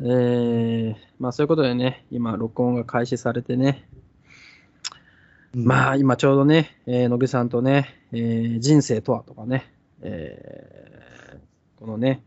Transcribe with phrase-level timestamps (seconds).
[0.00, 3.88] えー、まあそういうことでね、今、録音が開始されてね、
[5.54, 9.72] まあ今ちょうどね、えー野木さんとね、えー人生とはとかね、
[10.02, 12.24] えーこのね、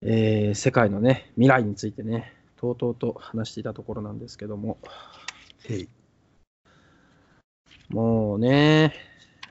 [0.00, 4.78] えー世界のね、未来についてね、とうとうと話していたところなんですけども、
[7.90, 8.94] もうね、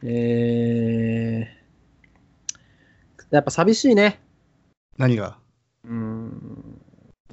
[0.02, 1.64] えー
[3.30, 4.20] やっぱ寂しいね。
[4.98, 5.38] 何が？
[5.86, 6.63] うん。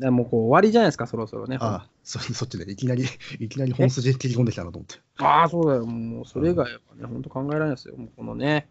[0.01, 1.59] でもうこう終わりじゃないですか、そろそろね。
[1.61, 3.05] ああ、そ そっちで、いきなり、
[3.39, 5.01] いきなり本筋切り込んできたなと思って。
[5.19, 5.85] ああ、そうだよ。
[5.87, 7.97] もう、それ以外はね、本当考えられないですよ。
[7.97, 8.69] もうこのね、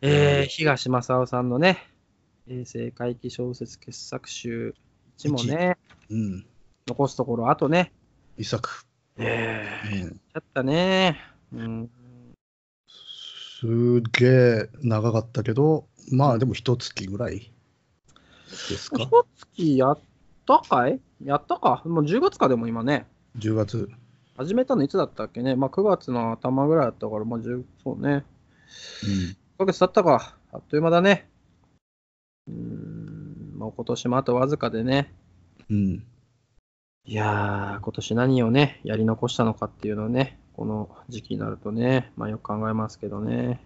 [0.00, 1.78] えー、東正夫さんのね、
[2.46, 4.74] 平成回帰小説傑作集
[5.18, 5.78] 1もね、
[6.10, 6.46] うん。
[6.86, 7.92] 残すところ、あとね、
[8.36, 8.84] 一作。
[9.16, 10.10] えー、うん。
[10.10, 11.20] ちゃったね。
[11.52, 11.90] うん。
[12.88, 17.50] すげえ長かったけど、まあでも一月ぐらい
[18.50, 19.04] ですか？
[19.04, 19.10] 一
[19.54, 19.98] 月やっ
[20.46, 21.00] たかい？
[21.24, 21.82] やったか？
[21.84, 23.06] もう10月かでも今ね。
[23.38, 23.88] 10月。
[24.36, 25.56] 始めたのいつだったっけね？
[25.56, 28.08] まあ9月の頭ぐらいだったから、まあ10、そうね。
[28.08, 28.20] うん。
[28.20, 30.36] 1ヶ月経ったか。
[30.52, 31.28] あっという間だね。
[32.48, 35.12] うーん、もう今年もあとわずかでね。
[35.70, 36.04] うん。
[37.06, 43.60] いやー、今年何をね、やり残したのかっていうのをね、この時期になるとね、まあよく考えますけどね。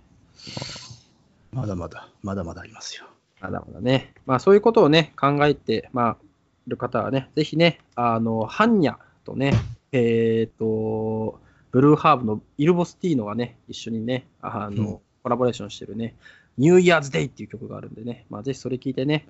[1.52, 3.06] まだまだ、まだまだありますよ。
[3.40, 4.12] まだまだね。
[4.26, 6.27] まあそういうことをね、考えて、まあ、い
[6.68, 9.52] る方はね、ぜひね、あの、ハンニャとね、
[9.92, 16.14] えっ、と、ブルーハーブのイルボスティーノがね、一緒にね、あの、うんコラボレーションしてるね、
[16.56, 19.26] ニューイヤーズデイっていう曲があるんでね、まあぜひそれ聞いてね、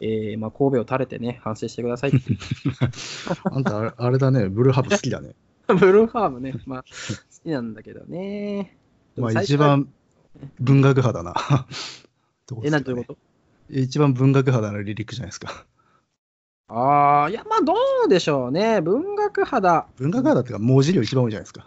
[0.00, 2.12] えー、まあ神戸を垂れてね、反省してください
[3.44, 5.34] あんたあれ、あれだね、ブルーハーブ好きだね。
[5.68, 6.88] ブルーハーブね、まあ、好
[7.44, 8.74] きなんだけどね。
[9.14, 9.88] でまあ一番
[10.58, 11.66] 文学派だな。
[12.64, 13.18] え、なんていうこと？
[13.70, 15.66] 一番文学派だな、リリックじゃないですか。
[16.68, 17.74] ああ、いや、まあ、ど
[18.06, 18.80] うでしょうね。
[18.80, 19.86] 文学派だ。
[19.96, 21.66] 文学派だっていうか、文字量一番多いじゃないですか。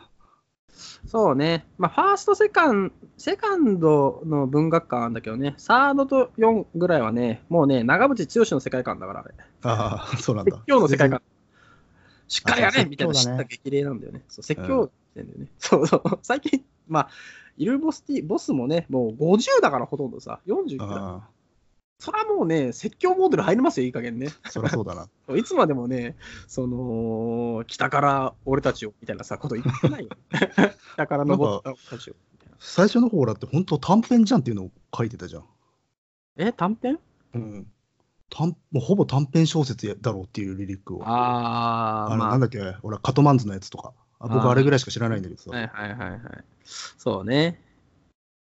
[1.08, 1.66] そうね。
[1.78, 9.34] まあ、ファースト、セカンセカンドの文学館なんだけどね、サードと4ぐらいはね、もうね、長渕剛の世界観だから、あれ。
[9.64, 10.64] ああ、そうなん説だ。
[10.66, 11.22] 教の世界観。
[12.28, 14.24] しっかりやれみたいな知った激励なんだよね。
[14.28, 15.48] そう説教してんだよね。
[15.60, 16.04] そうそう。
[16.24, 17.10] 最近、まあ、
[17.58, 21.41] イルボスティ、ボスもね、もう50だからほとんどさ、40くらい。
[22.02, 24.30] あそれはもうね、説教モードル入りますよ、いい加減ね。
[24.44, 25.08] あ、そりゃそうだな。
[25.38, 26.16] いつまでもね、
[26.48, 30.10] その、北から俺たちをみたいなさ、こと言ってないよ。
[30.94, 32.16] 北から登った俺たちを。
[32.60, 35.46] 最初の方だって本当短編じゃんっていうのを書いてたじゃん。
[36.38, 37.00] え、短編？
[37.34, 37.68] うん。
[38.30, 41.02] 短もうほぼ短編小説だろうっていうリリックを。
[41.04, 43.94] あー、あれまあ、なんだっけ俺、カトマンズのやつとか。
[44.20, 45.52] あ僕、あれぐらいしか知らないんだけどさ。
[45.52, 46.20] はいはいはいはい。
[46.64, 47.60] そうね。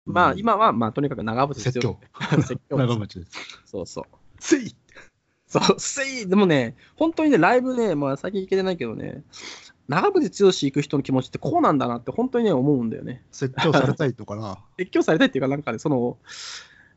[0.06, 2.00] まあ、うん今は、まあ、とにかく長渕説教。
[2.42, 2.78] 説教。
[2.78, 3.32] 長渕です。
[3.66, 4.06] そうそう。
[4.40, 4.76] せい
[5.48, 9.24] そう、せい、でもね、本当にね、ライブね、まあ、最近行けてないけどね、
[9.90, 13.26] 長渕剛行く人の気持ちってこうなんだなって、本当にね、思うんだよね。
[13.32, 14.64] 説教されたいとかな。
[14.80, 16.18] 説教されたいっていうか、なんかね、その、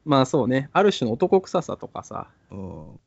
[0.04, 3.00] まあそうね、ある種の男臭さとかさ、うん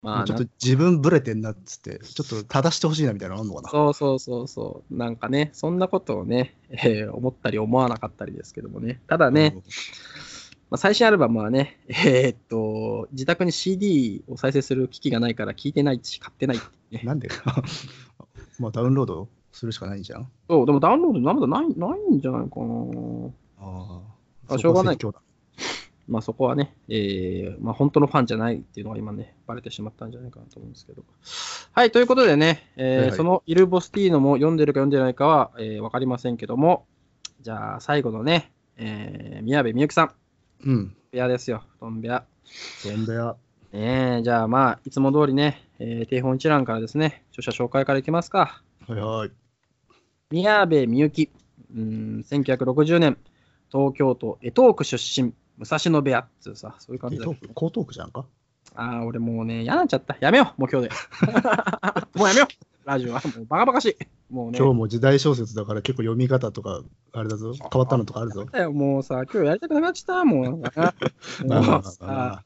[0.00, 3.68] まあ、ちょっと自分ブレてんなっつって、ちょっと正してほしいなみたいなのあんのかな。
[3.68, 9.56] そうそうそうそう、なんかね、そんなことをね、 えー思ったり思わなかったりですけどもね、ただね、
[10.70, 17.02] まあ、最新アルバムはね、えーっと、自宅に CD を再生する機器がないから聞いてないし、買ってないってね。
[17.04, 17.28] なんで
[18.60, 20.30] まあダウンロードするしかないじゃん。
[20.48, 23.30] そう、でもダウンロードまだないないんじゃないかな。
[23.60, 24.00] あ
[24.50, 24.98] あしょうがない
[26.08, 31.04] まあそこはね、えーまあ本当のファンじゃないっていうのが今ね、バレてしまったんじゃないかなと思うんですけど。
[31.72, 36.86] はい、ということでね、えーはいはいそのイル・ボスティーノも読んでるか読んでないかは、えー、わかりませんけども、
[37.42, 40.12] じゃあ最後のね、えー宮部みゆきさん、
[40.64, 40.96] うん。
[41.12, 42.24] 部屋ですよ、布団部屋。
[42.84, 43.36] どんだや。
[43.72, 48.62] ねえ、じゃあまあ、いつも通りね、えー、定本一覧からですね、著者紹介からいきますか。
[48.86, 49.30] はいはい。
[50.30, 51.30] 宮部みゆき、
[51.74, 53.18] うーん、1960年、
[53.70, 58.24] 東京都江東区出身、武蔵野部屋っつうさ、そういう感じだ江東区江東区じゃんか？
[58.74, 60.16] ああ、俺もうね、嫌になっちゃった。
[60.20, 60.94] やめよう、もう今日で。
[62.14, 62.88] もうやめよう。
[62.88, 63.96] ラジオはもうバカバカしい。
[64.32, 64.58] もうね。
[64.58, 66.82] 今日も時代小説だから結構読み方とか、
[67.12, 67.52] あれだぞ。
[67.54, 68.46] 変わったのとかあるぞ。
[68.72, 70.24] もうさ、今日やりたくなくなっちゃった。
[70.24, 72.44] もう もうさ、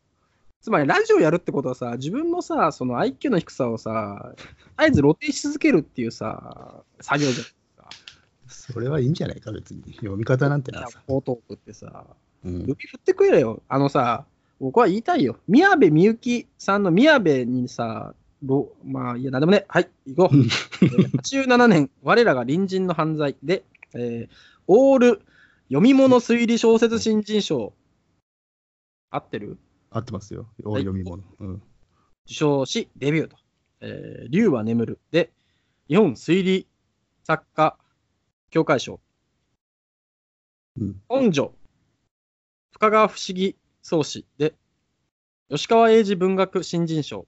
[0.61, 4.33] つまりラジオやるってことはさ、自分のさ、その IQ の低さをさ、
[4.79, 7.47] 絶えず露呈し続けるっていうさ、作業じゃん。
[8.49, 9.83] それはいいんじゃないか、別に。
[9.97, 11.03] 読み方なんてなさ。
[11.07, 12.07] フォートークってさ、
[12.45, 13.63] うん指振ってくれよ。
[13.69, 14.27] あのさ、
[14.61, 15.39] 僕は言いたいよ。
[15.49, 19.65] 宮部みゆきさんの宮部にさ、ろまあ、いや、なんでもね。
[19.69, 20.37] はい、行こう。
[20.37, 24.35] うんえー87年、我らが隣人の犯罪で、えー
[24.69, 25.23] オール
[25.69, 27.73] 読み物推理小説新人賞。
[29.11, 29.59] 合ってる？
[29.91, 30.49] 合ってますよ。
[30.65, 31.23] 多い読み物。
[31.41, 31.55] うん。
[32.27, 33.37] 受賞し、デビューと。
[33.81, 35.31] えー、竜は眠るで、
[35.89, 36.67] 日本推理
[37.25, 37.77] 作家
[38.51, 39.01] 協会賞。
[40.81, 41.55] うん本所、
[42.73, 44.55] 深川不思議創始で、
[45.51, 47.27] 吉川英治文学新人賞。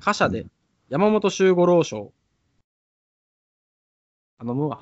[0.00, 0.50] 覇者でうん、
[0.88, 2.12] 山本周五郎賞。
[4.38, 4.80] 頼むわ。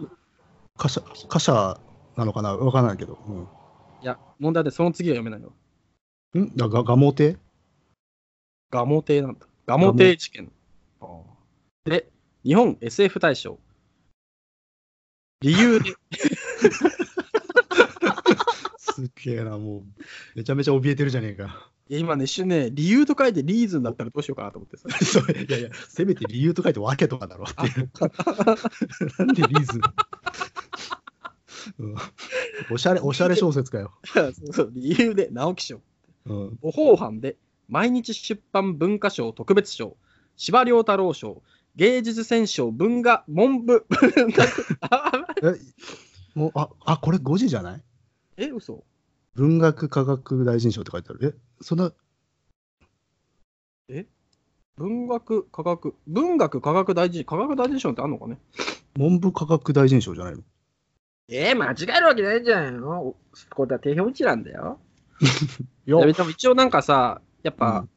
[0.78, 1.78] 貨車、貨車
[2.16, 2.56] なのかな？
[2.56, 3.18] わからないけど。
[4.02, 5.52] いや、問題でその次は読めないよ。
[6.34, 6.42] うん？
[6.44, 7.36] んだが、ガモテ？
[8.70, 9.46] ガモ亭なんだ。
[9.66, 10.50] ガモ亭事件。
[11.84, 12.08] で、
[12.44, 13.58] 日本 SF 大賞。
[15.40, 15.90] 理由で、
[19.02, 19.82] すっげえな、もう。
[20.36, 21.68] めちゃめちゃ怯えてるじゃねえか。
[21.88, 24.88] いや今ね、一瞬ね、理由と書いてリーズンだったらどうしようかなと思ってさ。
[25.04, 27.90] そういやいや、せめて理由と書いて訳とかだろっていう。
[29.18, 29.80] なんでリーズン、
[31.80, 31.94] うん、
[32.70, 33.92] おしゃれ、おしゃれ小説かよ。
[34.04, 35.80] そうそう理由で直木賞。
[36.26, 37.36] うん、模倣犯で
[37.68, 39.96] 毎日出版文化賞特別賞。
[40.36, 41.42] 司馬遼太郎賞。
[41.74, 44.78] 芸術選奨文画文部文学。
[44.82, 45.10] あ
[45.42, 45.58] え、
[46.34, 47.82] もう、あ、あ、これ5時じゃない？
[48.36, 48.84] え、嘘
[49.34, 51.36] 文学科学大臣賞って書いてある。
[51.38, 51.92] え、そんな、
[54.76, 58.38] 文学科学、文学科学大臣、科学大臣賞ってあんのかね？
[58.94, 60.42] 文部科学大臣賞じゃないの？
[61.28, 63.14] えー、間違えるわけないんじゃないの
[63.54, 64.78] これは定評一覧だよ。
[65.86, 67.88] いいや、でも一応なんかさ、やっぱ、うん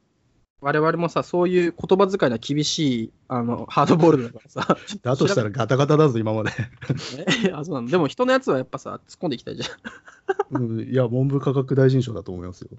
[0.62, 4.78] 我々もさ、そういう言葉遣いの厳しいあのハードボールだからさ。
[5.04, 6.52] だとしたらガタガタだぞ、今まで。
[7.46, 10.64] えあそうなのでも人のやつはやっぱさ、突っ込んでいきたいじゃん。
[10.64, 12.70] うん、いや、文部科学大臣賞だと思いますよ。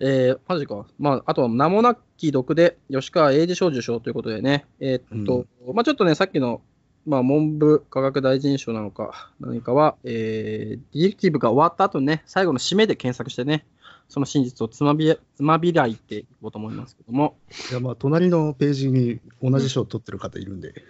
[0.00, 0.86] えー、マジか。
[0.98, 6.62] まあ、あとは名もなき毒で吉川英治賞受賞ということでね、えーっと、まあちょっとね、さっきの、
[7.06, 13.66] まあ、文部科学大臣賞なのか、何かは、えー、ディレクティブが終わった後にね、最後の締めで検索してね、
[14.08, 17.36] その真実をつまびつまびらいていこうと思いますけども、
[17.70, 20.84] いや、まあ、隣のページに同じ賞を取ってる方いるんで。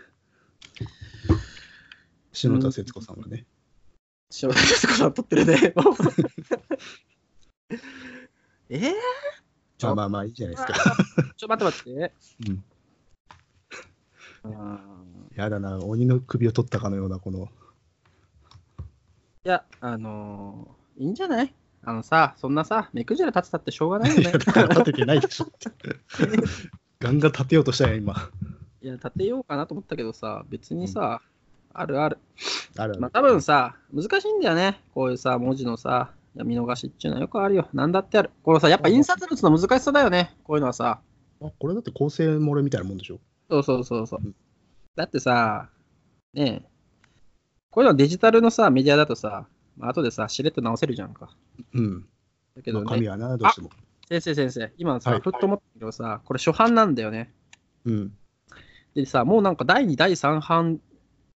[2.32, 3.46] 篠田節子さんはね。
[4.30, 5.72] 幸せですから撮ってるね。
[8.68, 8.92] えー、
[9.82, 10.74] まあまあまあ、いいじゃないですか。
[11.36, 12.12] ちょ、待って待って。
[14.44, 14.68] うん、
[15.36, 17.48] やだな、鬼の首を取ったかのような、この。
[19.44, 21.54] いや、あのーいいんじゃない？
[21.86, 24.32] あのさ、そんなさ、目くじら立てたってしょうがないよね いや、。
[24.32, 25.70] だから立ててないでしょって。
[27.00, 28.14] ガンガン立てようとしたやん、今。
[28.82, 31.20] いや、立てようかなと思ったけどさ、別にさ、
[31.72, 32.18] あるある。
[32.78, 34.80] あるあるまあ多分さ、難しいんだよね。
[34.94, 37.68] こういうさ、文字のさ、いや見逃しっていうのはよくあるよ。
[37.72, 38.30] なんだってある。
[38.42, 40.34] このさ、やっぱ印刷物の難しさだよね。
[40.44, 41.00] こういうのはさ。
[41.42, 43.20] あこれだって構成漏れみたいなもんでしょ？
[43.50, 44.34] そうそうそうそううん。
[44.96, 45.68] だってさ、
[46.32, 46.68] ねえ、
[47.70, 51.30] こういうのデジタルのさ、メディアだとさ、まあ後でさ、しれっと直せるじゃんか。
[51.74, 52.06] うん。
[52.56, 53.70] だけどね、まあ、紙はな、どうしても。
[54.08, 57.32] 先生先生、今さ、はいふっと思ったけどさ、これ初版なんだよね。
[57.84, 58.12] うん。
[58.94, 60.80] でさ、もうなんか第2、第3版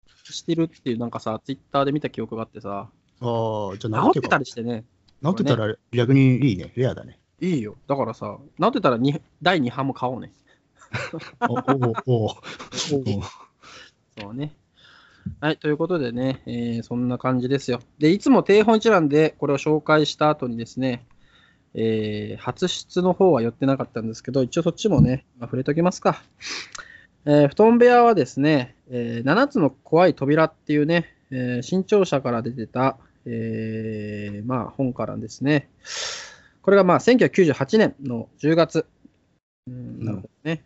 [0.07, 2.89] してるっていうなんかさ、ツイッターで見た記憶があってさ、
[3.21, 4.39] ああ、じゃあ直ってた。
[4.39, 4.85] りしてね、
[5.23, 6.73] 直ってたら逆にいいね。
[6.77, 7.19] レアだね。
[7.41, 7.77] いいよ。
[7.87, 10.33] だからさ、直ってたらに第2版も買おうね。
[11.49, 11.57] おお
[12.07, 12.37] おお
[12.73, 14.55] そうね。
[15.41, 17.81] はい、ということでね、えーそんな感じですよ。
[17.99, 21.07] で、いつも定本一覧でこれを紹介した後にですね、
[21.75, 26.23] えー初出の方は寄ってなかったんですけど、一応そっちもね、まあ、触れておきますか。
[27.25, 35.69] えー布団部屋はですね、えー7つの怖い扉っていうね、えー新潮社から出てた、えーまあ、本からですね、
[36.63, 38.87] これがまあ1998年の10月。
[39.67, 40.63] うんなるほどね。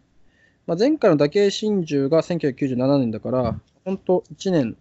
[0.66, 4.76] まあ、前回の打形真珠が1997年だから、本当1年、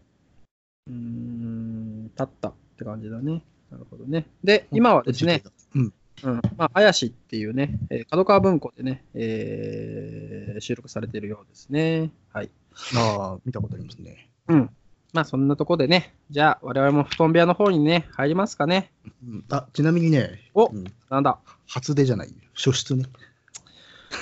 [0.88, 3.44] うーん、経ったって感じだね。
[3.72, 4.26] なるほどね。
[4.44, 5.44] で、今はですね、、
[5.76, 5.94] うん。
[6.24, 12.12] うん、まあ、綾しっていうね、えー角川文庫でね、えー収録されているようですね。
[12.32, 12.50] はい。
[12.96, 14.30] ああ、見たことありますね。
[14.48, 14.70] うん。
[15.14, 18.92] まあ、そんなとこでね、じゃあ、我々も布団部屋の方にね、入りますかね。
[19.28, 21.40] うんあ、ちなみにね、おうんなんだ？
[21.68, 22.34] 初出じゃない。
[22.54, 23.06] 初出ね。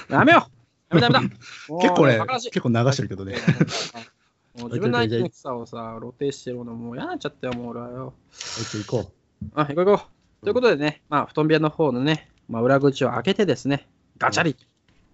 [0.10, 0.48] やめよ
[0.92, 1.36] うやめだやめだ
[1.82, 2.20] 結構ね
[2.52, 3.36] 結構流してるけどね。
[4.60, 8.14] もう自分の相手にさをさ、露呈してるのもう嫌になっちゃったよ、もう俺はよ。
[8.32, 9.12] 行こ
[9.42, 10.04] うあ、行こう行こ
[10.42, 10.44] う。
[10.46, 13.88] ということでね、まあ、布団部屋の方のね、まあ、裏口を開けてですね、
[14.18, 14.66] ガチャリと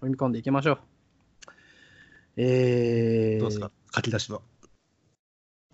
[0.02, 0.78] 踏み込んでいきましょう。
[2.36, 3.38] えう。
[3.38, 3.70] ー、どうですか？
[3.94, 4.40] 書き出しは？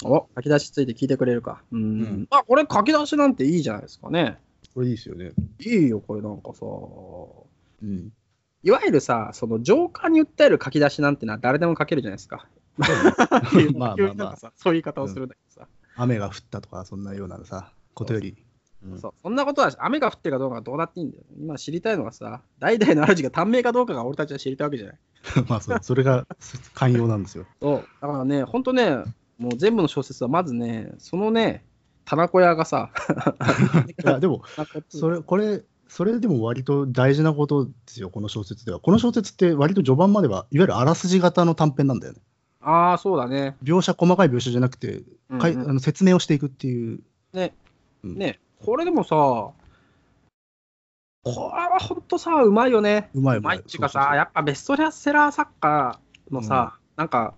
[0.05, 1.63] お、書き出しついて聞いてくれるか。
[1.71, 1.83] うん。
[1.83, 4.39] うんあ、これ書き出しなんていいじゃないですかね。
[4.75, 5.33] これいいですよね。
[5.61, 6.67] いいよ、これなんかさ。
[7.83, 8.11] うん。
[8.65, 12.47] いわゆるさ、その浄化に訴える書き出しなんてのは誰でも書けるじゃないですか。
[12.79, 15.69] まあまあまあ急になんかさそういう言い方をするんだけどさ。
[15.97, 18.37] 雨が降ったとか、そんなようなさ、ことより、
[18.85, 21.23] うんそうそんなことは雨が降ってるかどうかはどうだっていいんだよ。
[21.39, 24.99] 今知りたいのはさ、代々の主が短命かどうかが俺たちは知りたいわけじゃない。
[25.49, 26.27] まあそう、それが
[26.75, 27.47] 寛容なんですよ。
[27.63, 27.85] そう。
[28.01, 29.05] だからね、ほんとね、
[29.39, 31.65] もう全部の小説はまずね、そのね、
[32.05, 32.91] 棚子屋がさ、
[34.05, 34.43] いや、でも、
[34.89, 38.81] それ、これ、それでも割と大事なことですよ、この小説では。
[38.81, 42.21] この小説って割と序盤までは、いわゆるあらすじ型の短編なんだよね。
[42.63, 43.57] ああ、そうだね。
[43.63, 45.03] 描写、細かい描写じゃなくて、
[45.39, 47.01] かいうんうんあの説明をしていくっていう。
[47.33, 47.55] ね、
[48.05, 49.15] うんね、これでもさ、
[51.25, 53.11] これはほんとさ、うまいよね。
[53.15, 55.99] うまいうまいまいっていうかそうそうそうさ、やっぱベストセラー作家
[56.31, 57.35] のさ、なんか、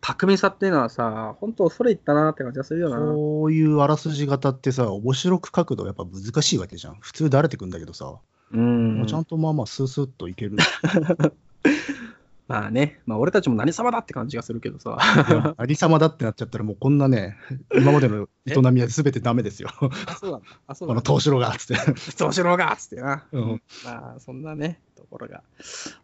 [0.00, 2.98] 巧みさっていうのはさ、本当恐れ入ったなって感じがするよな。
[2.98, 6.96] こういうあらすじ型ってさ、面白く書くのやっぱ難しいわけじゃん。
[7.00, 8.14] 普通だれてくんだけどさ、
[8.52, 10.56] うんまあちゃんとまあまあスースーっといける。
[12.48, 14.96] まあね、まあ俺たちも何様だって感じがするけどさ。
[15.28, 17.36] いやありさまだってなっちゃったらもうこんなね、
[17.74, 19.70] 今までの営みは全てダメですよ。
[20.06, 20.40] あ、そうだ。
[20.68, 20.96] あ、そう この？
[20.96, 21.10] なんだ。
[21.10, 22.16] 東四郎がっつって。
[22.18, 23.24] どうしろがっつってな。
[23.32, 25.42] うんまあそんなね、ところが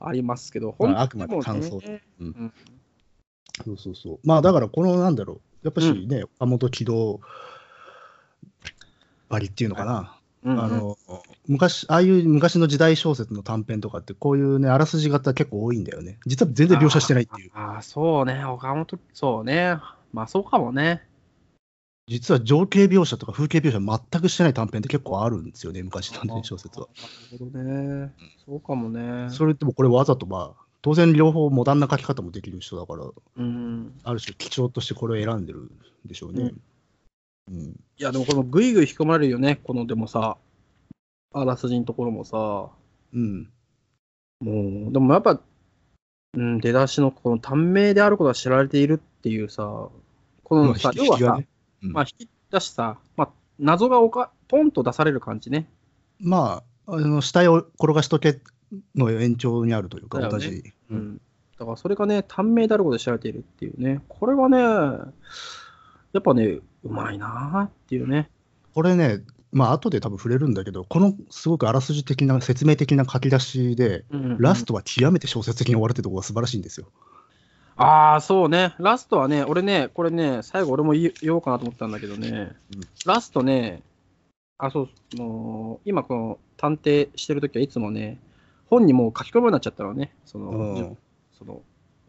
[0.01, 2.53] ありますけど、まあ本あくまで感想ねうんうん
[3.65, 4.19] そうそうそう。
[4.25, 7.21] まあだからこのなんだろう、やっぱしね、岡本喜道
[9.29, 10.19] ばりっていうのかな。
[10.45, 10.99] うんあの
[11.47, 16.19] 昔、ああいう昔の時代小説の短編とかって、こういうね、あらすじ型結構多いんだよね。
[16.27, 17.51] 実は全然描写してないっていう。
[17.55, 19.77] ああ、そうね、岡本、そうね。
[20.13, 21.03] まあそうかもね。
[22.09, 26.89] 実は情景描写とか風景描写全くしてない短編って結構あるんですよね、昔のね、小説は。
[27.31, 28.13] なるほどね。
[28.45, 29.31] そうかもね。
[29.31, 33.05] それってもうこれわざとまあ、当然両方モダンな書き方もできる人だから、
[33.37, 33.93] うん。
[34.03, 35.71] ある種貴重としてこれを選んでるん
[36.05, 36.43] でしょうね。
[36.43, 36.61] うん。
[37.51, 39.61] いや、でもこのぐいぐい引き込まれるよね。
[39.63, 40.37] このでもさ、
[41.33, 42.69] あらすじのところもさ、
[43.15, 43.49] うん。
[44.41, 45.41] もう、でもやっぱ、
[46.35, 49.89] うん、出だしのこの短命であることが知られているっていうさ、
[50.45, 51.39] このさ、要はさ、
[51.83, 55.69] うんまあ引き出しさ、まあ、謎がおかポンと出される感じね。
[56.21, 58.41] まあ、あの死体を転がしとけ
[58.95, 60.73] の延長にあるというか、同じ。
[60.91, 60.95] う。
[60.95, 61.21] ん。
[61.59, 65.13] だからそれがね、短命であることで知られているっていうね、これはね、
[66.13, 66.47] やっぱね、
[66.85, 68.29] うまいなーっていうね。
[68.75, 69.21] これね、
[69.53, 76.87] まあ後で多分触れるんだけど、このすごくあらすじ的な、説明的な書き出しで、うんラストは極めて小説的に終わるってところが素晴らしいんですよ。
[77.77, 78.75] ああ、そうね。
[78.79, 83.83] ラストはね、俺ね、これね、最後俺も言おうかなと思ったんだけどね、うんラストね、
[84.59, 88.19] あ、そう、あのー今この探偵してるときはいつもね、
[88.67, 90.99] 本にもう書き込むようになっちゃったのね、その、うん
[91.37, 91.63] その、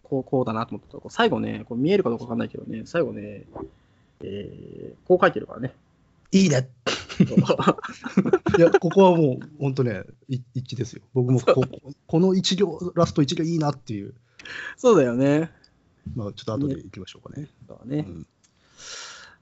[0.04, 3.46] こう、こうだなと思ったとこ、最後ね、こう見えるかどうかわかんないけどね、最後ね、
[4.24, 5.74] えーこう書いてるからね。
[6.32, 6.68] いいね
[8.58, 11.04] いや、ここはもう本当ね、い一致ですよ。
[11.14, 11.64] 僕もこ
[12.08, 14.16] この一行、ラスト一行いいなっていう、
[14.76, 15.52] そうだよね。
[16.16, 17.48] まあちょっと後でいきましょうかね。
[17.68, 18.06] そうだね。
[18.08, 18.28] うん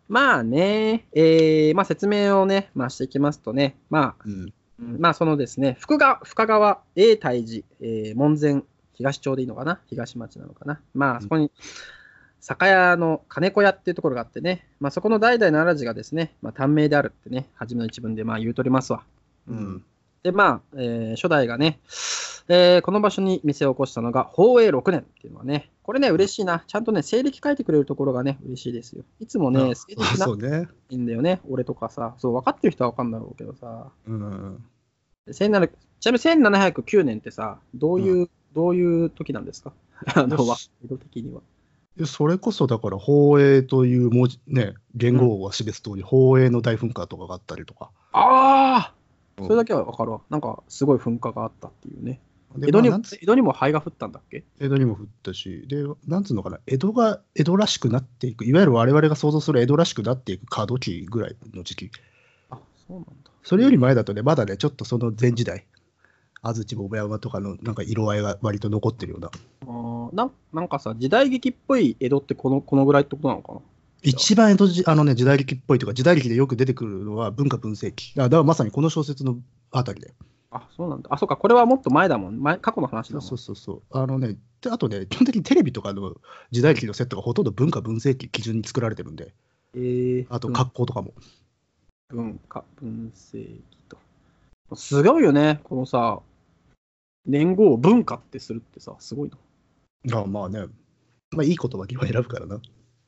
[0.09, 9.79] まあね、えーまあ説明をね、まあしていきますとね、まあ、うんうんまあそのですね、福川深川永泰寺、えー門前東町でいいのかな？
[9.87, 10.81] 東町なのかな？
[10.93, 11.49] まあそこに、
[12.41, 19.03] 酒屋の金子屋っていうところがあってね、まあそこの代々の主がですね、まあ短命であるってね、初めの一文でまあ言うとりますわ。
[19.47, 19.83] うん
[20.23, 21.79] で、まあ、えー初代がね、
[22.47, 26.63] えーこの場所に店を起こしたのが、宝永6年っていうのはね、これね、嬉しいな。
[26.67, 29.03] ちゃんとね、西暦書いてくれるところがね、嬉しいですよ。
[29.19, 30.67] いつもね、西暦あなね。
[30.89, 32.13] いんだよね、俺とかさ。
[32.19, 33.89] そう、分かってる人は分かんだろうけどさ。
[34.07, 34.63] うん、
[35.27, 35.69] 1700
[35.99, 39.73] ちなみに1709年ってさ、どういう、どういう時なんですか？
[40.15, 41.41] あの、和色的には。
[41.97, 47.91] でそれこそだから、宝永という文字、ね、言語は示す通り、宝永の大噴火とかがあったりとか。
[48.13, 48.93] ああ
[49.37, 50.21] うんそれだけは分かるわ。
[50.29, 52.19] なんか、すごい噴火があったっていうね。
[52.57, 54.43] で江戸にもまあなんつ江戸にも灰が降ったんだっけ？
[54.59, 61.91] 江戸にも降ったし、で、なんつうのかな、江戸が江戸らしくなっていく、いわゆる我々が想像する江戸らしくなっていく過渡期ぐらいの時期。
[62.49, 62.57] あ、
[62.87, 63.31] そうなんだ。
[63.43, 65.65] それより前だとね、まだね、ちょっとその前時代、
[66.41, 69.29] 安土桃山とかのなんか色合いが割と残ってるような。
[69.61, 73.59] あーなんなんかさ、時代劇っぽい江戸ってこのこのぐらいってことなのかな？
[74.03, 78.13] 一番江戸時あのね、時代劇っぽいというか、時代劇でよく出てくるのは文化文世紀。
[78.19, 79.37] あだからまさにこの小説の
[79.71, 80.13] あたりで。
[80.49, 81.09] あ、そうなんだ。
[81.11, 82.39] あ、そうか、これはもっと前だもん。
[82.41, 83.21] 前過去の話だもん。
[83.21, 83.81] そうそうそう。
[83.91, 86.15] あのね、であとね、基本的にテレビとかの
[86.49, 89.33] 時代劇のセットがほとんど文化文世紀基準に作られてるんで、
[89.75, 91.13] えー、あとうん格好とかも。
[92.09, 93.97] 文化、文世紀と。
[94.75, 96.19] すごいよね、このさ、
[97.25, 99.31] 年号を文化ってするってさ、すごい
[100.03, 100.19] な。
[100.19, 100.65] あまあね、
[101.31, 102.59] まあいい言葉には選ぶからな。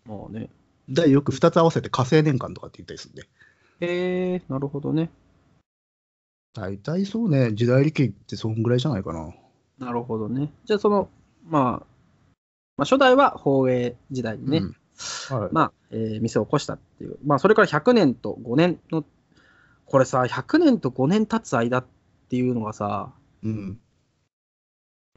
[0.05, 0.50] まあね。
[0.88, 3.24] でよく2つ合わせて火星年間とかって言ったりするんで。
[3.82, 5.10] へえー、なるほどね。
[6.53, 9.34] 大体そうね、時代劇ってそんぐらいじゃないかな。
[9.79, 10.51] なるほどね。
[10.65, 11.10] じゃあ、その、
[11.46, 11.86] まあ、
[12.77, 14.75] まあ、初代は宝永時代にね、うん
[15.29, 19.03] はいまあ、えー店を起こしたっていう、まあ、それから100年と5年の
[19.86, 21.86] これさ、100年と5年経つ間っ
[22.29, 23.79] ていうのがさ、うん。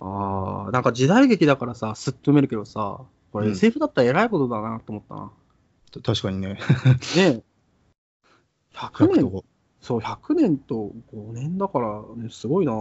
[0.01, 3.01] あーなんか時代劇だからさ、すっと読めるけどさ、
[3.33, 5.33] これうん SF だったら偉いことだなと思ったな。
[5.93, 6.55] た確かにね。
[6.55, 6.59] ね
[7.17, 7.43] え。
[8.75, 9.45] 100年、と
[9.81, 12.73] そう、100年と5年だからね、すごいな。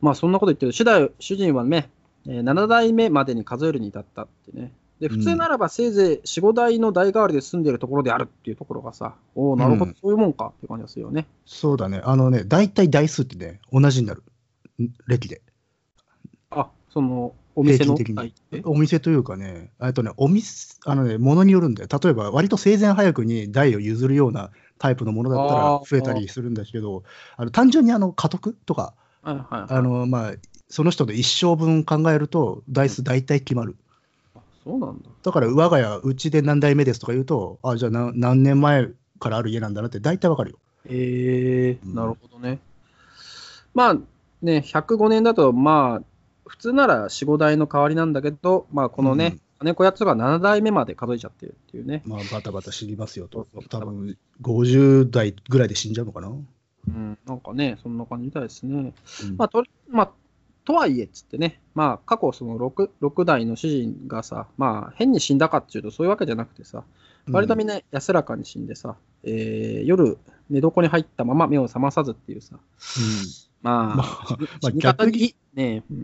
[0.00, 0.72] まあ、そんなこと言ってる。
[0.72, 1.90] 主代主人はね、
[2.26, 4.72] えー7代目までに数えるに至ったってね。
[5.00, 11.26] で、普通ならばせいぜい4、5代の代替わりで住んでるところであるっていうところがさ、おお、なるほど、うんそういうもんかって感じがするよね。
[11.46, 12.02] そうだね。
[12.04, 14.22] あのね、大体台数ってね、同じになる。
[14.82, 15.42] ん歴で。
[16.50, 18.34] あ、その、お店の的に
[18.64, 21.88] お店というかね、えっとね、お店、あのね、ものによるんだよ。
[22.02, 27.02] 例えば、割と生前早くに台を譲るようなタイプのものだったら増えたりするんだけど、
[27.36, 29.64] あの単純にあの家督とか、はいはいはい。
[29.68, 30.32] あの、まあ、
[30.68, 33.76] その人の一生分考えると、台数大体決まる。
[34.34, 35.08] あそうなんだ。
[35.22, 40.58] だから、我が家、うちで何代目ですとか言うと、あ、じゃあ何何年前からある家なんだなって大体わかるよ。
[40.86, 42.58] えー、うんなるほどね。
[43.74, 43.96] まあ
[44.42, 46.04] ね、105年だと、まあ、
[46.46, 52.02] 普通なら4、5代の代わりなんだけど、まあ、このね、金子やつが7代目まで数えちゃってるっていうね。
[52.06, 53.46] まあ、バタバタ死にますよと。
[53.68, 56.28] 多分50代ぐらいで死んじゃうのかな。
[56.28, 58.74] うん、なんかね、そんな感じみたいですね。
[58.74, 60.10] うんまあ、とまあ、
[60.64, 66.84] とはいえっつってね、まあ、過去その 6, 6代の主人がさ、まあ、変に死んだかっていうとそういうわけじゃなくてさ、
[67.28, 70.18] 割とみんな安らかに死んでさ、えー夜、
[70.48, 72.58] 寝床に入ったまま目を覚まさずっていうさ、
[73.62, 75.96] まあ、まあまあ逆ににね、うん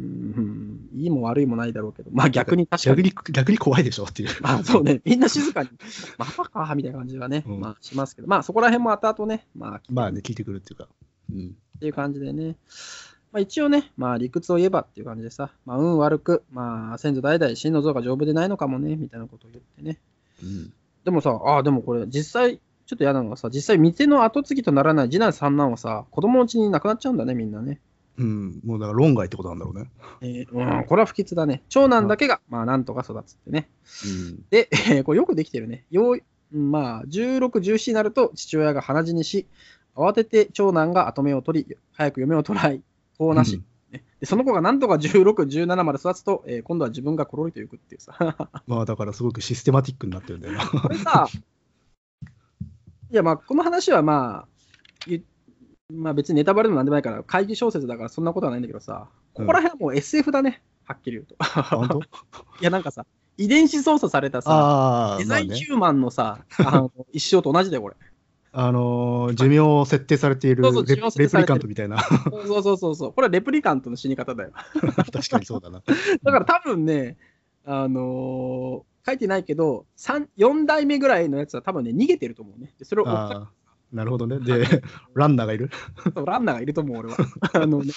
[0.92, 4.28] うん、いいも悪いもないだろうけど、まあ逆に確かに、逆に逆に怖いでしょっていう。
[4.40, 5.70] まあそうね、みんな静かに、
[6.18, 10.88] またか、みたいな感じがね、うんまあしますけど、まあそこら辺も後々ね、まあ、まあね、聞いてくるっていうか。
[11.32, 11.56] うん。
[11.76, 12.56] っていう感じでね、
[13.32, 19.98] まあ、一応ね、まあ理屈を言えばっていう感じでさ、まあ運悪く、まあ先祖代々真の像が丈夫でないのかもね、みたいなことを言ってね。
[20.42, 20.72] うん、
[21.04, 27.80] でもさ、ああ、でもこれ実際、ちょっと嫌なのがさ、実際店の後継ぎとならない次男三男はさ、子供のうちに亡くなっちゃうんだね、みんなね。
[28.18, 28.60] うん。
[28.64, 29.90] もうだから論外ってことなんだろうね。
[30.22, 31.62] えーうん、これは不吉だね。
[31.68, 33.68] 長男だけが、まあなんとか育つってね。
[34.04, 34.44] うん。
[34.50, 35.84] で、えーこれよくできてるね。
[35.90, 36.22] よう
[36.54, 39.46] うんまあ、16、17になると父親が鼻死にし、
[39.96, 42.82] 慌てて長男が後目を取り、早く嫁を取らい、
[43.18, 44.26] こうなし、ねで。
[44.26, 48.14] その子がなんとか16、17まで育つと、えー今度は自分がコロリと行くっていうさ。
[48.66, 50.66] まあだからすごくシステマティックになってるんだよな。
[50.66, 51.26] これさ、
[53.10, 54.48] いやまあ、この話はまあ、
[55.06, 55.22] ゆ
[55.92, 61.36] まあ別にネタバレでもなんでもないから、会議小説だからそんなことはないんだけどさ、ここら辺はもう SF だね、はっきり言うと。
[62.60, 65.24] いやなんかさ、遺伝子操作されたさ、ああ、デ。
[65.24, 67.96] ザインヒューマンのさ、 あの一生と同じだよ、これ。
[68.58, 72.00] あのー寿命を設定されているそうそうレプリカントみたいな。
[72.00, 73.12] そうそうそうそう。
[73.12, 74.50] これはレプリカントの死に方だよ。
[75.12, 75.82] 確かにそうだな。
[76.22, 77.18] だから多分ね、
[77.66, 82.74] あのー書いてないけど、三4代目ぐらいのやつは多分ね、逃げてると思うね。
[82.78, 83.52] でそれを追っかああ、
[83.92, 84.40] なるほどね。
[84.40, 84.82] で、
[85.14, 85.70] ランナーがいる。
[86.26, 87.16] ランナーがいると思う、俺は。
[87.54, 87.92] あのね、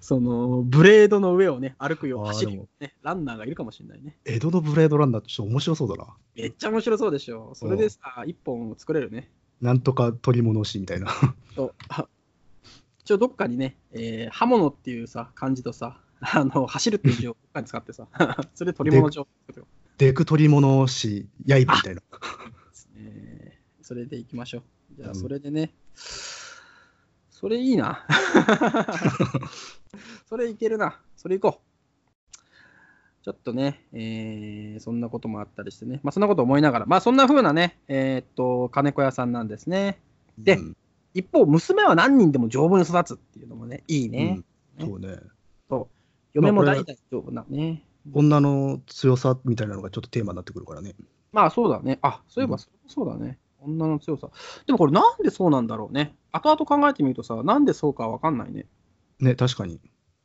[0.00, 4.18] その、ブレードの上をね、歩くよ走るよう、ね、ランナーがいるかもしれないね。
[4.24, 6.16] 江戸のブレードランナーってちょっと面白そうだな。
[6.34, 7.52] めっちゃ面白そうでしょ。
[7.54, 9.30] それでさ、一本作れるね。
[9.60, 11.08] なんとか取り戻しみたいな。
[11.54, 12.08] そうあ
[12.98, 18.06] 一応どっかにね、えー刃物っていうさ、漢字とさ、あの走るっていう字をどっかに使ってさ、
[18.54, 19.26] それで取り物帳
[20.00, 22.00] デク取り戻し、刃みたいな。
[22.96, 23.60] ね。
[23.82, 24.62] それでいきましょう。
[24.96, 25.74] じゃあ、うんそれでね、
[27.30, 28.06] それいいな。
[30.26, 30.98] それいけるな。
[31.16, 33.22] それいこう。
[33.22, 40.00] ちょっとね、えーそんなこともあったりしてね、まあそんなこと思いながら、まあそんな風なね、えーっと、金子屋さんなんですね。
[40.38, 40.76] でうん
[41.12, 44.42] 一方、娘は何人でも丈夫に育つっていうのもね、いいね。
[44.78, 45.18] うんそうね。
[46.32, 47.84] 嫁もまあこれ代々丈夫なね。
[48.12, 50.94] 女の強さみたいなのがちょっとテーマになってくるからね。
[51.32, 51.98] まあそうだね。
[52.02, 53.38] あ、そういえばうんそうだね。
[53.60, 54.30] 女の強さ。
[54.66, 56.14] でもこれなんでそうなんだろうね。
[56.32, 58.66] 後々考えてみるとさ、なんでそうかわかんないね。
[59.20, 59.80] ね、確かに。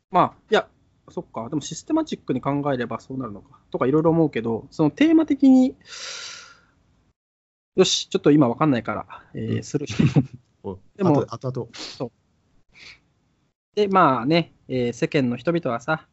[0.09, 0.67] まあ、いや、
[1.09, 1.49] そっか。
[1.49, 3.59] でもシステマチックに考えればそうなるのか。
[3.71, 5.75] とかいろいろ思うけど、そのテーマ的に、
[7.75, 9.85] よし、ちょっと今わかんないから、えーうんする
[10.63, 11.69] う おでもあとあと
[13.75, 16.07] で、まあね、えー世間の人々はさ、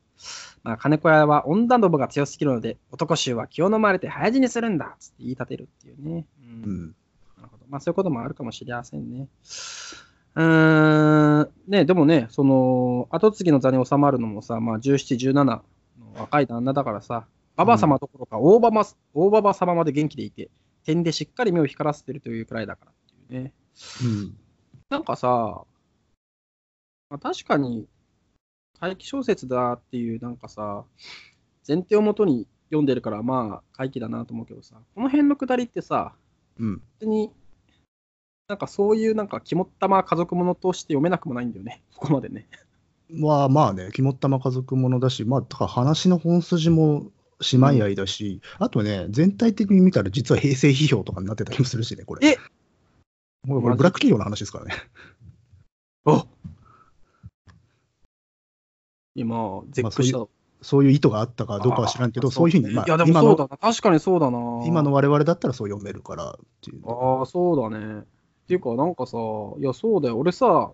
[0.62, 6.26] まあ、金子屋は女どもが強すぎるので、男衆は気を飲まれて早死にするんだっつって言い立てるっていうね。
[6.40, 6.86] うんうん。
[7.36, 7.64] なるほど。
[7.68, 9.28] まあ、そういうこともあるかもしれませんね。
[10.34, 15.62] うーん、ね、でもね、その、後継ぎの座に収まるのもさ、まあ、17、17の
[16.14, 20.48] 若い旦那だからさ、馬場様どころか大馬場、大馬場様まで元気でいて、
[20.84, 22.94] 点でしっかり目を光らせてるというくらいだからっ
[23.28, 23.52] ていうね。
[24.04, 24.36] うん。
[24.88, 25.64] なんかさ、
[27.10, 27.86] まあ、確かに、
[28.82, 30.82] 怪奇小説だっていう、なんかさ、
[31.66, 36.14] 前提をもとに読んでるから、まあ、怪奇だなと思うけどさ、この辺のくだりってさ、
[36.58, 36.82] うん。
[36.98, 37.30] 別に、
[38.48, 42.48] なんかそういうなんか肝っ玉家族ものとして読めなくもないんだよね、 ここまでね。
[43.08, 47.12] まあまあね、肝っ玉家族ものだし、まあ、だから話の本筋も
[47.52, 52.30] 姉妹愛だし、あとね、全体的に見たら実は平成批評とかになってたりもするしね、これ。
[52.30, 52.36] え
[53.46, 54.74] もうこれブラック企業の話ですからね。
[56.04, 56.26] あ
[59.14, 60.26] 今、絶句した。
[60.62, 63.56] そういう意図があったかどうかは知らんけど、あそういうふうに、まあ、いや、でもそうだな。
[63.56, 64.38] 確かにそうだな。
[64.64, 66.82] 今の我々だったらそう読めるからっていう。
[66.86, 67.98] ああ、そうだね。
[67.98, 68.04] っ
[68.46, 69.18] ていうか、なんかさ、
[69.58, 70.18] いや、そうだよ。
[70.18, 70.72] 俺さ、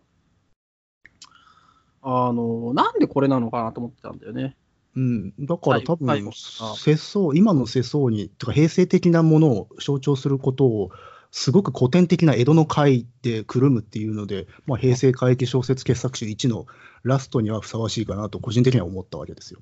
[2.02, 4.56] あの、なんでこれなのかなと思ってたんだよね。
[4.96, 10.90] うん、だから多分世相、今の世相に、とか平成的なものを象徴することを、
[11.30, 16.66] すごく古典的な江戸の会でくるむっていうので、まあ、平成怪奇小説傑作集1の
[17.02, 19.60] ラストにはふさわしいかなと、個人的には思ったわけですよ。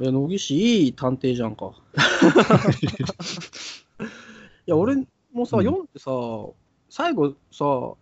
[0.00, 1.72] え、野岸、いい探偵じゃんか。
[4.66, 4.96] いや、俺
[5.32, 6.10] もさ、うん読んでさ、
[6.90, 7.94] 最後さ、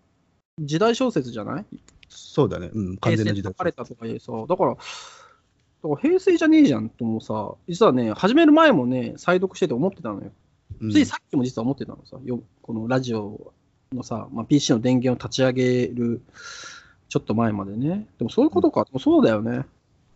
[0.59, 1.67] 時代小説じゃない？
[2.09, 4.83] そうだね、うん、完全な時代書かれたとかいうさ、だから、だか
[5.89, 10.31] ら平成じゃねえじゃんともさ、実はね、始める前もね、再読してて思ってたのよ。
[10.81, 13.53] うんついさっきも実は思ってたのさ、よこのラジオ
[13.93, 16.23] のさ、まあ、PC の電源を立ち上げる
[17.13, 18.07] ちょっと前までね。
[18.17, 19.67] でもそういうことか、でもそうだよね。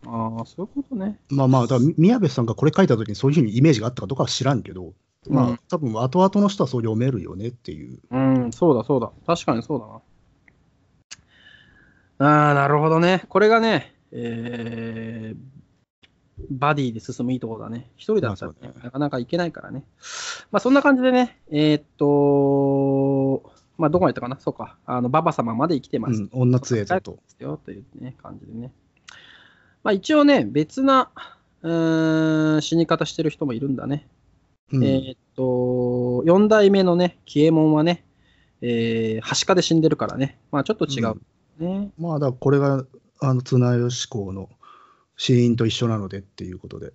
[0.07, 1.19] ああ、そういうことね。
[1.29, 4.93] まあまあ、だ宮部さんがこれ書いたときにそういうふうにイメージがあったかどうかは知らんけど、
[5.29, 7.99] まあ、うん多分後々の人はそう読めるよねっていう。
[8.09, 9.11] うん、そうだそうだ。
[9.27, 9.79] 確かにそう
[12.19, 12.27] だな。
[12.27, 13.25] ああ、なるほどね。
[13.29, 15.37] これがね、えー
[16.49, 17.89] バディで進むいいところだね。
[17.95, 19.83] 一人だったら、ねなかなかいけないからね。
[20.51, 24.39] まあそんな感じでね、えーっと、まあどこまで行ったかな？
[24.39, 24.77] そうか。
[24.85, 26.21] あの、ババ様まで生きてます。
[26.21, 27.11] うん、女杖ぞと。
[27.11, 28.71] ですよというね、感じでね。
[29.83, 31.11] まあ一応ね、別な、
[31.61, 34.07] うーん、死に方してる人もいるんだね。
[34.71, 38.03] うんえーっと、4代目のね、紀右衛門はね、
[38.61, 40.39] えー、はしかで死んでるからね。
[40.51, 41.15] まあちょっと違う
[41.59, 41.91] ね。
[41.97, 42.85] まあ、だからこれが、
[43.21, 44.49] あの、綱吉公の
[45.15, 46.93] 死因と一緒なのでっていうことで、うん。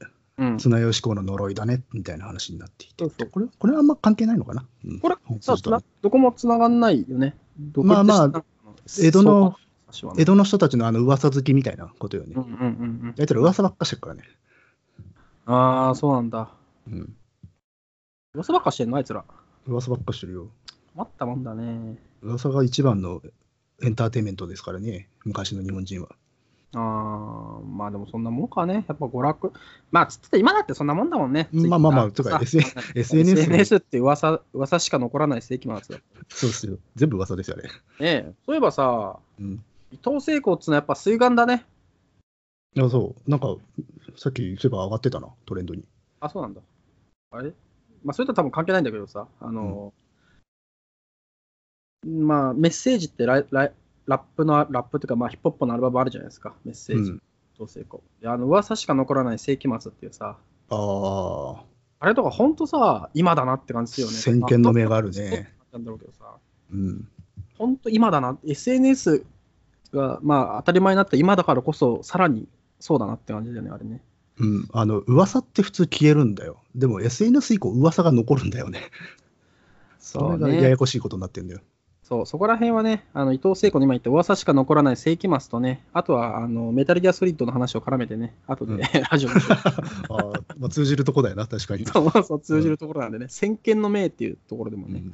[0.58, 2.94] 綱吉公の呪いだね、みたいな話になっていて。
[2.98, 3.28] そうそう。
[3.28, 5.56] これ、これはあんま関係ないのかな、うんこれ本さ
[6.02, 7.36] どこも繋がんないよね。
[7.74, 8.44] まあまあ
[9.00, 9.56] 江戸の、
[10.18, 12.34] 江戸の人たちのあの噂好きみたいなことよね。
[12.36, 12.64] うんうんうんう
[13.08, 13.14] ん。
[13.16, 14.22] やつら噂ばっかしてるからね。
[15.46, 16.50] ああ、そうなんだ。
[16.88, 17.14] うん。
[18.34, 19.24] 噂ばっかしてんのあいつら。
[19.66, 20.48] 噂ばっかしてるよ。
[20.94, 21.98] 困ったもんだね。
[22.22, 23.22] 噂が一番の
[23.82, 26.08] エンターテインメントですからね、昔の日本人は。
[26.74, 28.84] ああ、まあでもそんなもんかね。
[28.88, 29.52] やっぱ娯楽。
[29.90, 31.48] まあ、つってた今だってそんなもんだもんね。
[31.52, 35.96] まあまあまあとか SNS SNS って噂噂しか残らない世紀末。
[35.96, 36.78] ねそうですよ。
[36.94, 37.64] 全部噂ですよね。
[38.00, 39.62] え、そういえばさ、うん。
[39.90, 41.66] 伊藤聖子っつうのはやっぱ水眼だね。
[42.74, 43.30] いや、そう。
[43.30, 43.54] なんか、
[44.16, 45.84] さっき、そういえば上がってたな、トレンドに。
[46.20, 46.62] あ、そうなんだ。
[47.32, 47.52] あれ？
[48.02, 49.92] まあ、それとは多分関係ないんだけどさ、あの、
[52.06, 53.72] まあ、メッセージってライ
[54.06, 57.16] ラップの、ラップっていうか、まあ、ヒップホップのアルバムあるじゃないですか、メッセージ、うん。
[57.16, 57.20] 伊
[57.58, 58.02] 藤聖子。
[58.22, 60.36] いやあの、噂しか残らない世紀末っていうさ、
[60.70, 61.64] ああ、
[62.00, 64.40] あれとか本当さ、今だなって感じですよね。
[64.40, 66.36] 先見の目があるねなんだろうけどさ、
[66.72, 67.08] うん。
[67.58, 69.24] 本当今だな、SNS
[69.92, 72.48] が、まあ、当たり前になった今だからこそ、さらに
[72.80, 74.02] そうだなって感じだよね、あれね。
[74.38, 74.68] うん。
[74.72, 76.62] あの、噂って普通消えるんだよ。
[76.74, 78.80] でも、SNS 以降、噂が残るんだよね。
[80.00, 81.60] それがややこしいことになってんだよ。
[82.02, 89.32] そう、そこら辺はね、あの伊藤聖子の今言った噂しか残らない世紀末とね、あとはあのメタルギアソリッドの話を絡めてね、あとで、うん ラジオ あ
[90.10, 91.84] あ、まあ、通じるとこだよな、確かに。
[91.84, 95.12] うそうそう通じるところなんでね、先見の明っていうところでもね、うん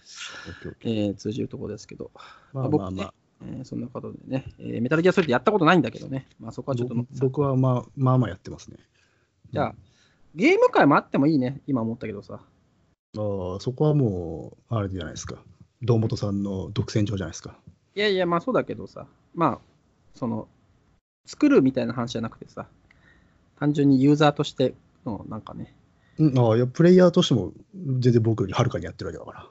[0.81, 3.15] えー通じるところですけど、ーまあまあまあ。
[3.47, 8.79] えーそんなことでね、えーメタルギアソリッドやったことないんだけどね、まあ、そこはちょっと僕僕はまあまあまあやってますね。
[9.53, 9.75] じゃあ、
[10.35, 12.35] ゲーム界もあってもいいね、今思ったけどさ。
[12.35, 12.41] あ
[13.17, 15.43] あ、そこはもう、あれじゃないですか。
[15.83, 17.57] 堂本さんの独占場じゃないですか。
[17.95, 19.59] いやいや、まあそうだけどさ、まあ、
[20.15, 20.49] その、
[21.27, 22.67] 作るみたいな話じゃなくてさ、
[23.59, 25.75] 単純にユーザーとしての、なんかね、
[26.19, 29.49] うん、ああ、いや、プレイヤーとしても、全然僕よりはるかにやってるわけだか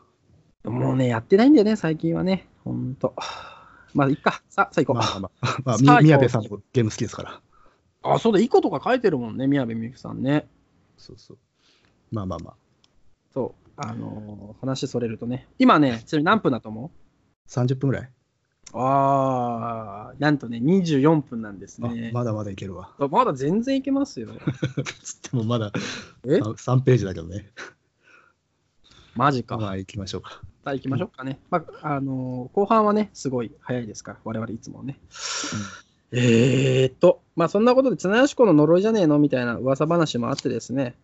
[0.66, 0.72] ら。
[0.72, 2.48] もうね、やってないんだよね、最近はね。
[2.66, 3.14] ほんと。
[3.94, 4.42] まあ、いっか。
[4.50, 4.96] さ、さあ行こう。
[4.98, 7.42] まあまあまあ、 み宮部さんもゲーム好きですから。
[8.04, 10.48] あ、そうだ、いいことか書いてるもんね、宮部みゆきさんね。
[10.98, 11.38] そうそう。
[12.12, 12.56] まあまあまあ。
[13.34, 13.67] そう。
[13.78, 15.48] あのー話それるとね。
[15.60, 16.92] 今ね、ちなみに何分だと思
[17.48, 22.12] 30分ぐらい、うああ、なんとね、24分なんですあね。
[22.14, 22.92] まだまだいけるわ。
[23.12, 24.30] まだ全然いけますよ。
[25.04, 25.72] つってもまだ
[26.26, 27.52] え？3ページだけどね。
[29.16, 29.58] マジか。
[29.58, 30.42] まあ行きましょうか。
[30.64, 31.40] さあ行きましょうかね。
[31.50, 35.00] まあ、あのー後半はね、すごい早いですから、我々いつもね。
[36.12, 39.20] えーっと、まあそんなことで、綱吉公の呪いじゃねえの？
[39.20, 40.96] みたいな噂話もあってですね、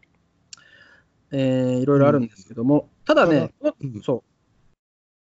[1.33, 4.23] えーいろいろあるんですけども、ただね、うんそう、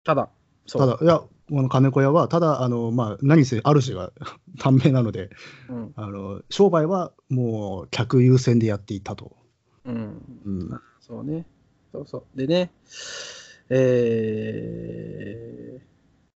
[0.05, 0.29] ただ、
[0.67, 0.81] そう。
[0.81, 4.11] ただ、いや、この金子屋は、ただ、あのまあ、何せ主が
[4.59, 5.29] 短命なので
[5.69, 5.93] うん。
[5.95, 9.35] あの、商売はもう客優先でやっていたと。
[9.85, 10.41] うん。
[10.45, 11.45] うん、そうね。
[11.91, 12.23] そうそう。
[12.37, 12.71] でね、
[13.69, 15.87] えー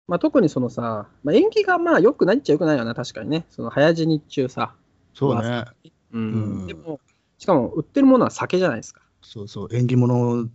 [0.07, 3.45] まあ、特にそのさ、まあ、縁起がまあ良くないっちゃ良くないよな、確かにね。
[3.49, 4.75] その早死日中さ。
[5.13, 5.65] そうね、
[6.11, 6.21] うん。
[6.21, 6.25] う
[6.63, 6.99] んでも、
[7.37, 9.00] しかも売ってるものは酒じゃないですか。
[9.21, 10.49] そうそう、縁起物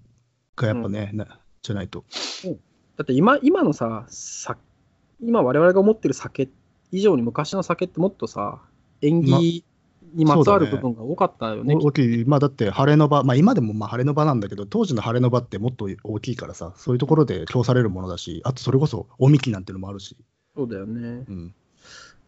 [0.57, 2.05] がやっぱね、なじゃないと。
[2.97, 4.57] だって今今のさ、さ
[5.21, 6.49] 今我々が思ってる酒
[6.93, 8.61] 以上に昔の酒ってもっとさ、
[9.01, 9.65] 縁起
[10.15, 11.75] にまつわる部分が多かったよね。
[11.75, 20.17] 大きい、まあ、だって晴れの場、まあ、今でもまあ晴れの場なんだけど、当時の晴れの場ってもっと大きいからさ、そういうところで供されるものだし、あとそれこそおみきなんてのもあるし。
[20.57, 21.25] そうだよね。
[21.29, 21.55] うん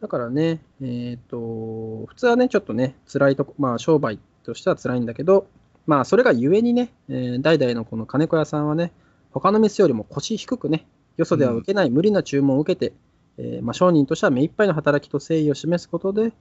[0.01, 5.47] だからね、えっ、と、普通はね、ちょっとね、辛いとこ、まあ、商売としては辛いんだけど、
[5.87, 8.91] まあ、それがゆえにね、えー代々のこの金子屋さんはね、
[9.31, 10.85] 他の店よりも腰低くね、
[11.17, 12.93] よそでは受けない無理な注文を受けて、
[13.37, 16.33] えーまあ、商人としては目いっぱいの働きと誠意を示すことで、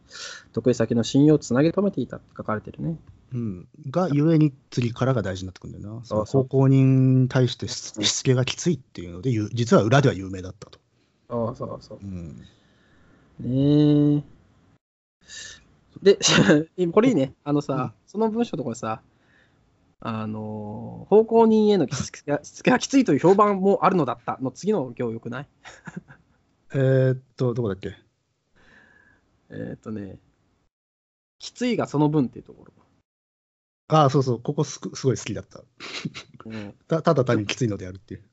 [0.52, 2.96] 得意先の信用をつなげ止めていたって書かれてるね。
[3.32, 6.04] うん、がゆえに次からが大事になってくるんだよな。
[6.04, 10.78] そうそう奉公人に対してししつけがきついっていうので、ゆ実は裏では有名だったと。
[11.28, 11.98] そうそうそう。
[12.02, 12.36] うん、
[13.40, 14.38] ねえ。
[16.02, 16.18] で、
[16.92, 17.34] これいいね。
[17.44, 19.02] あのさ、うんその文章のところさ、
[20.00, 25.48] あの、奉公人へのしつけがきついという評判もあるのだったの次の行よくない？
[26.74, 27.96] えーっと、どこだっけ？
[29.50, 30.18] えーっとね、
[31.38, 32.72] きついがその分っていうところ。
[33.88, 35.62] ああ、そうそう、ここすすごい好きだった。
[36.44, 38.24] うん たただ単にきついのであるっていう。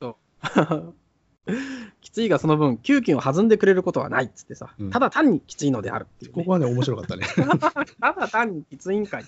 [2.00, 7.26] きついがその分、給金を弾んでくれることはないっつってさ、うんただ単にきついのであるっていう、ねここはね、面白かったね。
[8.00, 9.24] ただ単にきついんかい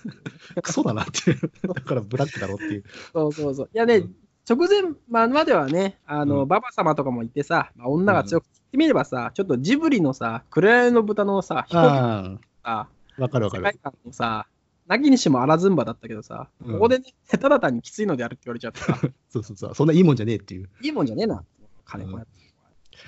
[0.61, 1.51] クソだなっていう。
[1.67, 2.83] だからブラックだろっていう。
[3.13, 3.69] そうそうそう。
[3.73, 4.15] いやね、うん
[4.49, 13.63] 直前ままではね、あの、うんババ様とかもいてさ、まあ、女が強く言ってみればさ、ちょっとジブリのさ、紅の豚のさ、飛行機のあさ、あ、わかるわかる。
[13.63, 14.47] 世界観のさ、
[14.87, 18.97] なきにしもあらずんばだったけどさ、うんここでね、ただ単にきついのであるって言われちゃってさ、
[19.29, 19.75] そうそうそう。
[19.75, 20.69] そんないいもんじゃねえっていう。
[20.81, 21.43] いいもんじゃねえな、
[21.89, 22.11] 金子。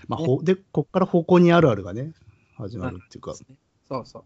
[0.08, 2.14] まあ、ねほで、こっから方向にあるあるがね、
[2.58, 3.34] 始まるっていうか。
[3.88, 4.20] そうそ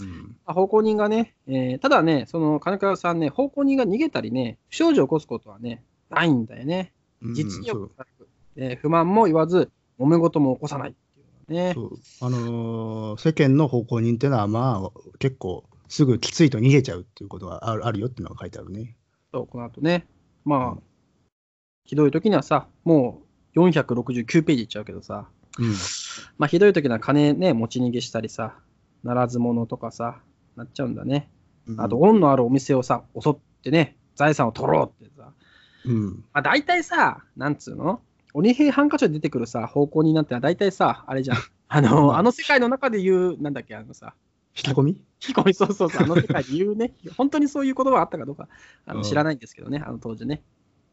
[0.00, 0.04] う。
[0.04, 0.36] うん。
[0.46, 6.92] まあ、奉公人がね、えーただね、その金倉さんね、奉公人が逃げたりね、不祥事を起こすことはね、ないんだよね。
[7.22, 11.74] うん実にうくなく、えー不満も言わず、揉め事も起こさないっていうのはね。
[11.74, 18.94] そうあのー世間の奉公人っていうのは、まあ、結構、すぐきついと逃げちゃうっていうことがあるあるよっていうのが書いてあるね。
[19.32, 20.06] そうこの後ね、
[20.44, 20.82] まあ、うん
[21.84, 25.72] ひどい時にはさ、もう469ページいっちゃうけどさ、うん。
[26.38, 28.54] まあ、ひどい時には金ね、持ち逃げしたりさ、
[29.02, 30.20] ならず者とかさ、
[30.56, 31.30] なっちゃうんだね。
[31.76, 35.32] あと、恩のあるお店をさ、襲ってね、財産を取ろうってさ、
[35.84, 36.06] うん。
[36.32, 38.00] まあ、大体さ、なんつうの？
[38.34, 41.36] 鬼平犯科書で出てくるさ、方向になって大体さ、あれじゃん。
[41.68, 44.14] あの、まああの世界の中で言う、なんだっけ、あのさ、
[44.56, 44.92] 引き込み？
[44.92, 48.48] 引き込み、そうそうそう、あの世界で言うね、本当にそういう言葉があったかどうか
[48.86, 50.42] あうんの知らないんですけどね、あの当時ね。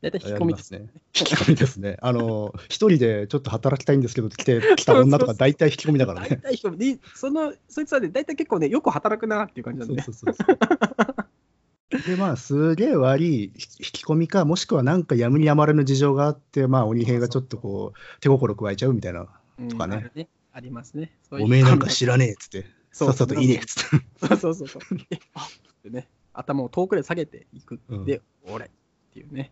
[0.01, 0.71] 大体引き込みです。
[0.73, 0.88] ね。
[1.17, 1.97] 引き込みですね。
[2.01, 6.38] あのー、一人でちょっと働きたいんですけど、来て、 来た女とか大体引き込みだから大ね。
[6.38, 10.01] 体引き込みで、その、そいつはね、大体結構ね、よく働くなっていう感じなんで、ね。
[10.03, 12.01] そうそうそうそう。
[12.08, 19.27] で、まあ、すげえ悪い引き込みか、もしくはなんかやむにやまれぬ事情があって、まあ、鬼平がちょっとこう、手心加えちゃうみたいな、
[19.60, 20.27] うんとかねね。
[20.51, 21.12] ありますね。
[21.29, 24.05] そういうおめえなんか知らねえっつって、そうさっさといいねっつって。
[24.27, 24.97] そうそうそうそう。
[24.97, 27.79] であってね、頭を遠くで下げていく。
[27.89, 28.71] うんで、俺
[29.15, 29.51] っていうね。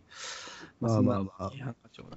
[0.78, 1.52] まあまあまあ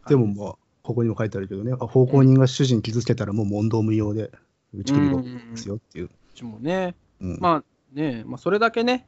[0.10, 4.32] でもまあ、ここにも書いてあるけどね、あ奉公人が主人傷つけたらもう問答無用で
[4.74, 5.10] 打ち切り
[5.52, 6.10] ですよっていう。
[6.10, 7.38] こっちもね、うん。
[7.40, 9.08] まあね、まあそれだけね、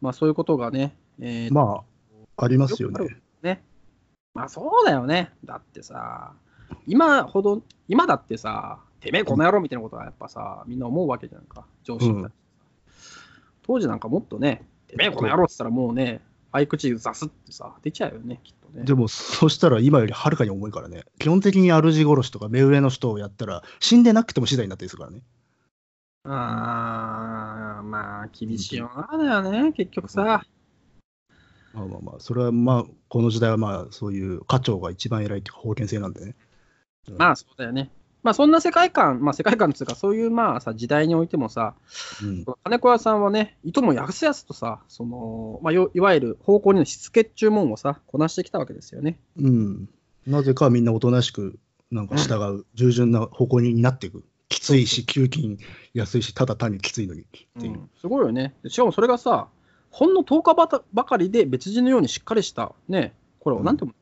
[0.00, 1.84] まあそういうことがね、えーま
[2.38, 2.98] あ、ありますよね。
[2.98, 3.62] るね。
[4.32, 5.32] まあそうだよね。
[5.44, 6.32] だってさ、
[6.86, 12.36] 今ほど、今だってさ、てめえこの野郎みたいなことはやっぱさ、みんな思うわけじゃんか、上司だって
[13.62, 16.20] 当時なんかもっとね、てめえこの野郎って言ったらもうね、
[16.56, 18.84] 合口ざすってさ、出ちゃうよね、きっとね。
[18.84, 21.04] でも、そしたら今よりはるかに重いからね。
[21.18, 25.22] 基本的に主殺しとか目上の人をやったら、死んでなくても死罪になったりするからね。
[26.24, 30.44] あーまあ、厳しいよな、だよね、結局さ。
[31.72, 36.34] まあまあまあ、それはまあ、この時代はまあ、そういう課長が一番偉いっていうか、封建制なんでね。
[37.18, 37.90] まあ、そうだよね。
[38.26, 41.76] まあ、そんな世界観、まあ、世界観っていうか、そういうまあさ、時代においてもさ、
[42.20, 49.20] うん、金子屋さんはね、いともやすやすとさ、その、まあ、よいわゆる方向にのしつけ注文をさ、こなしてきたわけですよね。
[49.38, 49.88] うん。
[50.26, 51.56] なぜかみんなおとなしく、
[51.92, 54.24] なんか従う、従順な方向になっていく。
[54.48, 55.58] きついし、給金
[55.94, 57.24] 安いし、ただ単にきついのにっ
[57.60, 57.74] ていう。
[57.74, 58.56] うんすごいよね。
[58.64, 59.46] でしかもそれがさ、
[59.90, 63.94] ほんの10日ばたばかりで別人のようにしっかりした、ね、これをなんていうの、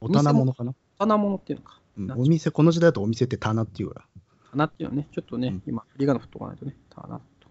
[0.00, 0.70] お棚物かな？
[0.70, 1.81] お棚物っていうのか。
[1.98, 4.06] うんお店、この時代だとお店って棚っていうから。
[4.52, 7.48] 棚っていうのはね、ちょっとね、うん今、振り仮名振っとかないとね、棚と。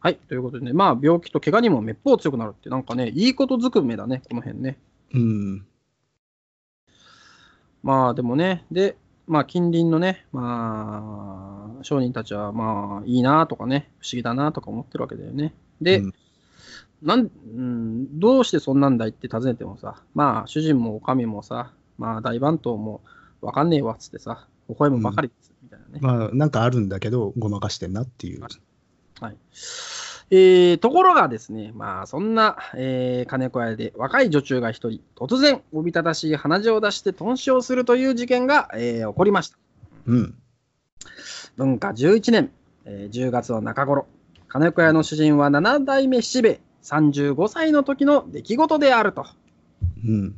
[0.00, 4.78] はい、ということでね、まあ、病気と怪我にもめっぽう強くなるって、なんかね、いいことずくめだね、この辺ね。
[5.12, 5.66] うん。
[7.82, 15.54] まあ、でもね、で、まあ、近隣のね、まあ、商人たちは、まあ、いいなとかね、不思議だなとか思ってるわけだよね。
[15.80, 16.14] で、うん
[17.02, 23.02] なん、うん、どうしてそんなんだいって尋ねてもさ、まあ、主人もおかみもさ、まあ、大番頭も
[23.42, 25.98] わかんねえわっつってさ、微笑むばかりです、みたいなね。
[26.00, 28.40] まあ、なんかあるんだけど、ごまかしてんなっていう。
[28.40, 29.36] はい。
[30.32, 39.58] えー、ところがですね、まあ、そんな、えー金子屋で若い女中が一人、突然、おびただしい鼻血を出して頓死をするという事件が、えー起こりました。
[40.06, 40.34] うん。
[41.56, 42.50] 文化11年、
[42.86, 44.06] えー10月の中頃、
[44.48, 49.26] 金子屋の主人は七代目七兵衛、35歳の時の出来事であると。
[50.06, 50.34] うん。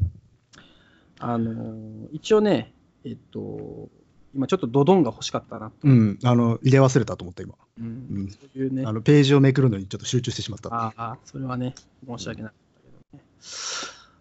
[1.22, 3.88] あのー一応ね、えっと、
[4.34, 5.76] 今ちょっとドドンが欲しかったなと。
[5.82, 6.18] うん。
[6.24, 7.54] あの、入れ忘れたと思った、今。
[7.78, 7.88] うんう
[8.24, 10.68] んそういうねあ、の、ページをめくるのにちょっと集中してしまった。
[10.74, 11.74] ああ、それはね、
[12.06, 13.24] 申し訳なかったけどね。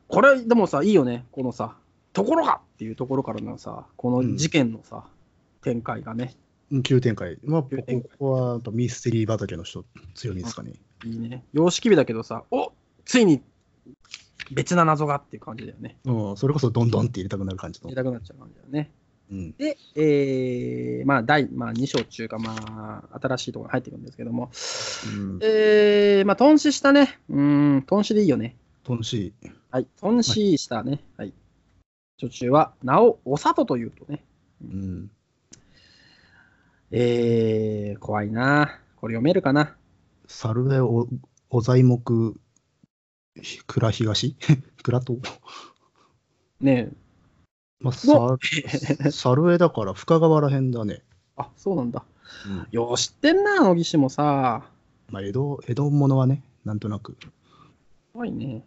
[0.07, 1.75] これ、でもさ、いいよね、このさ、
[2.13, 5.05] ところがっていうところからのさ、この事件のさ、
[5.63, 6.35] 展開がね、
[6.71, 7.37] うん急展開。
[7.43, 9.83] まあ、こ急展開こはやっぱミステリー畑の人、
[10.15, 10.73] 強みですかね。
[11.03, 11.43] いいね。
[11.51, 12.71] 様式美だけどさ、お
[13.03, 13.41] ついに
[14.53, 15.97] 別な謎がっていう感じだよね。
[16.05, 17.95] うん、それこそどんどんって入れたくなる感じの言い。
[17.95, 18.91] たくなっちゃう感じだよね。
[19.31, 19.51] うん。
[19.53, 24.51] で、えー、まあ、第、まあ、2章中か、まあ、新しいところに入ってくるんですけども、
[25.15, 25.39] うん。
[25.41, 27.19] えー、まあ、頓死したね。
[27.29, 28.57] うーん、頓死でいいよね。
[28.87, 29.33] 楽しい。
[29.69, 31.01] はい、頓死したね。
[31.17, 31.33] はい。
[32.17, 34.23] 女中は、名をお里というとね、
[34.61, 35.11] うん。
[36.91, 38.79] えー、怖いな。
[38.97, 39.75] これ読めるかな。
[40.27, 41.07] サルエお、
[41.49, 42.37] お材木、
[43.67, 44.35] 倉東？
[44.83, 45.17] 倉と。
[46.59, 46.95] ねえ。
[47.79, 48.37] まあ、サ
[49.11, 51.01] サルエだから深川らへんだね。
[51.35, 52.03] あ、そうなんだ。
[52.45, 52.67] うん。
[52.71, 54.63] よう知ってんな、野岸もさ。
[55.09, 57.17] まあ、江戸、江戸物はね、なんとなく。
[58.13, 58.63] 怖いね。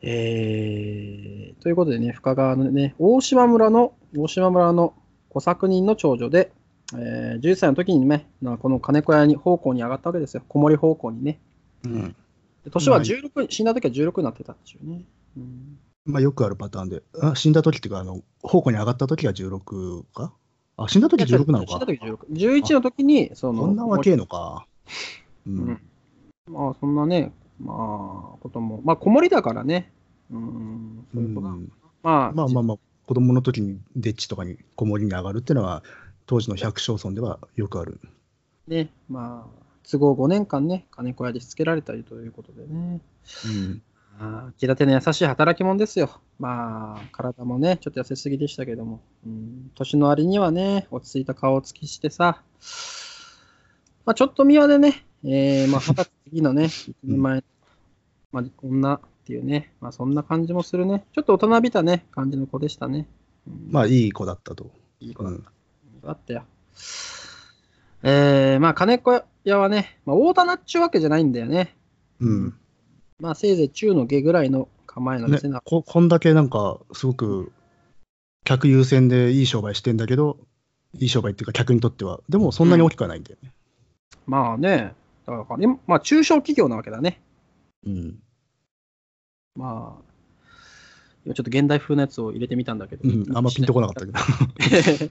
[0.00, 4.94] えー、ということでね、深川のね、大島村の、大島村の
[5.30, 6.52] 小作人の長女で、
[6.94, 10.42] えー、11歳の時にね、なこの金子屋に奉公に上がったわけですよ。
[10.46, 11.38] 子守奉公にね。
[11.84, 12.16] うん。
[12.64, 15.04] で年ははい16、死んだ時は16になってたっていうね。
[15.36, 17.02] うんまあ、よくあるパターンで。
[17.20, 20.34] あ死んだ時っていうか、あの、宝庫に上がった時が16か？
[20.76, 21.72] あ、死んだ時16なのか？
[21.72, 21.86] 死んだ。
[21.86, 22.16] 時16。
[22.30, 24.66] 11の時に、その、こんなわけえのか。
[25.46, 25.80] ううんん。
[26.50, 27.76] まあ、そんなね、まあ、
[28.40, 29.92] ことも、まあ、子守だからね。
[30.30, 31.72] うん、そういうことなのうん
[32.02, 35.82] まあ、まあまあまあ、子供の時にデッチとかに子守に上がるっていうのは、
[36.26, 37.98] 当時の百姓村ではよくある。
[38.68, 43.00] ね、まあ、都合5年間ね、金子屋でしつけられたりということでね。
[43.46, 43.82] うん。
[44.18, 46.20] まあ、気立ての優しい働き者ですよ。
[46.38, 52.42] まあ、体もね、ちょっと痩せすぎでしたけども、うん、年の割にはね、落ち着いた顔をつきしてさ、
[54.04, 57.44] まあ、ちょっと宮でね、えー、まあ、二十歳過ぎのね、一人前、
[58.30, 61.04] まあ、女っていうね、まあ、そんな感じもするね。
[61.12, 63.08] ちょっと大人びたね、感じの子でしたね。
[63.46, 64.70] うんまあ、いい子だったと。
[65.00, 65.38] いい子だった。
[66.02, 66.10] うん。
[66.10, 66.44] あったよ。
[68.06, 71.74] えー、まあ、金子屋はね、まあ、大棚っちゅうわけじゃないんだよね。
[72.20, 72.54] うん。
[73.18, 77.50] まあ、せいぜい中の下ぐらいの構えのね店な、ここんだけなんか、すごく
[78.44, 80.36] 客優先でいい商売してんだけど、
[80.98, 83.52] いい商売っていうか客にとっては、でもそんなに大きくはないんだよね。
[84.26, 84.94] まあね、
[85.26, 87.22] だから、今まあ、中小企業なわけだね。
[87.86, 88.18] うん。
[89.56, 90.13] まあ、
[91.24, 95.10] 今ちょっと現代風のやつを入れてみたんだけど、うん、あんまピンとこなかったけど。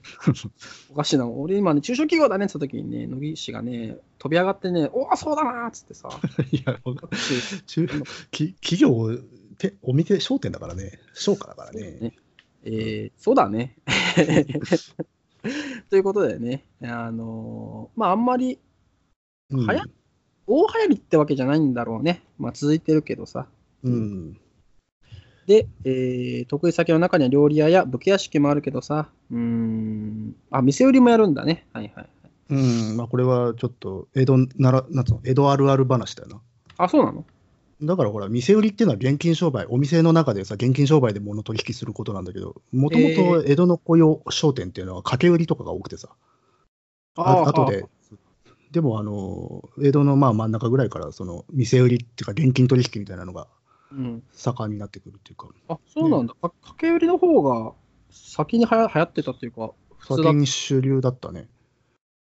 [0.90, 1.28] おかしいな。
[1.28, 6.08] 俺今ね、中小企業だねって言った時にね、野木氏がね、飛び上がってね、おお、そうだなーっつってさ、
[6.52, 6.78] いや、
[7.66, 7.88] 中
[8.30, 9.18] き企業
[9.58, 11.98] て、お店、商店だからね、商家だからね。
[12.00, 12.16] ね
[12.64, 13.76] えーそうだね。
[15.90, 18.58] ということでね、あのーまああんまり
[19.50, 19.84] うんはや
[20.46, 22.22] 大流行りってわけじゃないんだろうね。
[22.38, 23.46] まあ続いてるけどさ。
[23.82, 24.40] うん。
[25.46, 31.66] で、えー得意先の中には料理屋や武家屋敷もあるけどさ、うーん、あ、店売りもやるんだね。
[31.72, 32.08] はいはいはい。
[32.50, 36.40] うん、まあこれはちょっと、江戸なら、なんつうの、江戸あるある話だよな。
[36.78, 37.24] あ、そうなの？
[37.82, 46.08] だからほら、店売りっていうのは現金商売、お店の中でさ、現金商売で物取引することなんだけど、もともと江戸の雇用商店っていうのは掛け売りとかが多くてさ、
[47.16, 47.84] あ後で、
[48.70, 53.48] でもあの、江戸のまあ真ん中ぐらいから、その店売りっていうか現金取引みたいなのが
[53.94, 54.22] うん。
[54.32, 56.34] 盛んになってくるっていうか、あ、そうなんだ。
[56.34, 57.72] か掛け売りの方が
[58.10, 61.48] 先にはや流行ってたっていうか、普通だ先に主流だったね。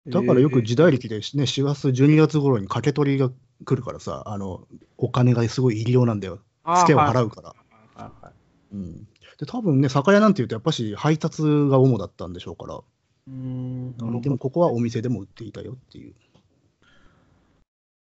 [0.07, 3.29] だからよく時代劇でね、4月、12月頃に掛け取りが
[3.65, 6.39] 来るからさ、あの、お金がすごい入り量なんだよ。
[6.77, 7.55] ツケを払うから。
[7.95, 9.07] はいうん、
[9.39, 16.13] で、多分ね、酒屋なんていうと、やっぱし配達が主だったんでしょうから、うーん、でもここはお店でも売っていたよっていう。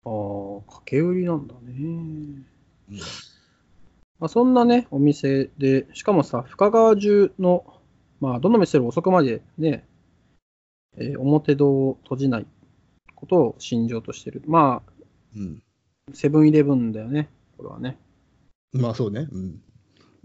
[0.04, 2.42] ああ、掛け売りなんだね。
[4.18, 7.64] まあ、そんなね、お店で、しかもさ、深川中の、
[8.20, 9.86] まあ、どの店より遅くまでね、
[10.96, 12.46] えー表戸を閉じない
[13.14, 14.42] ことを信条としてる。
[14.46, 14.92] まあ、
[15.36, 15.62] うん。
[16.14, 17.98] セブンイレブンだよね、これはね。
[18.72, 19.28] まあそうね。
[19.30, 19.60] うん。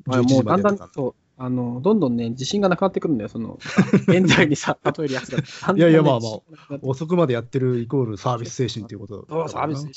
[0.05, 3.59] まあ、11もうだんだんそう、あの、どんどんね、自信がなくなってくるんだよ、その、
[4.07, 5.39] 現在にさ、例えるやつが。
[5.75, 9.87] いやいやまあまあ遅くまでやってるイコールサービス精神っていうことそう、サービス精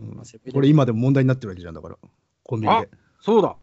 [0.00, 0.16] うん神。
[0.16, 1.98] まあセブンイレブンこれ今でも問題になってるわけじゃんだから、
[2.42, 2.88] コンビニで。
[3.20, 3.56] そうだ。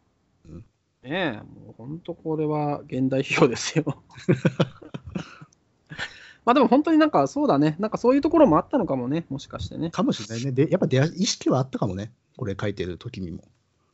[0.49, 0.65] うん
[1.03, 3.85] ねえ、もう本当これは現代批評ですよ。
[6.45, 7.75] まあでも本当になんかそうだね。
[7.79, 9.91] なんかそういうところもあったのかもね、もしかしてね。
[9.91, 10.51] かもしれないね。
[10.51, 12.11] で、やっぱ意識はあったかもね。
[12.37, 13.43] これ書いてる時にも。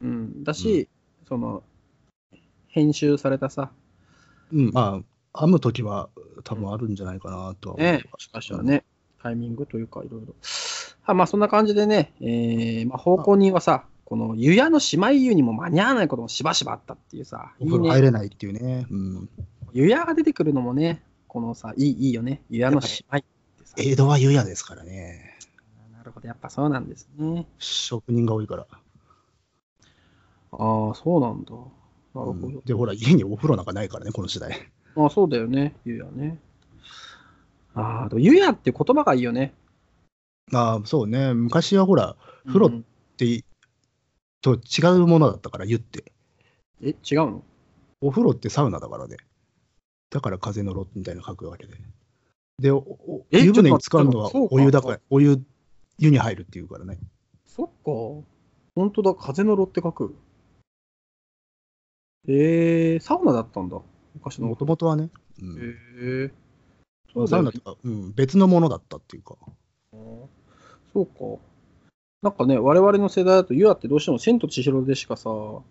[0.01, 0.43] うん。
[0.43, 0.87] だし、
[1.27, 1.63] その、
[2.67, 3.71] 編集されたさ、
[4.51, 5.01] うん、ま
[5.33, 6.09] あ、編む時は
[6.43, 8.83] 多分あるんじゃないかなとは思うねえ、もしかしたらね、
[9.21, 10.35] タイミングというかいろいろ。
[11.03, 18.01] はまあそんな感じでね、えーまあ、奉公人はさ、この湯屋の姉妹湯にも間に合わないこともしばしばあったっていうさ、いいお風呂入ね。
[18.01, 18.85] れないっていうね。
[18.91, 19.29] うん。
[19.71, 22.41] 湯屋が出てくるのもね、このさ、いいいいよね。
[22.49, 23.73] 湯屋の姉妹ってさ。
[23.77, 25.37] 江戸は湯屋ですからね。
[25.95, 27.47] なるほど、やっぱそうなんですね。
[27.57, 28.67] 職人が多いから。
[28.67, 28.75] あ
[30.51, 31.51] あ、そうなんだ。
[31.53, 31.69] なる
[32.13, 32.31] ほど。
[32.33, 34.69] うんで、ほら、家にお風呂なんかないからね、この時代。
[34.97, 36.37] ああ、そうだよね、湯屋ね。
[37.75, 39.53] ああ、湯屋って言葉がいいよね。
[40.51, 41.33] まあ、そうね。
[41.33, 42.81] 昔はほら、風呂うんっ
[43.15, 43.45] て、
[44.41, 46.11] と違うものだったから、湯って。
[46.81, 47.43] え、違うの？
[48.01, 49.17] お風呂ってサウナだからね。
[50.09, 51.73] だから風の炉みたいなの書くわけで。
[52.59, 55.43] で、お湯船に使うのはお湯だから、お湯、
[55.97, 56.99] 湯に入るっていうからね。
[57.45, 58.27] そっか。
[58.75, 60.15] 本当だ、風の炉って書く。
[62.27, 63.79] えー、サウナだったんだ。
[64.15, 64.55] 昔のも。
[64.55, 65.09] ともとはね。
[65.41, 66.31] うんへえ
[67.15, 69.35] まあサウナとか、うん、別のものだったっていうか。
[70.93, 71.41] そうか。
[72.21, 75.61] なんかね、我々の世代だと、湯屋ってどうしても千と千尋でしかさ、なんか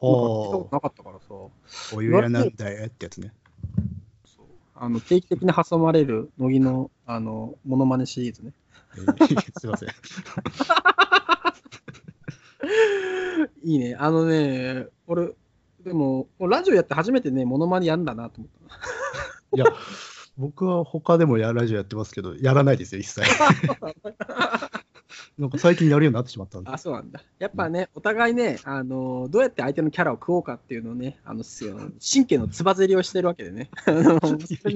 [0.00, 1.24] 聞いたことなかったからさ、
[1.94, 3.32] お湯やなんだよってやつね。
[4.26, 8.52] そうあの定期的に挟まれる乃木のあのモノマネシリーズね。
[8.96, 9.88] えーすいません。
[13.64, 13.96] いいね。
[13.98, 15.30] あのね、俺、
[15.84, 19.56] でも、ラジオやって初めてね、モノマネやるんだなと思った。
[19.56, 19.66] いや、
[20.36, 23.22] 僕は他でもやラジオやってますけど、やらないですよ、一切。
[25.38, 26.70] なんか最近やるようになってしまったんで。
[26.70, 27.22] あ、そうなんだ。
[27.38, 33.70] やっぱね、お互いね、あの、どうやって相手のキャラを食おうかっていうのをね、あの、神経のつばぜりをしてるわけでね。
[33.86, 34.14] あの、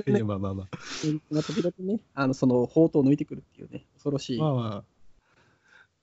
[0.06, 0.68] ねまあまあまあ。
[1.30, 4.38] まあ時々ね、あの、その、宝刀を抜いてくるっていうね、恐ろしい。
[4.38, 4.84] まあまあ。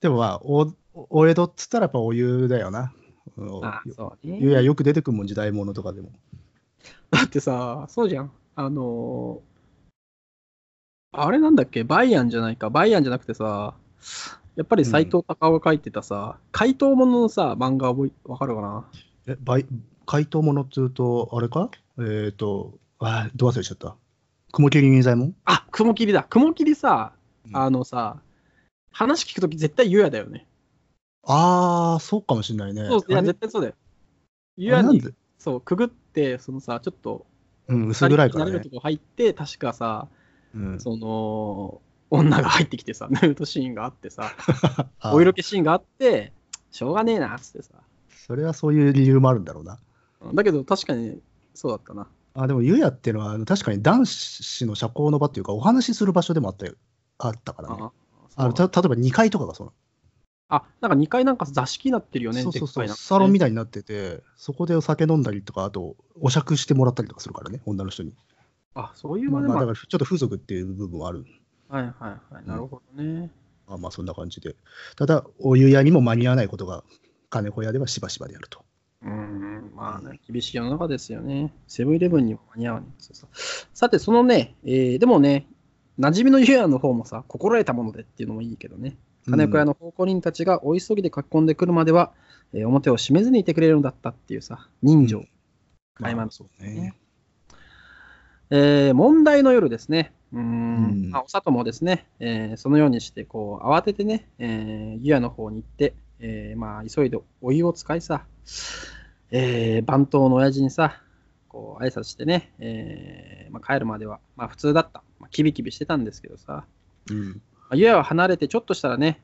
[0.00, 2.92] でもまあ、おお江戸っつったらやっぱお湯だよな。
[3.36, 4.38] うんあそうね。
[4.40, 6.10] 湯やよく出てくるもん、時代物とかでも。
[7.10, 8.32] だってさ、そうじゃん。
[8.56, 9.50] あのー
[11.12, 11.82] あれなんだっけ？
[11.84, 12.70] バイアンじゃないか。
[12.70, 13.74] バイアンじゃなくてさ、
[14.56, 18.84] やっぱり斎藤隆夫が書いてたさ、怪盗もののさ、漫画覚えわかるかな？
[19.26, 19.66] え、バイ
[20.06, 21.70] 怪盗ものっつうと、あれか？
[21.98, 23.96] えっ、と、あー、ど忘れちゃった。
[24.52, 26.24] 雲霧仁左衛門あ、雲霧だ。
[26.24, 27.12] 雲霧さ、
[27.48, 28.20] うんあのさ、
[28.92, 30.46] 話聞くとき絶対湯屋だよね。
[31.24, 32.86] ああ、そうかもしれないね。
[32.88, 33.74] そういや、絶対そうだよ。
[34.56, 35.02] 湯屋に
[35.38, 37.26] そう、くぐって、そのさ、ちょっと、
[37.68, 40.08] うん、薄暗いからね入って、確かさ、
[40.54, 41.80] うん、その、
[42.10, 44.32] 女が入ってきてさ、 ヌートシーンがあってさ、
[45.04, 46.32] お色気シーンがあって、
[46.70, 47.72] しょうがねえなっつってさ。
[48.10, 49.78] それはそういう理由もあるんだろうな。
[50.20, 51.18] うんだけど確かに
[51.54, 52.06] そうだったな。
[52.34, 56.74] あでも、湯屋っていうのは、確かに男子の社交の場っていうか、お話しする場所でもあったよ
[57.18, 57.76] あったからね。
[57.80, 57.92] あ
[58.36, 59.76] あのた例えば2階とかがそうなの
[60.50, 68.12] あ、なんか2階なんか座敷になってるよね、そうそうそう、ねサロンみたいになってて、そこでお酒飲んだりとか、あと、お酌してもらったりとかするからね、女の人に。
[68.74, 71.24] あ、そういうまでもまあだから、ちょっと風俗っていう部分はある。
[71.70, 72.46] はいはいはい。
[72.46, 73.30] なるほどね。
[73.66, 74.56] まあ、まあ、そんな感じで。
[74.96, 76.82] ただ、お湯屋にも間に合わないことが、
[77.30, 78.64] 金子屋ではしばしばであると。
[79.02, 81.54] うん、まあね、厳しい世の中ですよね。
[81.68, 83.26] セブンイレブンにも間に合わないんですよさ。
[83.72, 85.46] さて、そのね、えーでもね、
[85.98, 88.98] 馴染みの湯屋の方もさ、心得たものでっていうのもいいけどね。
[89.26, 92.12] 金子屋の奉公人たちがお急ぎで書き込んでくるまでは、
[92.52, 95.24] えー表を閉めずにいてくれるのだったっていうさ、人情。
[95.98, 96.94] まあまあそうね。
[98.50, 100.12] えー問題の夜ですね。
[100.32, 100.46] うーんう
[101.08, 108.24] んまあ、お里もですね、えーそのようにして、こう、慌ててね、えー湯屋の方に行って、えーまあ、急いでお湯を使いさ、
[109.30, 111.00] えー番頭の親父にさ、
[111.48, 115.02] こう、挨拶してね、えーまあ、帰るまでは、まあ、普通だった。
[115.18, 116.64] まあ、キビキビしてたんですけどさ、
[117.10, 117.28] うん。
[117.28, 117.34] ま
[117.70, 119.22] あ、湯屋を離れてちょっとしたらね、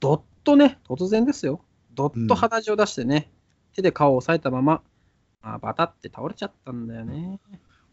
[0.00, 1.60] どっとね、突然ですよ、
[1.94, 3.30] どっと鼻血を出してね、
[3.74, 4.82] 手で顔を押さえたまま、
[5.42, 7.38] まあ、バタって倒れちゃったんだよね。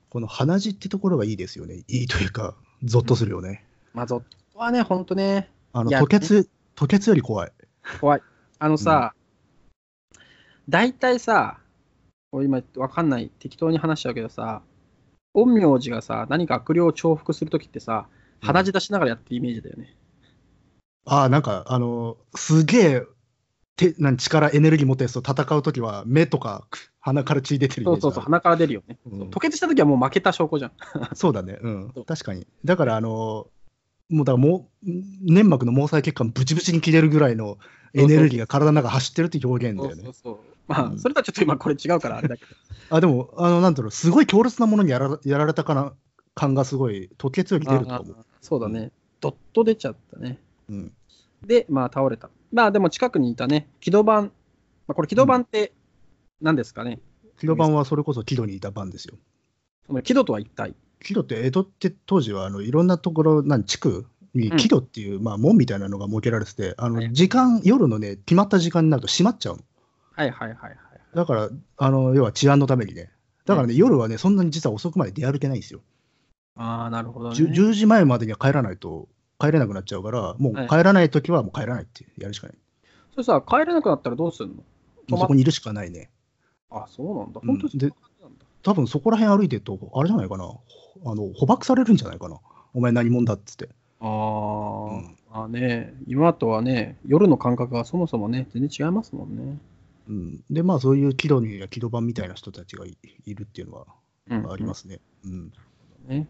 [0.10, 1.84] この鼻血ってところがいいですよね。
[1.88, 3.66] いいというか、ゾッとするよね。
[3.94, 4.20] まあ、ゾッ
[4.54, 7.52] とはね、ほんとね、あの、吐血、吐血より怖い。
[8.00, 8.22] 怖い。
[8.60, 9.14] あのさ、
[10.70, 11.60] 大体さ、
[12.32, 14.62] 俺今わかんない、適当に話しちゃうけどさ、
[15.34, 18.08] 陰陽師がさ、何か悪霊を重複するときってさ、
[18.42, 19.96] 鼻血出しながらやってるイメージだよね。
[21.06, 23.04] ああ、なんか、あの、すげえ、
[23.76, 26.66] てなん力、エネルギー持ったやつと戦うときは、目とか
[27.06, 28.98] 鼻から血出てるそうそうそう、鼻から出るよね。
[29.06, 30.72] うん吐血したときはもう負けた証拠じゃん。
[31.14, 31.60] そうだね。
[31.62, 31.94] うん。
[32.08, 32.48] 確かに。
[32.66, 33.46] だから、あの、
[34.10, 34.90] もうだからもう、
[35.22, 37.60] 粘膜の毛細血管ブチブチに切れるぐらいの
[37.94, 40.14] エネルギーが体の中走ってるっていう表現だよねそうそう。
[40.24, 40.38] そう。
[40.68, 42.52] まあ、うんそれとはちょっと今これ違うからあれだけど。
[42.90, 45.94] あ、でも、あの、なんだろう、すごい強烈なものにやらやられたかな
[46.34, 48.16] 感がすごい、吐血より出ると思う。
[48.20, 48.92] あそうだね。
[49.22, 50.40] どっと出ちゃったね。
[50.70, 50.92] うん。
[51.46, 52.32] で、まあ倒れた。
[52.52, 54.32] まあでも近くにいたね、木戸番。
[54.88, 55.72] まあこれ木戸番って
[56.42, 57.00] 何ですかね、
[57.40, 59.16] 木戸番はそれこそ木戸にいた番ですよ。
[59.88, 60.76] その木戸とは一体？
[61.02, 69.64] 木戸って江戸って当時はあのいろんなところ、なん地区にうん木戸っていう、まあ門みたいなのが設けられてて、あはいの時間、夜のね、決まった時間になると閉まっちゃうの。
[70.12, 70.78] はいはいはいはい。
[71.14, 73.12] だから、あの要は治安のためにね。
[73.46, 75.82] だからね、夜はね、そんなに実は遅くまで出歩けないんですよ。
[76.58, 77.36] ああ、なるほどね。
[77.36, 79.08] 10, 10時前までには帰らないと、
[79.40, 82.58] 帰れなくなっちゃうから、もうはい帰らないときはもう帰らないってやるしかない。
[83.12, 84.64] それさ、帰れなくなったらどうするの？
[85.18, 86.10] そこにいるしかないね。
[86.70, 87.42] あ、そうなんだ。
[87.42, 88.46] うん本当にそんな感じなんだ。
[88.64, 90.46] 多分そこら辺歩いてると、あれじゃないかな、
[91.06, 92.40] あの捕獲されるんじゃないかな。
[92.74, 93.70] お前何者だっつって。
[94.00, 99.58] あー、うんまあね、今とはね、夜の感覚がそもそもね、全然違いますもんね。
[100.08, 103.86] うん、で、まあそういう木戸には木戸番みたいな人たちがいいるっていうのは
[104.30, 105.00] うん、ありますね。
[105.24, 105.52] うん。
[106.08, 106.28] ね。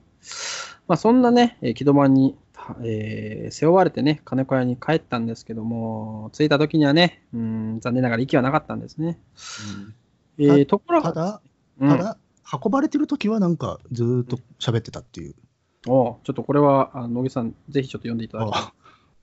[0.87, 9.17] まあ、そんなね、えー木戸番に、たえー背負われてね、金子屋に帰ったんですけども、着いた時にはね、うん、残念ながら息はなかったんですね。
[10.37, 11.41] えーところが、ただ、
[11.79, 12.17] うんただ、
[12.63, 15.35] 運ばれてる時はなんかずーっと喋ってたっていう。
[15.87, 18.61] おうちょっとこれは、あ野木さん、ぜひちょっと読んでいただきたい。
[18.63, 18.73] あ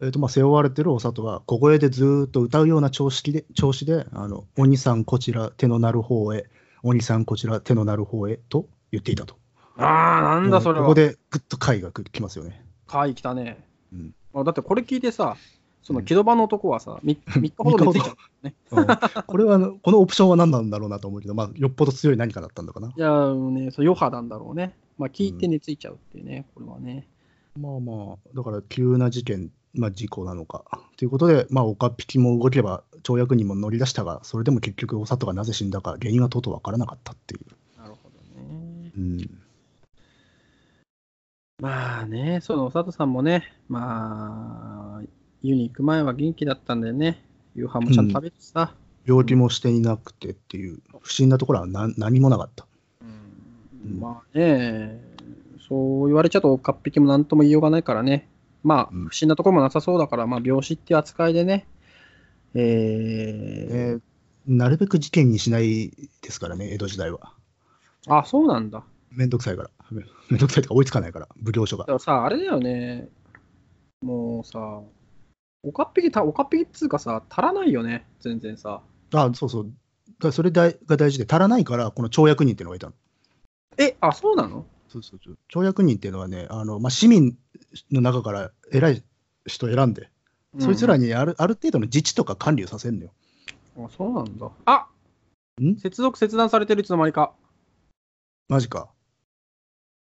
[0.00, 6.46] えーとまあ、背負われてるお里は小声でずーっと歌うような調子で調子であの「鬼さんこちら手の鳴る方へ
[6.82, 9.36] 鬼さんこちら手の鳴る方へ」と言っていたと。
[9.76, 10.86] ああ、なんだそれは。
[10.86, 12.64] ここでぐっと回が来ますよね。
[12.88, 13.64] 会来たね。
[13.92, 15.36] うんあだってこれ聞いてさ、
[15.82, 18.46] そのうん木戸番の男はさ、3, 日ほど寝ついちゃう。
[18.46, 18.86] ね、うん
[19.26, 22.88] これはこのオプションは何なんだろうなと思うけど、まあ、よっぽど強い何かだったんだかな。
[22.88, 24.76] いやーね、そう余波なんだろうね。
[24.98, 27.08] まあ聞いて寝ついちゃうっていうね、これはね。
[27.58, 30.64] まあまあ、だから急な事件、まあ、事故なのか。
[30.96, 37.80] ということで、まあ、岡っ引きも動けば、跳躍にも乗り出したが、それでも結局、お里がなぜ死んだか、原因はとうとう分からなかったっていう。
[37.80, 38.92] なるほどね。
[38.96, 39.38] うん
[41.60, 45.02] まあね、その佐藤さんもね、まあ、
[45.42, 47.24] 湯に行く前は元気だったんだよね。
[47.54, 48.74] 夕飯もちゃんと食べてさ。
[49.04, 52.66] 病気もしていなくてっていう、不審なところは何何もなかった。
[53.02, 53.04] う
[53.88, 55.00] んまあね、
[55.68, 58.28] そう言われちゃうと、かっぴきもなんとも言いようがないからね。
[58.62, 61.66] まあ、うん不審なところもなさそうだから、まあ、病死っていう扱いでね。
[62.54, 64.00] ええー
[64.46, 67.32] なるべく事件にしないですからね、江戸時代は。
[68.06, 68.82] ー、あ、そうなんだ。
[69.10, 69.70] めんどくさいから。
[69.90, 71.92] め めんどくさいとか追いつかないから、奉行所がだか。
[71.92, 73.08] らさ、あれだよね。
[74.02, 74.80] もうさ、
[75.62, 78.82] おかっぴきた、おかっぴきっつうかさ、足らないよね、全然さ。
[79.12, 79.72] あ、そうそう。
[80.20, 82.94] だそれだいが大事で、足らないから、この跳躍人っていうのがいたの。
[83.78, 84.66] え、あ、そうなの？
[84.88, 85.38] そうそうそう。
[85.52, 87.38] 跳躍人っていうのはね、あのまあ、市民
[87.90, 89.02] の中から偉い
[89.46, 90.10] 人選んで、
[90.58, 91.06] そいつらに。
[91.06, 93.12] にあるある程度の自治とか管理をさせるのよ。
[93.78, 94.50] あ、そうなんだ。
[94.66, 94.86] あ
[95.62, 95.76] ん？
[95.76, 97.32] 接続切断されてるいつの間にか。
[98.48, 98.90] マジか。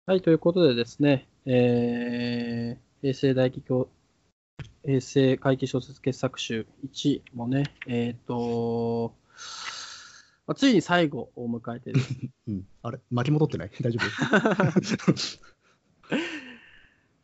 [0.07, 3.89] はい、ということでですね、えー、平成大気教、
[4.85, 9.15] 平成回帰小説傑作集1もね、えっ、と、
[10.47, 12.15] まあついに最後を迎えてです
[12.49, 13.71] うん、あれ巻き戻ってない？
[13.81, 14.07] 大丈夫、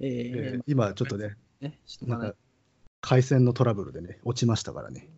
[0.01, 2.35] えーえー今ちょっとね、ね、なんか。
[3.07, 5.11] 回線のトラブルでね、落ちましたからね。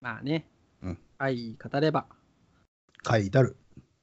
[0.00, 0.44] まあね、
[0.82, 0.98] うん。
[1.18, 2.06] 愛語れば。
[3.08, 3.56] 書いてある。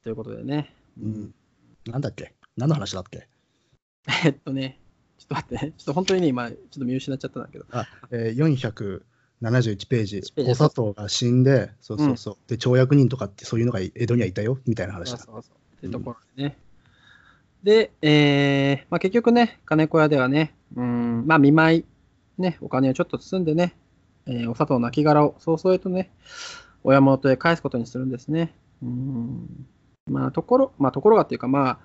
[0.04, 1.36] ということでね、うん。
[1.86, 2.34] なんだっけ？
[2.56, 3.28] 何の話だっけ？
[4.24, 4.80] えっとね、
[5.26, 9.02] っと待ってね、ちょっと本当にね、今、ちょっと見失っちゃったんだけど、あ、えー、
[9.42, 10.46] 471ページペー。
[10.46, 12.38] ジお砂糖が死んで、そうそうそう。
[12.48, 15.18] で、跳躍人とかってそういうのが江戸にはいたよ、みたいな話だ。
[15.18, 15.86] そうそうそう。
[15.86, 16.58] ってところでね。
[17.64, 21.86] で、えーまあ、結局ね、金子屋ではね、うん、まあ、見舞い、
[22.38, 23.76] ね、お金をちょっと包んでね、
[24.28, 26.12] えーお砂糖の亡骸を早々へとね、
[26.84, 28.54] 親元へ返すことにするんですね。
[28.84, 29.66] うん。
[30.08, 31.80] まあ、ところ、まあ、ところがっていうか、まあ、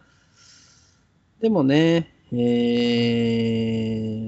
[1.40, 4.20] でもね、えー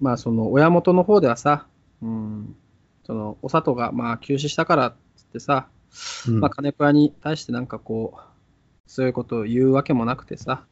[0.00, 1.66] まあ、その、親元の方ではさ、
[2.02, 2.54] うん、
[3.04, 5.68] その、お砂糖が、まあ、急死したからっつってさ、
[6.28, 8.20] うんまあ、金子屋に対してなんかこう、
[8.86, 10.64] そういうことを言うわけもなくてさ、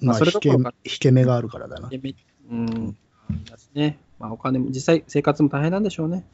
[0.00, 1.90] まあまあ、それどころか引け目があるからだな。
[2.50, 2.96] うん、
[3.50, 6.24] だしね、まあ、お金も、実際生活も大変なんでしょうね。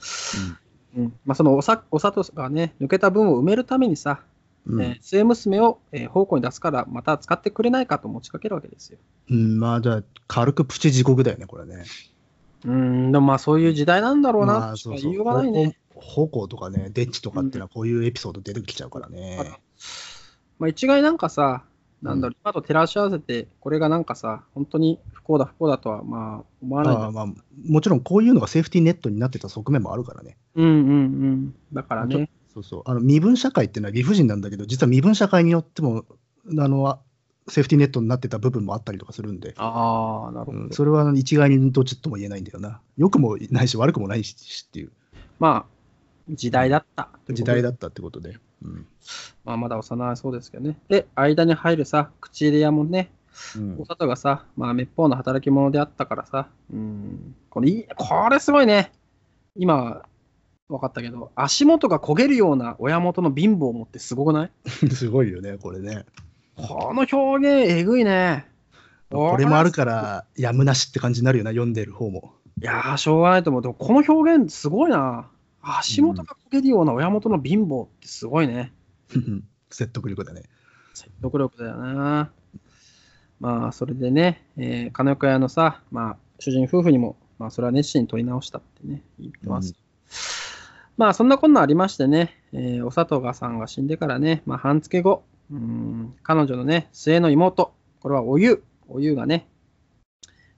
[0.96, 4.20] うんまあ、そのおさお里がね、抜けた分を埋めるためにさ、
[4.66, 8.98] うんえー末娘を、えー奉公に出すから、また使ってくれないかと持ちかけるわけですよ。
[9.30, 11.84] うん、まあ、じゃあ、軽くプチ地獄だよね、これね。
[12.64, 15.78] うん、でもまあそういう時代なんだろうな、まあ、としいようがないね。
[15.94, 19.58] 方向とかね、デッチとかっていうのはこういうエピソード出てきちゃうからね。
[20.58, 21.64] まあ、一概なんかさ、
[22.02, 27.26] なんだろう、今と照らし合わせて、これがなんかさ、本当に不幸だ、不幸だとはまあ思わないあまあ、
[27.66, 30.36] もちろんこういうのがセーフティーネットになってた側面もあるからね。
[30.54, 31.54] うんうんうん。
[31.72, 32.28] だからね。
[32.57, 32.82] そうそう。
[32.86, 36.04] あの身分社会っていうのは理不尽なんだけど、実は身分社会によっても、
[36.59, 37.00] あの、
[37.48, 40.59] セーフティーネットになってた部分もあったりとかするんで、ああ、なるほど。
[40.59, 42.80] うん、それは一概にどっちとも言えないんだよな。
[42.96, 44.92] 良くもないし、悪くもないしっていう
[45.38, 45.76] まあ、
[46.30, 47.11] 時代だった。
[47.28, 48.38] 時代だったってことで。
[48.62, 48.86] うん
[49.44, 50.78] まあ、まだ幼いそうですけどね。
[50.88, 53.11] で、間に入るさ、口入れ屋もね、
[53.54, 58.92] うんお里がさ、まあ、滅法の働き者であったからさ、うん、これいい、これすごいね。
[59.57, 60.02] 今、
[60.68, 64.50] 分かったけど、足元が焦げるような親元の貧乏を持ってすごくない？
[64.90, 66.04] すごいよね、これね。
[66.56, 68.46] この表現、えぐいね。
[69.10, 72.32] これもあるから、やむなしって感じになるよな、読んでる方も。
[72.60, 73.62] いやー、しょうがないと思う。
[73.62, 75.28] でも、この表現、すごいな。
[75.62, 78.72] 足元が焦げるような親元の貧乏ってすごいね。
[79.70, 80.42] 説得力だね。
[80.94, 82.32] 説得力だよな。
[83.38, 89.74] まあ、それでね、えー金岡屋のさ、まあ、主人夫婦にも、まあ、それは熱心に取り直したってね、言ってます。
[90.97, 99.47] まあ、そんなこんなありましてね、えーお里がさんが死んでからね、まあ、半月後、うん、彼女のね、末の妹、これはおゆ、おゆがね、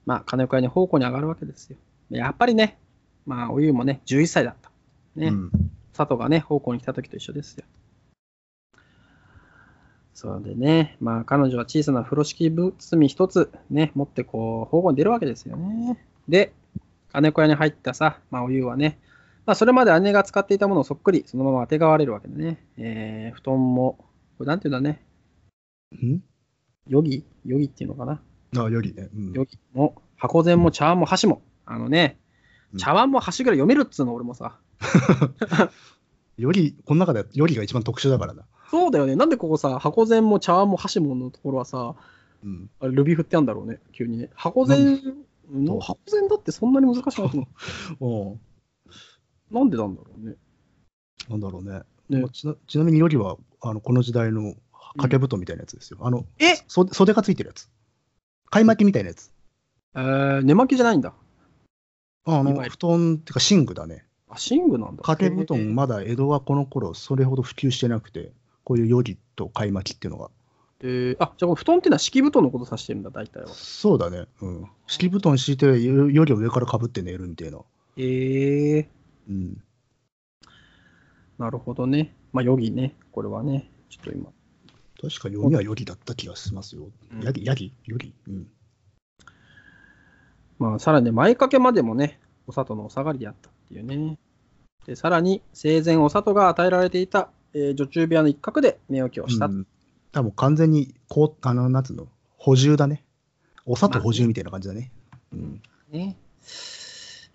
[0.05, 1.77] まあ、金岡屋に奉公に上がるわけですよ。
[2.09, 2.77] やっぱりね、
[3.25, 4.71] まあ、おゆもね、11歳だった。
[5.15, 5.51] ね、うん。
[5.93, 7.65] 佐藤がね、奉公に来た時と一緒ですよ。
[10.13, 15.97] そうでね、まあ彼女は小さな風呂敷包み一つね、持ってこう、奉公に出るわけですよね。
[16.27, 16.51] で、
[17.13, 18.99] 金子屋に入ったさ、まあお湯はね、
[19.49, 23.97] まあそれまで姉が使っていたものをそっくりそのままあてがわれるわけでね、えー、布団も、
[24.37, 25.03] これなんていうんだね、
[25.95, 26.21] ん？
[26.87, 27.25] ヨギ？
[27.47, 28.21] ヨギっていうのかな。
[28.63, 29.09] あよりね。
[29.11, 29.33] うん。
[29.33, 32.19] ヨギも、箱膳も茶碗も箸も、あのね
[32.73, 32.77] う、ん。
[32.77, 34.59] 茶碗も箸ぐらい読めるっつうの、俺もさ。
[36.37, 38.43] より、この中でよりが一番特殊だからな。
[38.69, 39.15] そうだよね。
[39.15, 41.95] なんでここさ、箱膳も茶碗も箸ものところはさ、
[42.43, 44.29] うん、あれルビー振ってあるんだろうね、急にね。
[44.35, 45.01] 箱膳
[45.51, 47.47] の、箱膳だってそんなに難しくないと思
[48.29, 48.39] おうう。
[49.51, 50.35] なんでなんだろうね。
[51.29, 51.81] なんだろうね。
[52.09, 55.99] ねまあちなちなみによりはあのこの時代の掛け布団みたいなやつですよ。
[56.01, 56.55] あのえ？
[56.67, 57.69] 袖袖がついてるやつ。
[58.49, 59.31] 買い巻きみたいなやつ。
[59.95, 61.13] えー、寝巻きじゃないんだ。
[62.25, 64.05] あの布団っていうか寝具だね。
[64.29, 65.03] あ、寝具なんだ。
[65.03, 68.31] 掛け布団、まだ江戸はこの頃それほど普及してなくて、
[68.63, 70.29] こういうよりと買い巻きっていうのが。
[70.81, 73.49] えー、あ、じゃあ布団っていうのは敷布団のこと指してるんだ、大体は。
[73.49, 74.27] そうだね。
[74.41, 74.65] うん。
[74.85, 77.59] 敷布団敷いてよよりを上からかぶって寝るみたいな。
[77.97, 78.85] えー、
[79.29, 79.63] うん。
[81.37, 82.15] なるほどね。
[82.33, 82.95] まあ、ヨギね。
[83.11, 83.71] これはね。
[83.89, 84.25] ちょっと今。
[85.01, 87.23] 確か読みはよりだった気がしますようん。
[87.23, 88.47] ヤギ、ヤギよりうん。
[90.57, 94.17] まあ、さらにね前掛けまでもね、お里のお下がりであったっていうね。
[94.85, 99.45] で、さらに、生前お里が与えられていた、えー女中部屋の一角で寝起きをした。
[99.45, 99.67] うん
[100.11, 102.07] 多分完全にこう、あの、なんつうの、
[102.37, 103.03] 補充だね。
[103.65, 104.91] お砂糖補充みたいな感じだね。
[105.31, 105.61] うん。
[105.91, 106.17] ね。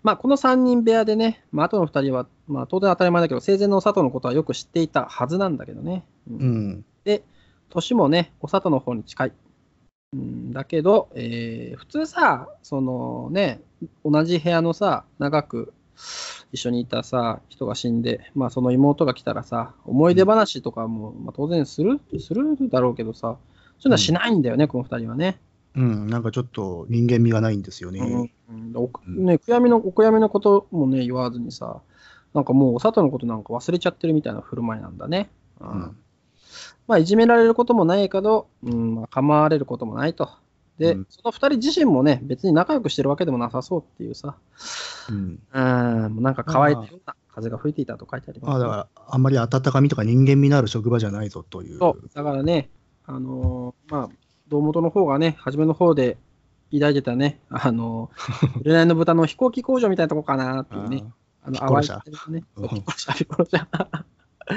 [0.05, 6.05] まあ、この3人部屋でね、まあ、後の2人は、まあ、当然当たり前だけど、生前のお里のことはよく知っていたはずなんだけどね。
[6.29, 6.85] うんうん。
[7.05, 7.23] で、
[7.71, 9.31] 年もね、お里の方に近い。
[10.13, 13.61] うん、だけど、えー普通さ、そのね、
[14.03, 15.73] 同じ部屋のさ、長く
[16.51, 23.37] 一緒にいたさ、人が死んで、まあその妹が来たらさ、思い出話とかも、まあ、当然する、するだろうけどさ、そうい
[23.85, 25.39] うのはしないんだよね、この二人はね。
[25.75, 26.07] うん。
[26.07, 27.99] なんかちょっと人間味がないんですよね。
[27.99, 31.81] うんうね、悔やみの、お悔やみのこともね、言わずにさ、
[32.33, 35.29] なんかもうお里のことなんか忘れちゃってるみたいな振る舞いなんだね。
[35.59, 35.97] うんうん
[36.87, 40.29] まあ、いじめられることもないけど、うんまあ、構われることもないと。
[40.77, 44.35] で、うんその二人自身もね、別に仲良くしてるわけでもなさそうっていうさ、
[45.09, 45.39] うん。
[45.51, 45.59] う
[46.19, 51.79] ん、なんか乾いたような風が吹いていたと書いてあります、まあだから、あんまり温かみとか人間味のある職場じゃないぞという。
[51.79, 52.69] そう、だからね、
[53.05, 54.09] あのーまあ、
[54.47, 56.17] 堂本の方がね、初めの方で
[56.71, 61.03] 抱いてたね、あのー、 紅の豚の飛行機工場みたいなとこかなっていうね、
[61.43, 63.45] あの、淡いね、うんピッコロ社、ピッコロ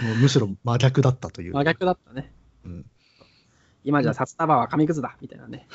[0.03, 1.55] もうむしろ真逆だったという。
[1.55, 2.33] 真逆だったね。
[2.65, 2.87] うん
[3.85, 5.67] 今じゃ札束は紙くずだ、みたいなね。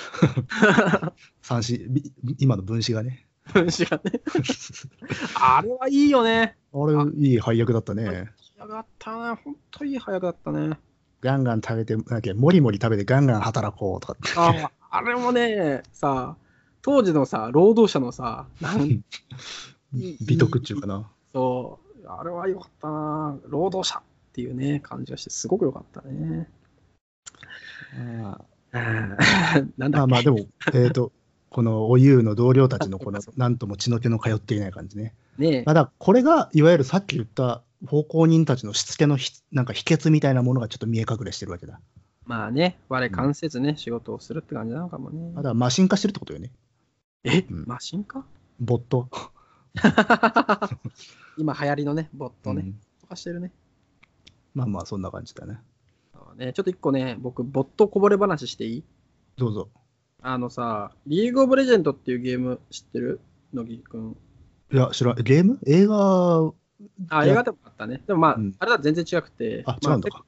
[1.42, 3.26] 三子、び今の分子がね。
[3.54, 4.22] 分子がね。
[5.36, 6.56] あれはいいよね。
[6.74, 8.30] あれ、いい配役だったね。
[8.38, 9.42] 仕上だったね。
[9.44, 10.78] 本当いい早くだったね。
[11.24, 14.34] ガンガン食べて、なんけ、もりもり食べてガンガン働こうとかって。
[14.36, 16.36] ああれもね、さ、
[16.82, 19.02] 当時のさ、労働者のさ、なん
[19.94, 21.10] 美徳っていうかな。
[21.32, 23.38] そう、あれは良かったな。
[23.48, 24.02] 労働者っ
[24.34, 26.50] ていうね、感じがして、すごく良かったね。
[29.78, 30.40] なんだまあまあでも、
[30.74, 31.14] えっ、と、
[31.50, 35.14] このおゆうの同僚たちのこの なんとも血の気の通っていない感じね。
[35.38, 41.80] ねまあ、だこれが、いわゆるさっき言った奉公人たちのしつけのひなんか秘訣みたいなものがちょっと見え隠れしてるわけだ。
[42.26, 45.32] まあね、我関せずね、仕事をするって感じなのかもね。
[45.34, 46.52] まだマシン化してるってことよね。
[47.24, 48.26] え、うんマシンか
[48.60, 49.10] ボット。
[51.38, 53.52] 今流行りのね、ボットね、うんとかしてるね。
[54.54, 55.60] まあまあ、そんな感じだね。
[56.38, 58.84] ねちょっと一個ね、僕、ボットこぼれ話していい？
[59.36, 59.70] どうぞ。
[60.22, 63.20] あのさ、リーグオブレジェンドっていうゲーム知ってる？
[63.52, 64.18] 乃木くん。
[64.74, 65.16] いや、知らん。
[65.22, 65.60] ゲーム？
[65.68, 66.52] 映画、
[67.10, 68.02] あ、映画でもあったね。
[68.08, 69.62] でもまあ、うんあれは全然違くて。
[69.68, 70.26] あ、違まうんだか。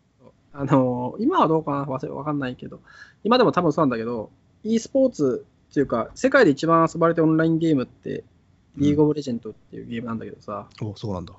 [0.53, 1.79] あのー今はどうかな？
[2.13, 2.79] わかんないけど、
[3.23, 4.29] 今でも多分そうなんだけど、
[4.63, 8.23] e スポーツっていうか、世界で一番遊ばれてるオンラインゲームって、
[8.77, 11.33] リーグオブレジェンドっていうゲームなんだけどさ、お、そうなんだ。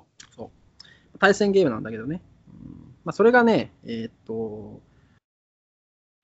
[1.20, 2.20] 対戦ゲームなんだけどね。
[2.48, 4.80] うんまあ、それがね、えーっと、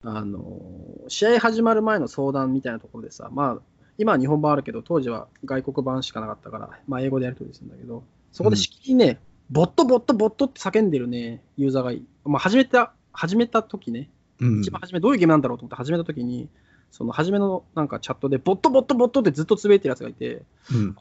[0.02, 3.58] あのー試合始まる前の相談みたいなところでさ、まあ、
[3.98, 9.18] 今は日本版あるけど、当時は外国版しかなかったから、まあ、英語でやり取りするんだけど、そこでしきりね、
[9.50, 14.08] ボット、ボット、ボットって叫んでるね、ユーザーがいまあ、始めた、始めた時ね、
[14.40, 14.60] うん。
[14.60, 16.48] 一番初めどういうゲームなんだろうと思って始めた時に、
[16.90, 20.96] その初めのなんかチャットで、ボット、ボット、ボットってずっとつぶやいてるやつがいて、うん。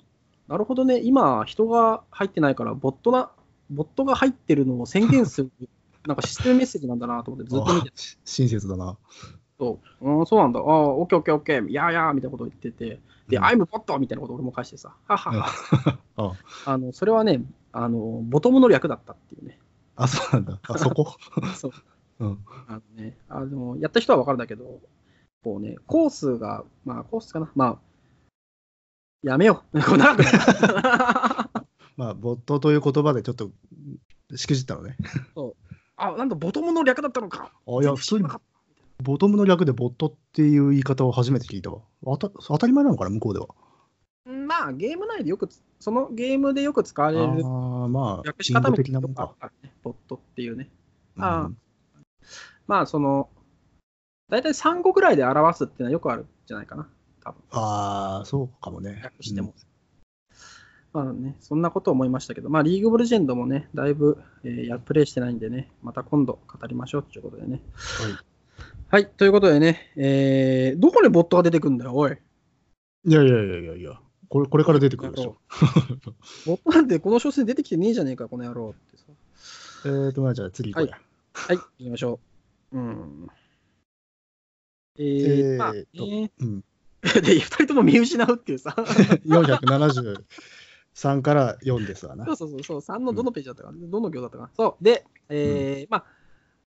[0.48, 3.32] なるほどね、今、人が入ってないから、ボットな、
[3.70, 5.52] ボットが入ってるのを宣言する、
[6.06, 7.92] なんかシステムメッセージなんだなと思って、ずっと見て
[8.26, 8.98] 親切だな。
[9.62, 16.34] と、うん、そうなんだ、ああ、オッケーオッケーオッケー、いやいやみたいなことを言ってて、で、うん I'm bot みたいなことを俺も返してさ、ははは、あ
[16.66, 19.60] あの、それはね、あの、ボトムの略だったっていうね。
[19.96, 20.60] あ、そうなんだ。
[20.64, 21.16] あそこ？
[21.56, 21.72] そう。
[22.20, 22.40] うん。
[22.68, 24.80] あのね、あでも、やった人は分かるんだけど、
[25.44, 27.80] こうね、コースが、まあ、コースかな、まあ、
[29.22, 29.82] やめよう。
[29.82, 31.66] こう長くなる
[31.98, 33.52] まあ、ボットという言葉でちょっと
[34.36, 34.98] しくじったのね。
[35.98, 37.52] あ、なんだ、ボトムの略だったのか。
[37.68, 38.24] あ、いや、普通に
[39.02, 41.82] ボトムの略でボットっていう言い方を初めて聞いたわ。
[42.08, 43.48] あた当たり前なのかな、向こうでは。
[43.48, 50.70] たまあ、ゲーム内でよくつ、そのゲームでよく使わあれるあ、まあ略、し方みたなものね、ボットっていうね。
[51.18, 51.52] うんあ
[52.68, 53.30] まあ、その、
[54.30, 56.88] 大体3語ぐらいで表すっていうのはよくあるんじゃないかな、
[57.24, 59.02] 多分ああ、そうかもね。
[59.04, 59.54] 略しても。
[60.94, 67.62] まあね、そんなこと思いましたけど、まあ、リーグオブレジェンドもね、だいぶ、えーやプレイしてないんでね、また今度語りましょうということでね。
[68.04, 68.31] はい
[68.92, 72.12] はい、ということでね、えーどこにボットが出てくんだよ、おい。
[72.12, 75.38] いやいやいやいやいや、これこれから出てくるでしょ。
[76.46, 79.06] ボットなんてこの小説に出てきてねえじゃねえか、この野郎ってさ。
[79.86, 81.00] えーと、まあじゃあ次行こうや。
[81.32, 82.20] はい、行きましょ
[82.74, 82.78] う。
[82.78, 83.28] うん。
[85.00, 86.60] ええー、まあ、ーとね、うん、
[87.24, 88.76] で、二人とも見失うっていうさ。
[89.26, 92.36] 473から4ですわなそう。
[92.36, 94.50] そうそうそう、3のどのページだったかな、どの行だったかな。
[94.54, 94.84] そう。
[94.84, 96.06] で、えーまあ、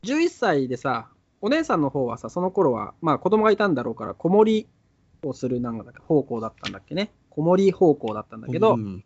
[0.04, 1.11] 11歳でさ、
[1.42, 4.66] お姉さんの方はさ、その頃は、まあ子供がいたんだろうから、子守
[5.22, 7.10] をするなんだっけ方向だったんだっけね。
[7.30, 9.04] 子守方向だったんだけど、うん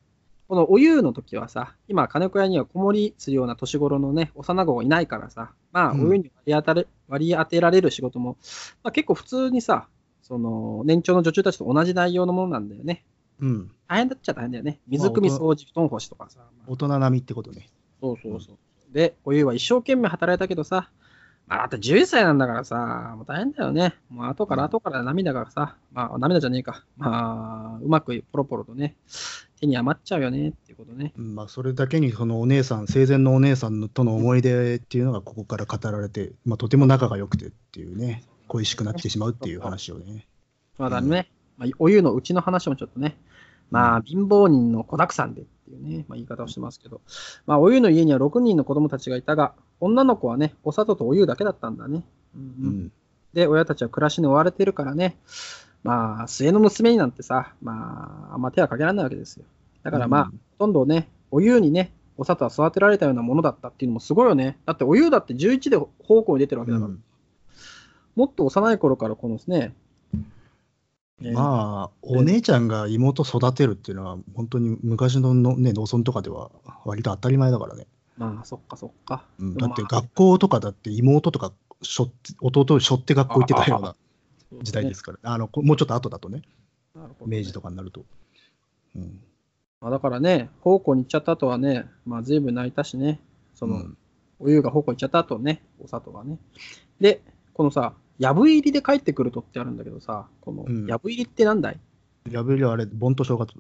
[0.49, 8.37] このお湯の時はさ、今、金子屋には子守するような年頃のね、幼子がいないからさ、まあ、うんお湯に割り当たれ割り当てられる仕事も、
[8.85, 9.89] まあ、結構普通にさ、
[10.23, 13.05] その年長の女中たちと同じ内容のものなんだよね。
[13.41, 13.71] うん。
[13.89, 14.79] 大変だっちゃ大変だよね。
[14.87, 16.39] 水汲み、掃除、布団干しとかさ。
[16.39, 17.69] まあ大人並みってことね。
[18.01, 18.57] そうそうそう。
[18.93, 20.91] で、お湯は一生懸命働いたけどさ、
[21.47, 23.95] まあ、だって11歳なんだからさ、もう大変だよね。
[24.11, 26.85] もう後から後から涙がさ、まあ涙じゃねえか。
[26.97, 28.97] まあ、うまくポロポロとね、
[29.61, 31.13] 手に余っちゃうよねっていうことね。
[31.17, 40.27] うんまあ、それだけにそのお姉さん、生前のお姉さんのとの思い出っていうのがここから語られて、まあ、とても仲が良くてっていうね、恋しくなってしまうっていう話をね。
[40.79, 43.17] まだね、まあ、お湯のうちの話もちょっとね、
[43.71, 47.01] まあ、貧乏人の子だくさんでっていうね、まあ、言い方をしてますけど、
[47.47, 52.05] まあ、お湯の家には6人の子供たちがいたが、女の子はね、お砂糖とお湯だけだったんだね。
[52.35, 52.93] うんううんん。
[53.35, 55.17] で、親たちは暮らしに追われてるからね、
[55.83, 59.45] まあ、末の娘になんてさ、まあ、あんま手はかけられないわけですよ。
[59.83, 64.59] だからまあ、うんほとんどね、お湯にね、お砂糖は育てられたようなものだったっていうのもすごいよね。
[64.65, 67.03] だってお湯だって11で方向に出てるわけだから、うん
[68.17, 69.86] もっと幼い頃からこのですね、えー
[71.21, 76.51] まあ、お姉ちゃんが妹育てるっていうのは、本当に昔のの、ね、農村とかでは
[76.85, 77.87] 割と当たり前だからね。
[78.19, 79.25] まあ、そっかそっか。
[79.39, 79.57] うん。
[79.57, 81.53] だって学校とかだって妹とか
[81.83, 83.97] しょって弟を背負って学校行ってたような
[84.63, 86.43] 時代ですから、あのこもうちょっと後だとね、
[86.95, 87.09] ね。
[87.27, 88.05] 明治とかになると。
[88.95, 89.21] うん。
[89.81, 93.21] まあ、だからね、奉公に行っちゃった後はね、まあ、随分泣いたしね、
[93.55, 93.99] その、うん。
[94.39, 96.39] お湯が方向行っちゃった後ね、お砂糖がね。
[97.01, 97.23] で、
[97.55, 101.81] このさ、やぶ入りで帰ってくるとってあるんだけどさ、このうんやぶ入りってなんだい？
[102.31, 103.53] やぶりはあれ、盆と正月。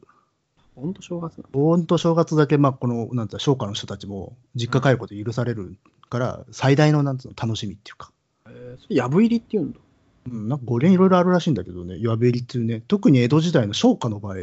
[0.74, 5.76] ほんと正月なの盆と正月だけ、まあ、この、なんつうの商家の人たちも、実家帰ること許される
[6.10, 8.12] から、最大の、なんつうの、楽しみっていうか。
[8.46, 9.78] えーそれやぶ入りって言うんだ？
[10.30, 14.36] うん、なんか語源いろいろあるらしいんだけどね、やぶ入りっていうね、特に江戸時代の商家の場合、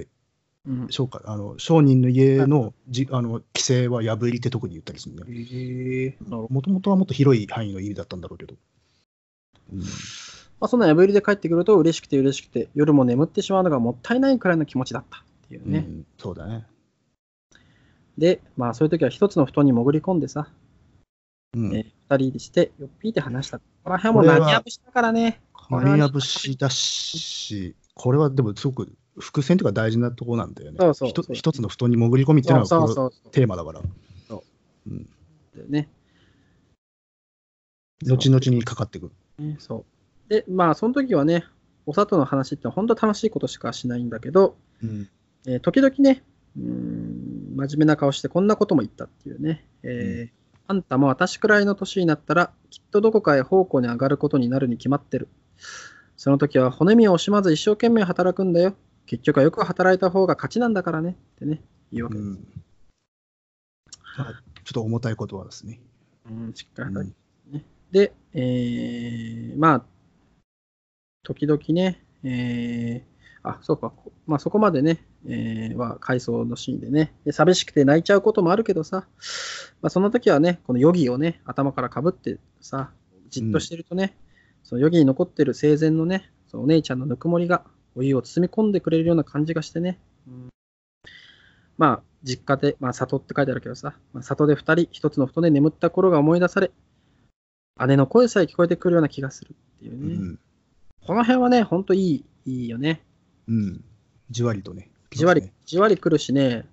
[0.65, 0.87] うん。
[0.89, 5.35] 商家、あの商人の家のじあの規制はやぶ入りって特に言ったりするんだよね。
[5.37, 6.53] へえなるほど。
[6.53, 8.55] もともとはもっと広い範囲の意味だったんだろうけど。
[9.71, 9.79] うん
[10.63, 15.79] まあ、そんなやぶ入りで帰ってくると嬉しくて嬉しくて、夜も眠ってしまうのがもったいないくらいの気持ちだったっていうね。
[15.79, 16.65] うんそうだね。
[18.17, 20.47] で、まあそういう時は一つの布団に潜り込んでさ、
[21.53, 23.59] うんえー二人でして、よっぴいて話した。
[23.59, 25.41] ここら辺も何やぶしたからね。
[25.51, 30.77] これはマリア節だし、これはでもすごく伏線というか大事なところなんだよね。
[30.79, 33.81] そうそうそう一つの布団に潜り込みっていうのはそうこれそうそうテーマだから。
[34.27, 34.43] そ
[34.87, 35.09] ううん
[35.55, 35.71] そう。
[35.71, 35.89] ね。
[38.05, 39.11] 後々にかかってくる。
[39.39, 39.85] ねそ
[40.27, 40.29] う。
[40.29, 41.43] で、まあその時はね、
[41.85, 45.09] お砂糖の話って本当楽しいことしかしないんだけど、うん
[45.47, 46.23] えー時々ね、
[46.57, 55.27] うーん、真面目な顔してこんなことも言ったっていうね、えーあんたも私くらいの年になったら、きっとどこかへ奉公に上がることになるに決まってる。
[56.15, 58.75] その時は骨身を惜しまず一生懸命働くんだよ。
[59.05, 61.17] 結局はよく働いた方が勝ちなんだからね。
[61.35, 61.61] ってね、
[61.91, 62.27] 言うわけです。
[62.27, 62.47] うん
[64.17, 65.81] まあちょっと重たい言葉ですね。
[66.29, 67.22] うん、しっかり働いてね。
[67.93, 69.85] で、えー、まあ、
[71.21, 73.93] 時々ね、えー、あ、そうか、
[74.25, 77.13] まあそこまでね、えー、は回想のシーンでね。
[77.23, 79.05] で、寂しくて泣いちゃうこともあるけどさ、
[79.83, 82.89] まあその時はね、このヨギをね、頭からかぶってさ、
[83.29, 84.17] じっとしてるとね、
[84.63, 87.63] そのヨギに残ってる生前のね、そのお姉ちゃんのぬくもりが
[87.95, 90.49] お湯を包み込んでくれるような感じがしてね、うん。
[91.77, 96.71] まあ、実家で、まあ、里って書いてあるけどさ、まあ、里で二人、一つの布団で眠った頃が思い出され、
[97.87, 100.15] 姉の声さえ聞こえてくるような気がするっていううね。
[100.15, 100.39] ん。
[101.05, 103.01] この辺はね、ほんといい、いいよね。
[103.47, 103.83] うん。
[104.29, 104.89] じわりとね。
[105.11, 106.65] じわり、じわり来るしね、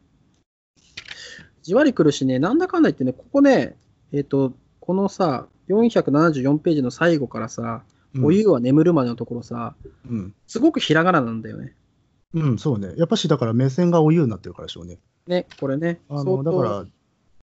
[1.63, 3.77] じわり来るしね、なんだかんだ言ってね、ここね、
[4.13, 7.83] えっ、と、このさ、474ページの最後からさ、
[8.15, 9.77] うんお湯は眠るまでのところさ、
[10.11, 10.35] うん。
[10.49, 11.77] すごくひらがななんだよね。
[12.35, 12.93] うん、そうね。
[12.97, 14.99] やっぱし、だから目線がお湯になってるからでしょうね。
[15.29, 16.01] ね、これね。
[16.09, 16.85] あの、だから、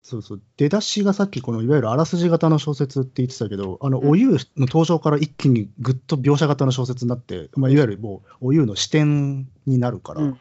[0.06, 10.40] そうそう、出だしがさっき、このいわゆるあらすじ型の小説って言ってたけど、あの、うんお湯の登場から一気にぐっと描写型の小説になって、まあ、いわゆるもう、お湯の視点になるから、うん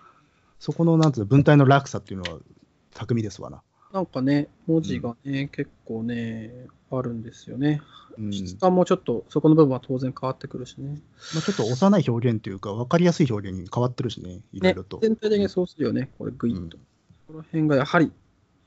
[0.60, 2.40] そこの、なんつうの、文体の落差っていうのは、
[2.94, 3.62] 巧みですわな。
[3.92, 7.82] なんかね、文字がね、結構ね、あるんですよね。
[8.18, 8.34] うん。
[8.34, 11.02] 質感もちょっと、そこの部分は当然変わってくるしね。
[11.34, 15.00] まあ、ちょっと幼い表現というか、分かりやすい表現に変わってるしね、いろいねろと。
[15.02, 16.78] 全体的にそうするよね、これ、グイッと。
[17.28, 18.12] この辺がやはり、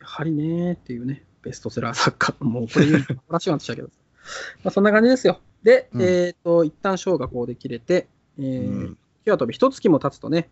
[0.00, 3.88] やはりねーっていうね、ベストセラー作家、もうこれ言うの話がしたけど、
[4.64, 5.40] まあそんな感じですよ。
[5.62, 10.50] で、うんえっ、と、一旦ショーがこうで切れて、えーうん火は飛び、一月も経つとね、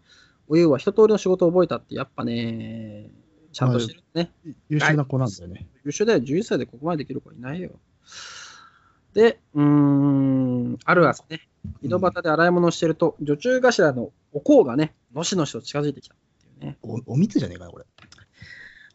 [0.49, 3.11] お湯は一通りの仕事を覚えたって、やっぱね、
[3.53, 4.31] ちゃんとしてるね。
[4.69, 5.67] 優秀な子なんだよね。
[5.85, 7.71] 優秀だよ、11歳でここまでできる子いないよ。
[9.15, 11.49] で、うーん、ある朝ね、
[11.83, 16.19] 井戸端で洗い物をしてると、女中頭のお香がね、のしのしと近づいてきたっ
[16.61, 16.79] ていうね。
[16.83, 17.87] おおみつじゃねえかな、これ。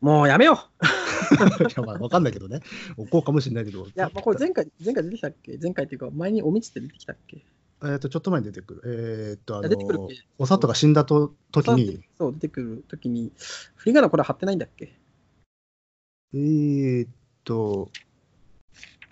[0.01, 0.85] もうやめよう
[1.69, 2.59] いや、まあ、分かんないけどね。
[2.97, 3.85] おこうかもしれないけど。
[3.85, 5.57] いや、まあ、これ前回、前回出てきたっけ？
[5.61, 7.45] 前回っていうか、前におみつって出てきたっけ？
[7.83, 8.81] えっ、と、ちょっと前に出てくる。
[8.85, 9.75] えっ、と、あのけ、
[10.37, 13.31] お里が死んだと時に、そう、出てくるときに、
[13.75, 14.97] 振り仮名これ貼ってないんだっけ？
[16.33, 17.07] えっ、
[17.43, 17.89] と、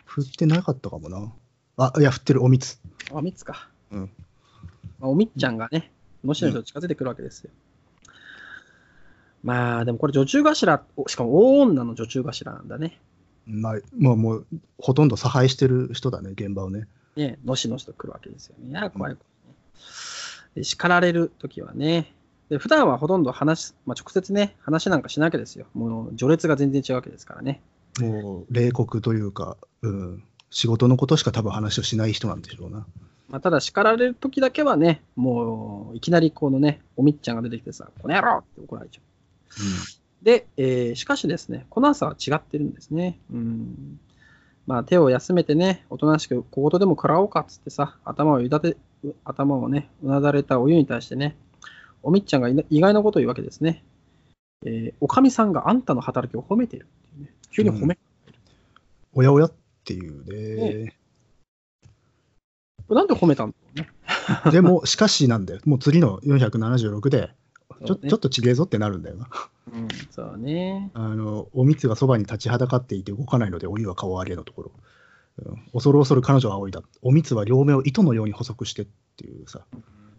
[0.06, 1.34] 振ってなかったかもな。
[1.78, 2.80] あ、いや、振ってる、おみつ。
[3.12, 3.70] あ、おみつか。
[3.92, 4.12] うん
[5.00, 5.92] まあ、おみっちゃんがね、
[6.24, 7.52] のしのしと近づいてくるわけですよ。
[9.44, 13.00] まあ、でもこれ女中頭、おしかも大女の女中頭なんだね。
[13.46, 14.46] まあ、もう、もう、
[14.78, 16.88] ほとんど差配してる人だね、現場をね。
[17.16, 18.70] ね、のしのしと来るわけですよね。
[18.70, 19.20] いや、怖い怖い、ね
[20.56, 20.64] で。
[20.64, 22.14] 叱られるときはね、
[22.50, 25.68] で普段はほとんど話、まあ、直接ね、話なんかしないわけですよ。
[25.74, 27.62] もう序列が全然違うわけですからね。
[28.00, 32.86] もう、冷酷というか、うん、仕事のことしか多分話をしない人なんでしょうな。
[33.30, 39.09] まあ、ただ叱られるときだけはね、もういきなりこのね、おみっちゃんが出てきてさ、この野郎って怒られちゃう。
[40.22, 43.20] で、えーしかしですね、この朝は違ってるんですね。
[43.32, 44.00] うん。
[44.68, 51.36] まあ、手を休めてね、おとなしく小言でも食らおうかっつってさ、頭をゆだて、う頭をね、うなだれたお湯に対してね、
[52.04, 53.84] おみっちゃんが意外なことを言うわけですね。
[54.66, 57.34] えーおかみさんがあんたの働きを褒めてるっていうね。
[57.52, 57.98] 急に褒め、
[59.14, 59.54] おやおやっ
[59.86, 60.96] ていうね。
[62.90, 63.88] なんで褒めたんだろ
[64.44, 64.52] うね。
[64.52, 65.62] でも、しかしなんだよ。
[65.66, 67.32] もう次の476で、
[67.86, 69.30] ちょちょっとちげえぞってなるんだよな。
[69.72, 70.92] うん、そうね。
[70.94, 74.72] あの、おみつがそばに立ちはだかっていて動かないので、お湯は顔を上げのところ。
[74.76, 74.84] うん
[75.72, 76.82] 恐る恐る彼女は仰いだ。
[77.02, 79.66] おみつは両目を糸のように細くしてっていうさ。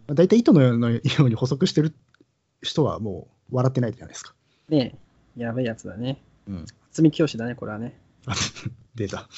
[0.07, 1.93] 大体糸のように細くしてる
[2.61, 4.33] 人はもう笑ってないじゃないですか。
[4.69, 4.97] ね
[5.37, 6.23] え、やべえやつだね。
[6.47, 6.65] うん。
[6.91, 7.99] 渥美清だね、これはね。
[8.25, 8.33] あ
[8.95, 9.29] 出た。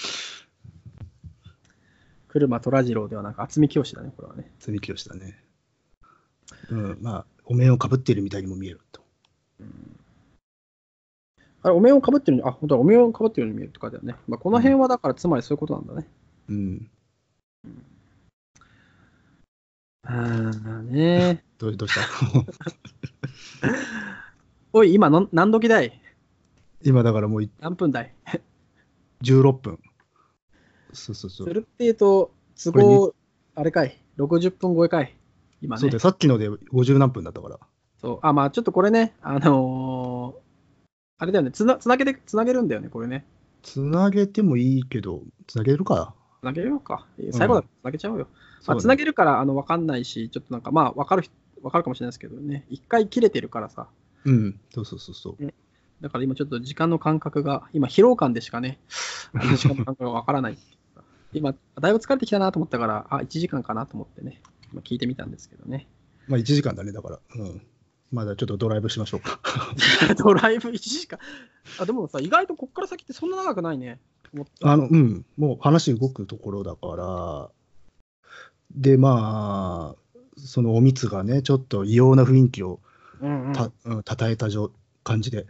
[2.28, 4.52] 車虎次郎ではなく渥美清だね、これはね。
[4.60, 5.44] 積み清だね。
[6.70, 9.02] うん、まあ、お面をかぶっているみたいにも見えると。
[11.62, 14.16] あれ、お面をかぶってるあ、本当だ、お面をかぶってるように見えるって書いてあるね。
[14.28, 16.08] まあ、この辺はだから、つまりそういうことなんだね。
[16.50, 16.90] うん。
[20.06, 21.44] ああね。
[21.58, 22.02] どうどうした？
[24.74, 26.02] おい、今の、何時だい？
[26.84, 28.14] 今だからもうい何分だい
[29.22, 29.80] ？16分。
[30.92, 31.48] そうそうそう。
[31.48, 32.32] それっていうと、
[32.62, 33.16] 都合、
[33.56, 35.16] あれかい、60分超えかい？
[35.64, 36.00] 今ねそうで、。
[36.00, 37.60] さっきので50何分だったから。
[38.00, 38.20] そう。
[38.22, 40.44] あ、まあちょっとこれね、あのー
[41.20, 43.26] あれだよね、つなつなげて、つなげるんだよね、これね。
[43.62, 46.14] つなげてもいいけど、つなげるか。
[46.42, 47.08] つなげようか。
[47.32, 48.28] 最後だとつなげちゃおうよ。
[48.68, 53.88] まあ、つなげるから、あの、わかんないし、ちょっとなんか、まあ、わかる人、わかるかもしれないですけどね、一回切れてるからさ。
[54.26, 55.54] うん、そうそうそうそう。
[56.02, 58.80] だから今ちょっと時間の感覚が、今疲労感でしかね、
[59.56, 60.58] 時間の感覚がわからない。
[61.32, 64.42] 今、だいぶ疲れてきたなと思ったから、あ、1時間かなと思ってね、
[64.74, 65.88] 今聞いてみたんですけどね。
[66.28, 67.20] まあ1時間だね、だから。
[67.36, 67.62] うん。
[68.12, 69.40] まだちょっとドライブしましょうか。
[70.18, 71.20] ドライブ？1時間？
[71.80, 74.00] あ、でもさ、意外とこっから先ってそんな長くないね。
[74.62, 77.50] あの、うん、もう話動くところだから、
[78.76, 82.80] で、まあ、そのおみつがね、ちょっと異様な雰囲気を
[83.22, 84.72] うんうんた、うん、たたえたじょ
[85.04, 85.46] 感じで、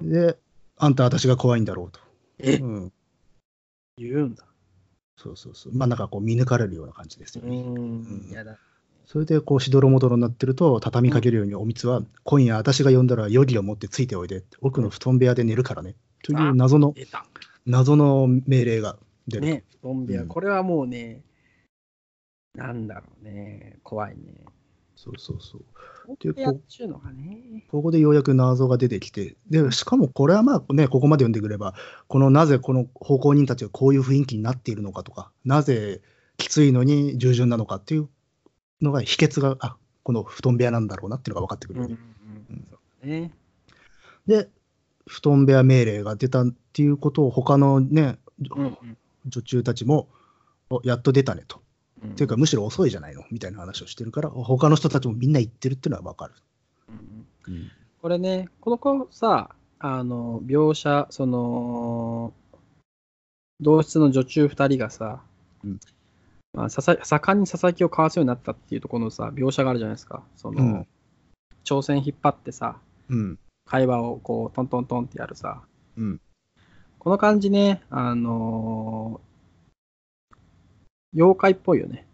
[0.00, 0.38] うんで、
[0.76, 2.00] あんた私が怖いんだろうと。
[2.38, 2.92] え、うん、
[3.96, 4.47] 言うんだ。
[5.18, 5.74] そうそうそう。
[5.74, 7.60] まあなんかこう見抜かれるような感じですようね。
[7.60, 8.56] ん、やだ。
[9.04, 15.96] それでこうしどろもどろになってると、畳みかけるようにおみつは、今夜私が呼んだら容疑を持ってついておいで、奥の布団部屋で寝るからね。
[16.22, 16.94] という謎の。
[17.66, 18.96] 謎の命令が
[19.26, 19.46] 出る。
[19.46, 21.22] ね、ゾンビは、うんこれはもうね、
[22.54, 24.44] なんだろうね、怖いね。
[24.98, 25.62] そうそうそう。
[26.08, 27.64] ゾンビやっちゅうのがね。
[27.70, 31.74] ここでようやく謎が出てきて、で、しかもこれはまあね、ここまで読んでくれば、
[32.08, 36.00] このなぜこの奉公人たちがこういう雰囲気になっているのかとか、なぜ
[36.36, 38.08] きついのに従順なのかっていう
[38.82, 41.98] のが、秘訣が、あこの布団部屋なんだろうなっていうのが分かってくるよね、
[43.04, 43.32] うん。
[44.26, 44.48] で、
[45.06, 48.18] 布団部屋命令が出たっていうことを、他のね、
[48.50, 48.96] うんうん
[49.26, 50.08] 女中たちも、
[50.70, 51.60] おやっと出たねと。
[52.02, 56.34] うんっていうか、むしろ遅いじゃないのみたいな話をしてるから、他の人たちもみんな言ってるっていうのは分かる。
[56.88, 57.70] うんうん
[58.00, 62.32] これね、この子さ、あの、描写、その、
[63.58, 65.20] 同室の女中2人がさ、
[65.64, 65.80] うん
[66.52, 70.22] まあ、ささ盛んに佐々木をかわすようになったっていうところのさ、描写があるじゃないですか。
[70.36, 70.86] その、うん
[71.64, 72.78] 挑戦引っ張ってさ、
[73.10, 73.38] うん。
[73.66, 75.60] 会話をこう、トントントンってやるさ、
[75.98, 76.20] うん。
[76.98, 79.27] この感じね、あのー
[81.14, 82.06] 妖怪っぽいよね。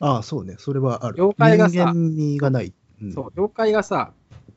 [0.00, 0.56] ああ、そうね。
[0.58, 1.14] それはある。
[1.16, 2.74] 妖怪がさ人間味がない。
[3.02, 4.12] うん、そう、妖怪がさ、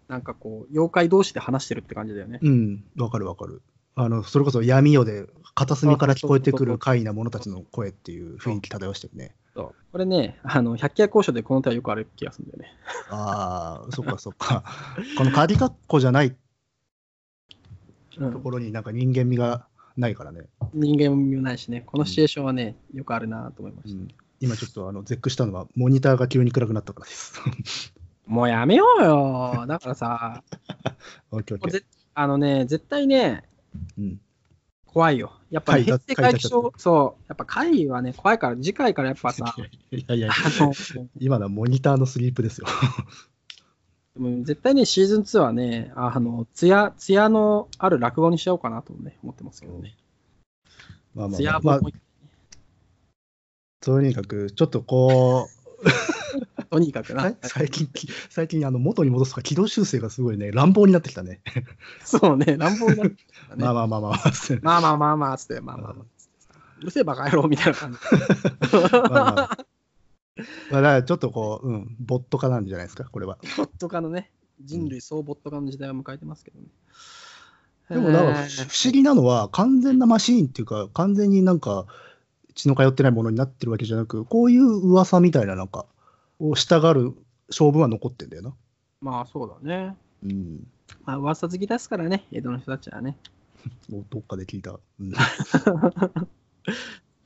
[0.07, 2.39] なんかこう、妖怪同士で話してるって感じだよね。
[2.41, 2.83] うん。
[2.97, 3.61] わかるわかる。
[3.95, 9.35] あの、それこそ闇夜で片隅から聞こえてくる怪異な者たちの声っていう雰囲気漂してるね。
[9.53, 12.77] そうこれね、あの、百鬼夜交渉でこの手はよくある気がするんだよね。
[13.09, 14.63] ああ、そっかそっか。
[15.17, 16.35] この仮格好じゃない
[18.17, 19.67] うんところになんか人間味が
[19.99, 20.45] ないからね。
[20.73, 23.97] 人間味もないしね、このシチュエーションはね、よくあるなと思いました。
[23.97, 24.07] うん、
[24.39, 27.39] 今ちょっとあの絶句したのは、モニターが急に暗くなったからです。
[28.25, 29.65] もうやめようよ。
[29.67, 30.43] だからさ、
[32.13, 33.43] あのね、絶対ね、
[33.97, 34.21] うん
[34.91, 35.33] 怖いよ。
[35.51, 39.53] やっぱり怪平成回帰症、そう、やっぱ怪異はね、怖いから、次回からやっぱさ、
[39.91, 40.31] いやいや、
[41.19, 42.67] 今のはモニターのスリープですよ。
[44.19, 49.95] でも絶対ね、シーズン2はね、あの、つや、つやのある落語にしようかなとね、思ってますけどね。
[51.15, 51.79] まあまあまあ、まあ
[53.81, 55.47] とにかく、ちょっとこ
[56.69, 57.33] とにかくう、な。
[57.43, 61.41] 最近、き最近あの元に戻すとか軌道修正がすごいね、乱暴になってきたね。
[62.03, 63.63] そうね、乱暴になってたね。
[63.63, 64.11] まあまあまあまあ、
[64.61, 66.05] まあまあまあまあ、つって、まあまあまあ。
[66.79, 67.99] うるせえバカ野郎みたいな感じ。
[68.91, 69.57] まあまあ
[70.71, 73.37] まあだからちょっとこう、うん、ボット化なんじゃないですか、これは。
[73.57, 74.31] ボット化のね、
[74.61, 76.67] 人類総ボット化の時代を迎えてますけどね。
[77.89, 81.87] でもなんかえー不思議なのは、完全なマシーンっていうか、完全になんか
[82.55, 85.85] 血の通ってないものになってるわけじゃなく、こういう噂みたいななんか、
[86.39, 87.15] を従う
[87.51, 88.53] 性分は残ってんだよな。
[89.01, 89.95] まあそうだね。
[90.23, 90.67] うん。
[91.03, 93.17] まあ噂好きですからね、江戸の人たちはね。
[93.89, 94.79] どっかで聞いた。
[94.99, 95.17] うん、ま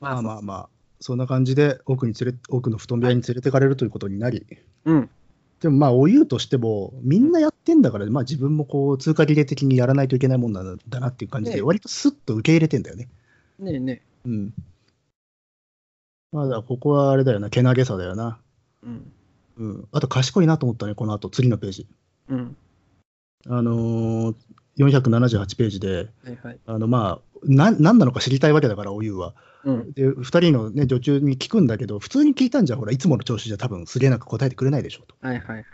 [0.00, 0.68] まあまあまあ、
[1.04, 4.46] そんな感じで奥に連れ、奥の布団部屋に連れてかれるということになり、
[4.86, 5.10] うん。
[5.60, 13.10] でもまあ、お湯としても、みんなやってんだから、まあ自分もこう、通過リレー的にやらないといけないもんなんだなっていう感じで、ね割とスッと受け入れてんだよね。
[13.58, 14.54] ねえねうん。
[16.32, 18.38] まだここはあれだよな、けなげさだよな。
[18.82, 18.86] え。
[18.86, 19.12] うん。
[19.58, 19.88] うん。
[19.92, 21.86] あと賢いなと思ったね、この後、次のページ。
[22.30, 22.56] うん。
[23.46, 24.34] あのー、
[24.78, 26.58] 478ページで、はいはい。
[26.64, 29.34] あのまあ、な何なのか知りたいわけだから、お湯は。
[29.64, 29.92] うん。
[29.92, 35.14] で、2人の、ね、女中に聞くんだけど、普通に聞いたんじゃ、ほら、いつもの調子じゃ多分すげえなく答えてくれないでしょうと。
[35.26, 35.64] はいはい。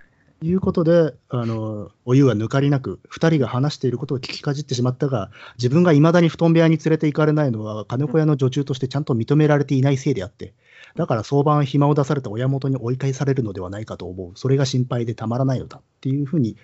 [0.42, 10.54] いうことで、あのお湯は抜かりなく、2人が話していることを聞きかじってしまったが、自分がいまだに布団部屋に連れて行かれないのは、金子屋の女中としてちゃんと認められていないせいであって、
[10.96, 16.56] だから早晩暇を出された親元に追い返されるのではないかと思う、それが心配でたまらないのだっていうふうに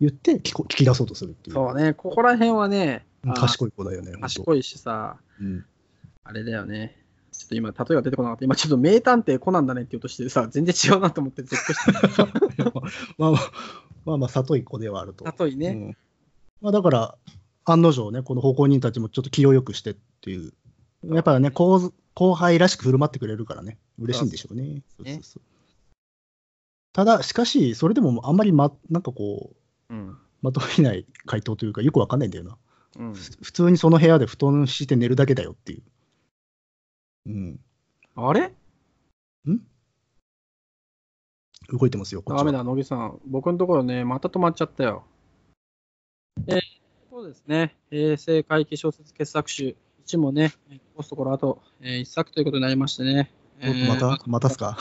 [0.00, 5.64] 言って聞こ聞き出そうとするっていう、そうね、ここら辺はね、賢い子だよね、賢いしさ、うん
[6.24, 6.96] あれだよね。
[7.32, 8.44] ちょっと今、例えが出てこなかった。
[8.44, 11.92] 今、ちょっと名探偵コナンだねって言うとしてさ、全然違うなと思って絶句して
[13.18, 13.52] まあまあ、
[14.04, 15.24] まあまあ、里い子ではあると。
[15.24, 15.44] た。
[15.44, 15.68] 例えね。
[15.68, 15.96] うん
[16.60, 17.18] まあ、だから、
[17.66, 20.52] 案の定ね、この奉公人たちもちょっと気をよくしてっていう、
[21.04, 24.82] やっぱね、後後輩らしく振る舞ってくれるからね、嬉しいんでしょうね。
[24.96, 25.42] そうそうそう
[26.94, 29.52] ただ、しかし、それでもあんまり、ま、なんかこ
[29.90, 30.16] う、うん。
[30.42, 32.56] まとめない回答というか、よくわかんないんだよな。
[32.98, 33.14] うん。
[33.14, 35.82] ふ普通にその部屋で布団して寝るだけだよっていう。
[37.26, 37.60] うん。
[38.16, 38.52] あれ？
[41.72, 43.18] 動いてますよ、こっちはダメだ、乃木さん。
[43.26, 45.04] 僕のところね、また止まっちゃったよ。
[46.46, 46.60] えー
[47.10, 47.76] そうですね。
[47.90, 50.52] 平成回帰小説傑作集1もね、
[50.96, 53.30] 残すところあと、え1作ということになりましてね。
[53.60, 54.76] えーまた、またっすか？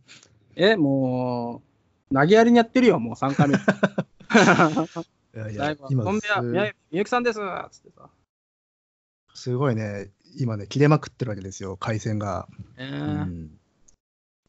[0.56, 1.62] え、も
[2.10, 3.54] う、投げやりにやってるよ、もう3回目。
[5.34, 7.38] いやいや今コンビア、みやみゆきさんです
[7.70, 8.10] つってさ。
[9.34, 12.48] すごいね、今ね、切れまくってるわけですよ、回線が。
[12.76, 13.50] えうーん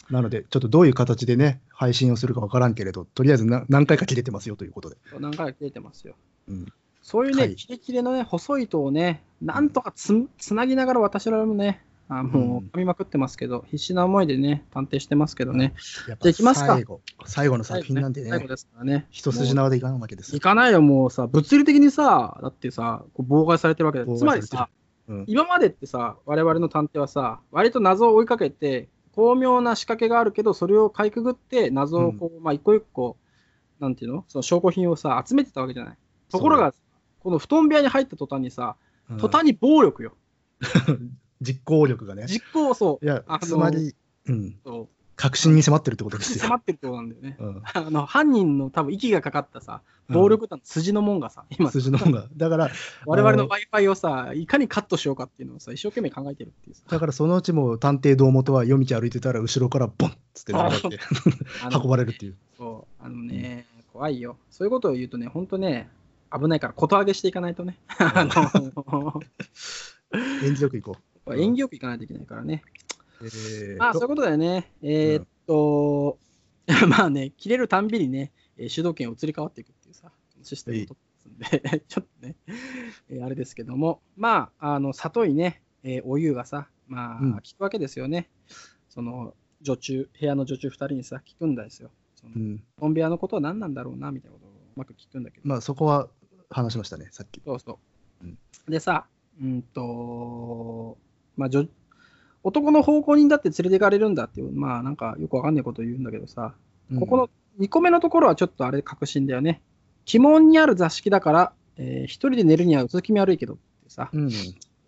[0.10, 4.98] なので、ちょっとどういう形でね、配信をするかわからんけれど、とりあえずな何回か切れてますよということで。
[5.20, 6.16] 何回か切れてますよ。
[6.48, 6.66] うん
[7.02, 15.64] そういうね、はいキレキレのね、細い糸をね、なんとかつつなぎながら私らもね、あもうんう噛みまくってますけど、必死な思いでね、探偵してますけどね。
[15.64, 15.74] やっ
[16.06, 19.08] じゃあ行きますか最後、最後の作品なんでね、最後ですからね。
[19.12, 20.42] 一筋縄でいかんわけです行。
[20.42, 24.70] かないよ、もうさ、物理的にさ、だってさ、こう妨害されてるわけだ妨害つまりさ、
[25.10, 33.18] うん今までってさ、我々の探偵はさ、割と謎を追いかけて、巧妙な仕掛けがあるけど、それをかいくぐって、謎をこう、まあ、一個一個、
[33.80, 34.24] なんていうの？
[34.28, 35.98] その証拠品をさ、集めてたわけじゃない。
[36.30, 36.74] ところが、
[37.20, 38.76] この布団部屋に入った途端にさ、
[39.10, 40.14] うん途端に暴力よ。
[41.42, 42.28] 実行力がね。
[42.28, 43.06] 実行そう。
[43.06, 43.96] いやつまり、
[44.28, 46.46] うん、そう確信に迫ってるってことですよ。
[46.46, 47.36] 迫ってるってことなんだよね。
[47.40, 52.28] うん あの犯人の多分息がかかったさ、暴力団の筋のもんがさ、今、筋の方が。
[52.38, 52.70] だから、
[53.06, 56.84] 我々の Wi-Fi をさ、いかにカットしようかっていうのをさ、一生懸命考えてるっていうさ。
[56.88, 61.04] だからそのうちもう探偵堂本は夜道歩いてたら後ろからボンっつって流れて
[61.76, 62.38] 運ばれるっていう。
[62.58, 64.38] そう、あのね、怖いよ。
[64.50, 65.90] そういうことを言うとね、本当ね、
[66.32, 67.78] 危ないから、こと上げしていかないとね。
[70.44, 70.96] 演技よくいこ
[71.26, 71.36] う。
[71.38, 72.64] 演技よくいかないといけないからね。
[73.22, 74.72] えーまあ、そういうことだよね。
[74.82, 76.18] えーっと、
[76.88, 80.12] まあね、切れるたんびにね、えー主導権移り変わっていくっていうさ、
[80.44, 82.36] システムを取ってますんで、 ちょっとね、
[83.10, 88.30] えーあれですけども、まあ、あの、里いね、えーお湯がさ、まあ、うん聞くわけですよね。
[88.90, 91.92] その、女中、部屋の女中2人にさ、聞くんですよ。
[92.16, 95.48] そのうん、コンビアのことは何なんだろうな、みたいなことをうまく聞くんだけど。
[95.48, 96.10] まあそこは
[96.50, 97.42] 話しましたね、さっき。
[97.46, 97.80] そうそ
[98.22, 98.26] う。
[98.26, 98.38] うん
[98.68, 99.08] でさ、
[99.42, 100.98] うんと、
[101.38, 101.66] まあ、女
[102.44, 106.54] 男の奉公人だって連れて行かれるんだっていう、まあなんかよくわかんないことを言うんだけどさ、
[107.00, 107.30] ここの
[107.60, 109.62] 2個目のところはちょっとあれ確信だよね。
[110.12, 114.32] 鬼門にある座敷だから、えー一人で寝るにはうつ気味悪いけどってさ、うん、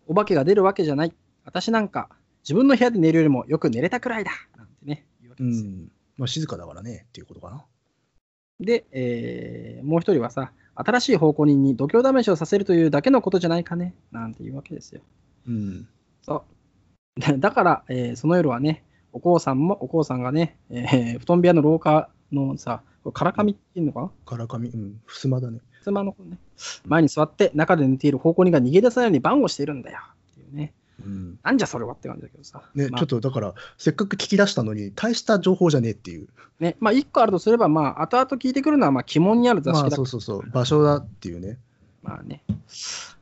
[0.08, 1.14] お化けが出るわけじゃない。
[1.46, 2.10] 私なんか
[2.44, 5.70] 自分の部屋で寝るよりもよく寝れたくらいだなんてね、言うわけうですよ。
[5.70, 5.92] ん。
[6.18, 7.66] まあ静かだからねっていうことかな。
[8.60, 15.02] で、えーもう一人はさ、新しい奉公人に度胸試しをさせるというだけのことじゃないかねなんて言うわけですよ。
[15.48, 15.88] うん。
[16.22, 16.44] そう。
[17.18, 18.84] で だから、えーその夜はね、
[19.14, 22.82] お父さんも、お父さんがね、えー布団部屋の廊下のさ、
[23.14, 24.12] からかみっていうのかな？
[24.26, 25.60] からかみ、うん、襖だね。
[25.84, 26.38] 妻の子ね、
[26.86, 29.98] 前に座って中で寝ている奉公人が逃げ出さないように番をしているんだよ
[30.32, 30.74] っていうね。
[31.04, 31.40] うん。
[31.42, 32.62] なんじゃそれはって感じだけどさ。
[32.76, 36.28] ね、まあちょっとだから、せっかく聞き出したのに、大した情報じゃねえっていう。
[36.60, 41.58] ね、まあ、一個あるとすれば、まあ、後々聞いてくるのは、まあ、鬼門にある座まあ敷だそうそうそう、場所だっていうね。
[42.04, 42.44] まあね。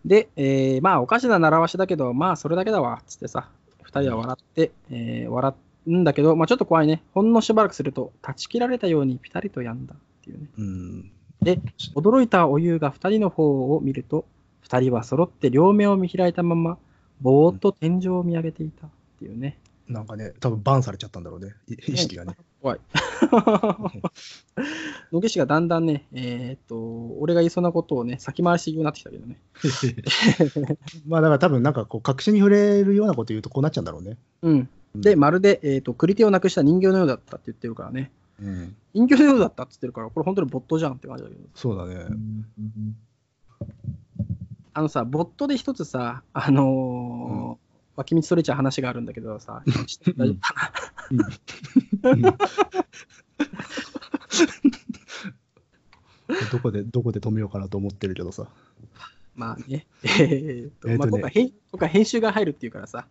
[0.04, 3.50] で、えーまあ、おかしな習わしだけど、まあ、それだけだわ、つってさ、
[3.90, 5.54] 二人は笑って、えー笑
[5.88, 7.02] うんだけど、まあ、ちょっと怖いね。
[7.14, 10.48] ほんのしばらくすると、断ち切られたようにピタリと止んだっていうね。
[10.58, 11.12] うん。
[11.42, 11.60] で、
[11.96, 14.26] 驚いたお湯が二人の方を見ると、
[14.62, 16.78] 二人は揃って両目を見開いたまま、
[17.22, 18.90] ぼーっと天井を見上げていたっ
[19.20, 19.58] ていうね。
[19.88, 22.36] なんかね、多分バンされちゃったんだろうね、い意識がね。
[22.62, 22.80] 怖い。
[25.12, 26.76] 野岸がだんだんね、えーっと、
[27.20, 29.40] 俺が言いそうなことをね、先回りして言うようになってきたけどね。
[31.08, 34.18] まあだから多分なんかこう、確信に触れるようなこと言うとこうなっちゃうんだろうね。
[34.42, 34.70] うん。
[34.96, 38.12] で、まるで、えーっと、クリテをなくした人形のようだったって言ってるからね。
[38.42, 41.42] うん、人形のようだったって言ってるから、これ本当にボットじゃんって感じだけど。
[41.54, 42.06] そうだね。
[44.74, 47.70] あのさ、ボットで一つさ、あのー
[48.00, 49.62] 脇道それちゃう話があるんだけどさ、
[50.16, 50.72] 大丈夫かな？
[51.12, 52.22] うん
[56.52, 58.48] どこで、どこで止めようかなと思ってるけどさ。
[59.36, 59.88] まあね。
[60.04, 63.08] えーっと、まあ、えーとね今回編、今回編集が入るっていうからさ、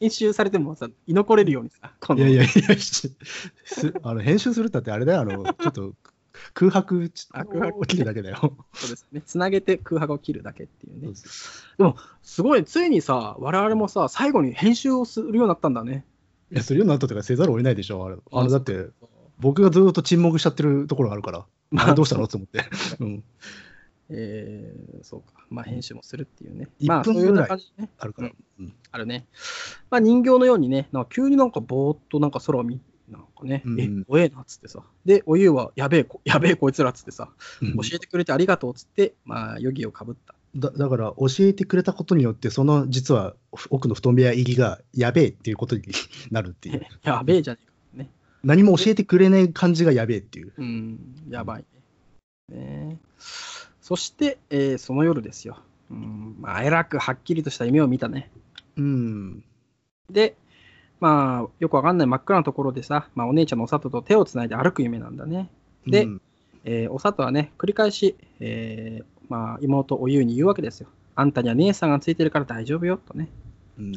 [0.00, 2.52] 編集されてもさ、居残れるようにさ、 いやいやいや、
[4.02, 5.94] あの編集するったってあれだよ、あの、 ちょっと
[6.54, 8.56] 空白あ空白を切るだけだよ。
[8.74, 9.22] そうですね。
[9.26, 11.14] つなげて空白を切るだけっていうね。
[12.22, 16.04] すごい、ついにさ、我々もさ、最後に編集をするようになったんだね。
[16.52, 18.16] いや、するようになったとかせざるを得ないでしょ、あれ。
[18.16, 18.86] ああのだって、
[19.38, 21.46] 僕がずっと沈黙しちゃってるところがあるから、
[21.76, 22.26] あれどうしたの？
[22.28, 22.64] と思って。
[23.00, 23.24] うん、
[24.08, 25.44] えー、そうか。
[25.50, 26.68] まあ、編集もするっていうね。
[26.80, 27.90] 1まあ、そういうような感じね。
[27.98, 28.30] あるから。
[28.60, 29.26] うんあるね。
[29.90, 34.82] まあ、人形のようにね、なんか急になんかぼーっとなんか空を見、なんかね、うんえ、怖えなっつってさ。
[35.04, 40.34] で、おゆうは、やべえこ、やべえこいつらっつってさ、うん教えてくれてありがとうっつって、まあ、余儀をかぶった。
[40.56, 43.34] だだから、教えてくれたことによって、その実は
[43.70, 45.82] 奥の布団部屋入りがやべえっていうことに
[46.30, 46.86] なるっていう。
[47.04, 47.72] やべえじゃねえか。
[48.04, 48.10] ね。
[48.42, 50.52] 何も教えてくれない感じがやべえっていう。
[50.56, 51.64] うん、やばい
[52.50, 52.56] ね。
[52.56, 52.98] ね
[53.80, 55.58] そして、えーその夜ですよ。
[55.90, 58.30] うん、まあ、えらくはっきりとした夢を見たね。
[58.76, 59.44] うん。
[60.10, 60.36] で、
[61.00, 65.50] まあ、よくわかんない真っ暗なところでさ、まあ、お姉ちゃんのお里と手をつないで歩く夢なんだね。
[65.86, 66.22] でうん
[66.64, 70.88] えーお里はね、繰り返し、えーまあ、妹おゆうに言うわけですよ。
[71.14, 73.28] あんたには姉さんがついてるから大丈夫よ、とね。
[73.78, 73.92] うん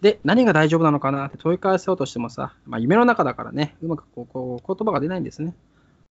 [0.00, 1.28] で、何が大丈夫なのかな？
[1.28, 5.54] って問い返そうとしてもさ、まあ、夢の中だからね、うまくこうこう言葉が出ないんですね。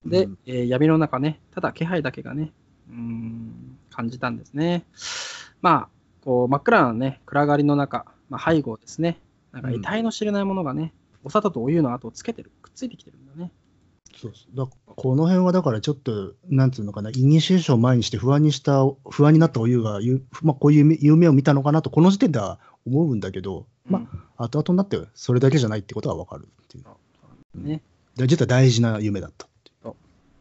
[0.03, 2.51] で、うんえー闇の中ね、ただ気配だけがね、
[2.89, 4.85] うーん、感じたんですね。
[5.61, 5.89] まあ、
[6.23, 9.19] こう真っ暗なね、暗がりの中、まあ、背後ですね、
[9.51, 10.91] なんか得体の知れないものがね、
[11.23, 13.51] お里とお湯の跡をつけてる、くっついてきてるんだね。
[14.15, 24.07] そうそうだこの辺はだからちょっと、なんつうのかな、イニシエーションを前にして不安にした、不安になったお湯が、ゆまあ、こういう夢夢を見たのかなと、この時点では思うんだけど、まうん
[24.37, 27.67] あ、後々になってそれだけじゃないってことは分かるっていう。
[27.67, 27.81] ね、
[28.15, 29.91] で実は大事な夢だったってい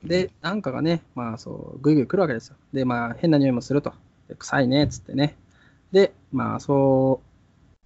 [0.05, 0.09] う。
[0.09, 2.57] で、なんかがね、まあそう、ぐいぐい来るわけですよ。
[2.73, 3.93] で、まあ変な匂いもすると。
[4.29, 5.37] で臭いね、っつってね。
[5.93, 7.21] で、まあそ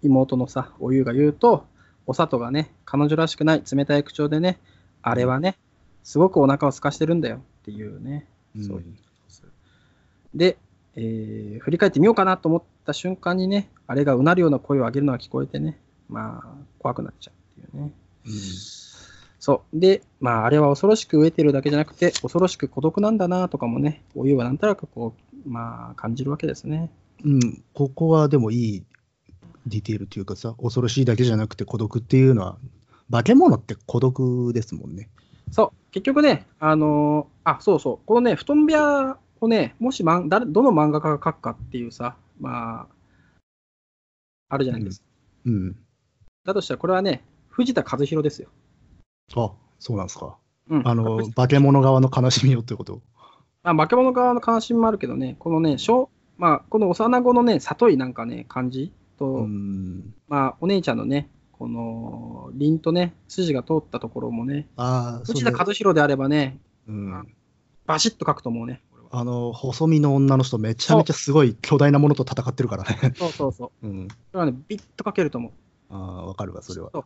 [0.02, 1.66] う、妹のさ、お湯が言うと、
[2.06, 4.60] お里がね、彼女らしくない冷たい口調でね、
[5.02, 5.56] あれはね、
[6.06, 8.96] すごくお腹を空かしてるんだよっていうね、そういううん
[10.36, 10.56] で、
[10.94, 17.92] えー振り返ってみようかなと思った瞬間にね、あれがうなるような声を上げるのが聞こえてね、まあ、怖くなっちゃうっていうね。
[19.40, 19.80] そう。
[19.80, 25.12] で、まあ、あれは恐ろしく飢えてるだけじゃなくて、恐ろしく孤独なんだなとかもね、お湯はなんとなくこ
[25.44, 26.88] う、まあ、感じるわけですね。
[27.24, 28.84] うん、ここはでもいい
[29.66, 32.58] ディテールというかさ、恐ろしいだけじゃなくて孤独っていうのは、
[33.10, 35.08] 化け物って孤独ですもんね。
[35.50, 35.90] そう。
[35.92, 38.06] 結局ね、あのーあ、そうそう。
[38.06, 42.86] このね、布団部屋をね、もしまん誰どの漫画家が描くかっていうさ、まあ、
[44.48, 45.06] あるじゃないですか。
[45.46, 45.76] うん。
[46.44, 48.48] だとしたら、これはね、藤田和弘ですよ。
[49.34, 50.36] あ、そうなんですか。
[50.68, 50.82] うん。
[50.86, 53.00] あの、化け物側の悲しみよってこと？
[53.62, 60.14] まあ、化け物側の関心もあるけどね、このね、小まあ、この幼子のね、里いなんかね、感じと、うん。
[60.28, 67.34] まあ、お姉ちゃんのね、この、凛とね、筋が通ったところもね、ああ、藤田和弘であればね、うん。
[67.86, 68.82] バシッと書くと思うね。
[69.10, 73.14] あの、細身の女の人、めちゃめちゃすごい巨大なものと戦ってるからね。
[73.16, 73.86] そうそうそう。
[73.86, 74.08] うん。
[74.08, 75.52] これはね、ビッと書けると思う。
[75.90, 76.90] ああ、わかるわ、それは。
[76.92, 77.04] そ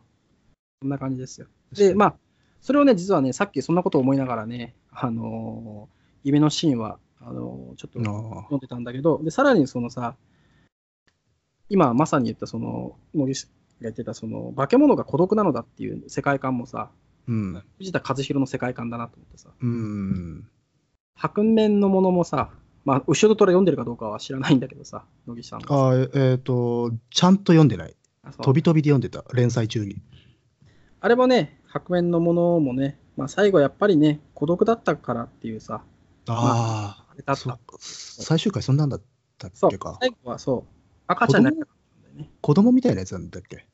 [0.85, 1.47] んな感じですよ。
[1.73, 2.15] で、まあ、
[2.59, 8.03] それをね、実はね、さっきそんなことを思いながらね、あのー夢のシーンは、あのーちょっとあ
[8.43, 10.15] 読んでたんだけど、で、さらにそのさ、
[11.69, 13.33] 今まさに言ったその、森
[13.81, 16.89] 言ってたその、化け物が孤独なのだっていう世界観もさ、
[17.27, 17.63] うん。
[17.77, 20.47] 藤田和弘の世界観だなと思ってさ、うん。
[21.15, 22.51] 白面のものもさ、
[22.83, 25.75] まあ、後ろ虎読んでるかどうかは知らないんだけどさ、乃木さんが。
[25.75, 27.95] ああ、えっ、と、ちゃんと読んでない。
[28.41, 30.01] 飛び飛びで読んでた、連載中に。
[30.99, 35.83] あれもね、白面のものもね、まあ、最後やっぱりね、孤独だったからっていうさ、
[36.27, 37.59] ああ、あ。
[37.79, 39.01] 最終回そんなんだっ
[39.37, 39.97] たっけか。
[39.99, 40.73] 最後はそう、
[41.07, 41.53] 赤ちゃんになっ
[42.13, 42.29] たね。
[42.41, 43.65] 子供みたいなやつなんだっけ？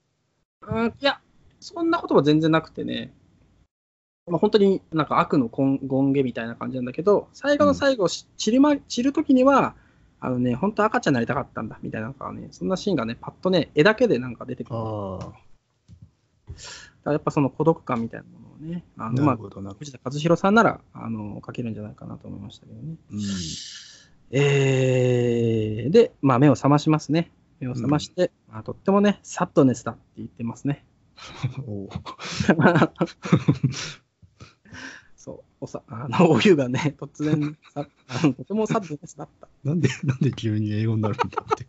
[0.68, 1.20] うん、いや、
[1.60, 3.14] そんなことは全然なくてね、
[4.28, 9.76] まあ、本当になんか悪の権権下みたいな感じなんだけど、最後の最後、し散るま散るときには、
[10.20, 14.76] あのね、本当赤ちゃんになりたかったんだみたいなね、そんなシーンがね、パッとね、絵だけでなんか出てくる。
[14.76, 15.34] あ
[17.06, 18.84] やっぱその孤独感みたいなものをね。
[18.98, 19.74] あのなまあ。
[19.80, 22.96] 藤田和弘さんならあの書けるんじゃないかなと思いましたけどね。
[23.12, 23.20] うん
[24.32, 27.32] えー、で、まあ、目を覚ましますね。
[27.60, 30.86] 目を覚まして、まあ、とってもね、サッドネスだって言ってますね。
[35.16, 39.50] そう、おさあのお湯がね、突然さあの、とてもサッドネスだった。
[39.64, 41.66] なんで、なんで急に英語になるんだって。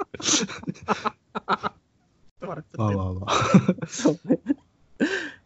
[2.41, 3.87] 笑っちまあゃったよまあまあ。
[3.89, 4.39] そうね。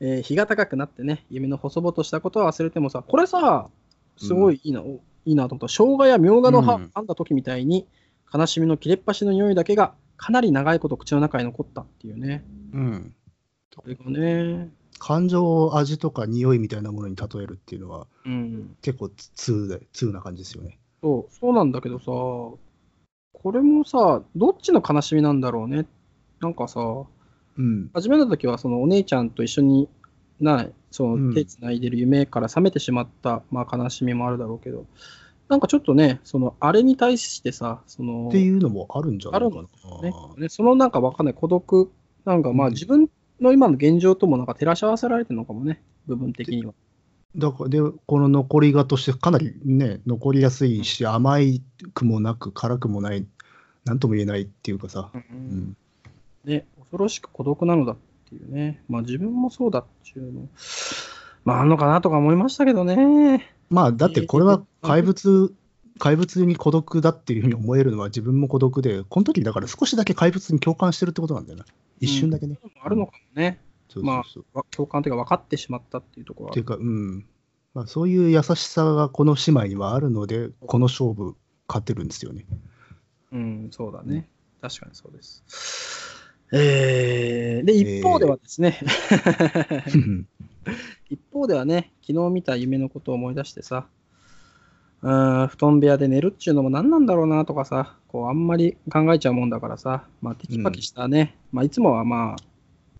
[0.01, 3.71] えー日が高くなってね、夢の細々としたことは忘れてもさ、これさ、
[4.19, 5.69] すごいいいな、おいいなと思った。
[5.69, 7.87] 生姜やみょうがの葉、うん噛んだ時みたいに、
[8.35, 12.45] 悲しみの切れっ端の匂いだけがかなり長いこと口の中に残ったっていうね。
[12.73, 13.15] うん。
[13.77, 18.77] これがね、感情、味とか匂いみたいなものに例えるっていうのはうん。
[18.83, 20.79] 結構通で、通な感じですよね。
[21.03, 22.59] そう、そうなんだけどさ、こ
[23.53, 25.87] れもさ、どっちの悲しみなんだろうね。
[26.41, 26.81] なんかさ、
[27.59, 27.91] うん。
[27.93, 29.89] 初めの時はそのお姉ちゃんと一緒に
[30.41, 34.87] なそうんの手つないでる夢から覚めてしまった、まあ、悲しみもあるだろうけど、
[35.53, 39.63] なんかちょっとね、そのあれに対してさ、そのっていうのもあるんじゃないかな。
[40.01, 41.93] ねねそのなんかわかんない孤独、
[42.25, 46.73] なんかまあうん自分の今の現状ともなんか照らし合わせられてるのかもね、部分的には。
[47.37, 51.63] だからで、この残りがとしてかなりね、残りやすいし、甘い
[51.93, 53.27] くもなく、辛くもない、
[53.85, 55.11] なんとも言えないっていうかさ。
[55.13, 55.77] うん。
[56.47, 57.97] ね、恐ろしく孤独なのだっ
[58.31, 60.49] ていうね、まあ自分もそうだっていうの、
[61.45, 63.53] まああんのかなとか思いましたけどね。
[63.71, 65.55] まあ、だってこれは怪物、
[65.99, 71.65] 怪物に孤独だっていうふうに思えるのは自分も孤独で、この時だから少しだけ怪物に共感してるってことなんだよな。
[71.99, 72.59] 一瞬だけね。
[72.83, 73.61] あるのかもね。
[73.89, 74.45] そうそうそう。
[74.53, 77.25] わ共感というか分かってしまったっていうところはっていうか、うん。
[77.73, 81.37] まあ、そういう優しさがこの姉妹にはあるので、この勝負、
[81.67, 82.45] 勝ってるんですよね。
[83.33, 84.29] うん、そうだね。
[84.61, 85.45] 確かにそうです。
[86.55, 88.79] えー、で、一方ではですね、
[91.11, 93.87] 一方ではね、昨日見た夢のことを思い出してさ、
[95.03, 102.43] うーん、布団部屋で寝るっちゅうのも何なんだろうなとかさ、こう、あんまり考えちゃうもんだからさ、まあ、テキパキしたね、まあ、いつもはまあ、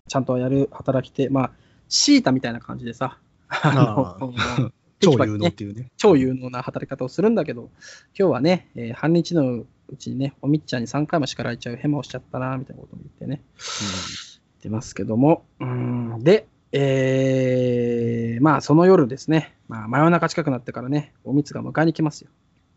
[0.07, 1.51] ちゃんとやる働き手、まあ、
[1.87, 5.91] シータみたいな感じでさ、あの 超有能っていうね。
[5.97, 7.69] 超有能な働き方をするんだけど、
[8.17, 9.67] 今日はね、えー半日のう
[9.97, 22.29] ちにね、おみっちゃんに3回も叱られちゃうヘマをしちゃったな、みたいなことも言ってね、言ってますけども、うーん、で、えーまあその夜ですね、まあ真夜中近くなってからね、おみつが迎えに来ますよ。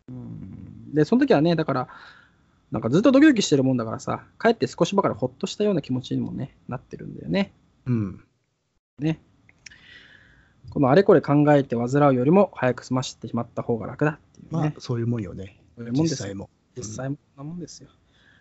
[0.09, 1.89] うんで、その時はね、だから、
[2.71, 7.53] なんかずっとドキドキしてるもんだからさ、帰って少しばかりほっとしたような気持ちにもね、なってるんだよね。
[7.87, 8.25] うん。
[8.99, 9.21] ね。
[10.71, 14.51] このあれこれ考えて煩うよりも早く済ましてしまった方が楽だっていうね。
[14.51, 15.61] まあ、そういうもんよね。
[15.77, 16.51] そういうもんですよ実際も。
[16.77, 17.89] 実際もなもんですよ。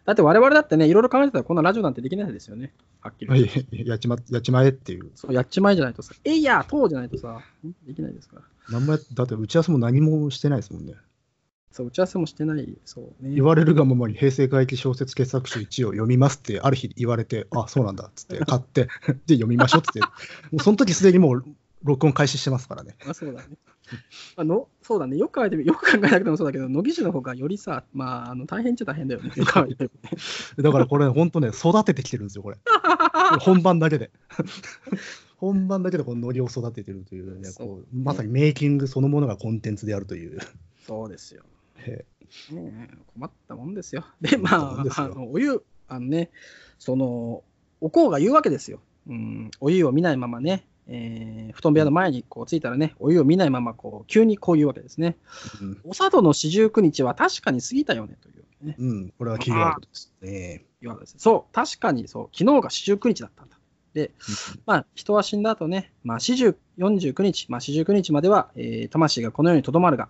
[0.05, 2.73] だって我々だってね、いろいろ考えてたらこんなラジオなんてできないですよね。
[3.01, 3.75] はっきりは言って。
[3.75, 5.11] いやっちま、やっちまえっていう。
[5.15, 7.41] そう、やっちまいじゃないとさ、えいや、とうじゃないとさ、
[7.87, 8.41] できないですから。
[8.69, 10.93] なんもやだって打ち合わせも何もしてないですもんね。
[11.71, 13.33] そう、打ち合わせもしてない、そうね。
[13.33, 18.87] 言われるがままに平成回帰小説傑作集1を読みますってある日言われて、あ、そうなんだっつって買って、
[19.25, 20.07] で読みましょうっつって、も
[20.53, 21.45] うその時すでにもう
[21.85, 22.95] 録音開始してますからね。
[23.05, 23.47] まあ、そうだね。
[24.35, 25.15] まあのそうだね。
[25.17, 29.31] よく考えてみよく考えなくてもそうだけど、乃木種の方がよりさ、まあ、あの大変っちゃ大変だよね。
[29.35, 29.89] よく考えて
[30.61, 32.57] だからこれ、本当ね、育ててきてるんですよ、これ。
[33.41, 34.11] 本番だけで。
[35.37, 40.39] 本番だけでこのノリを育ててるというね、こうまさにメイキングそのものがコンテンツであるという。
[40.87, 41.43] そうですよ。
[41.77, 42.05] へ
[42.51, 44.05] ねえ困ったもんですよ。
[44.21, 46.31] で、まあ、あのお湯、あのね、
[46.79, 47.43] その、
[47.81, 48.79] おこうが言うわけですよ。
[49.07, 55.15] うん、お湯を見ないままね、えー布団部屋の前にこう着いたらね、お湯を見ないままこう急にこう言うわけですね。
[55.61, 58.75] うん、お佐渡の四十九日は確かに過ぎたよねというね。
[58.77, 60.65] うん、これはキーワードですね。
[60.99, 63.57] ですそう、確かにそう、昨日が四十九日だったんだ。
[63.93, 64.11] で、
[64.65, 70.09] まあ、人は死んだ後ね、まあ、四十、四十九日、まあ、四十九日までは、えー魂がこの世にとどまるが、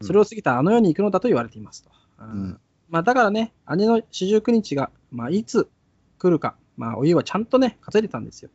[0.00, 1.90] それを過ぎたあの世に行くのだと言われていますと。
[2.20, 5.68] うんんまあ、だからね、姉の四十九日が、まあ、いつ
[6.18, 8.50] 来るか、まあ、お湯はちゃんとね、数えてたんですよ。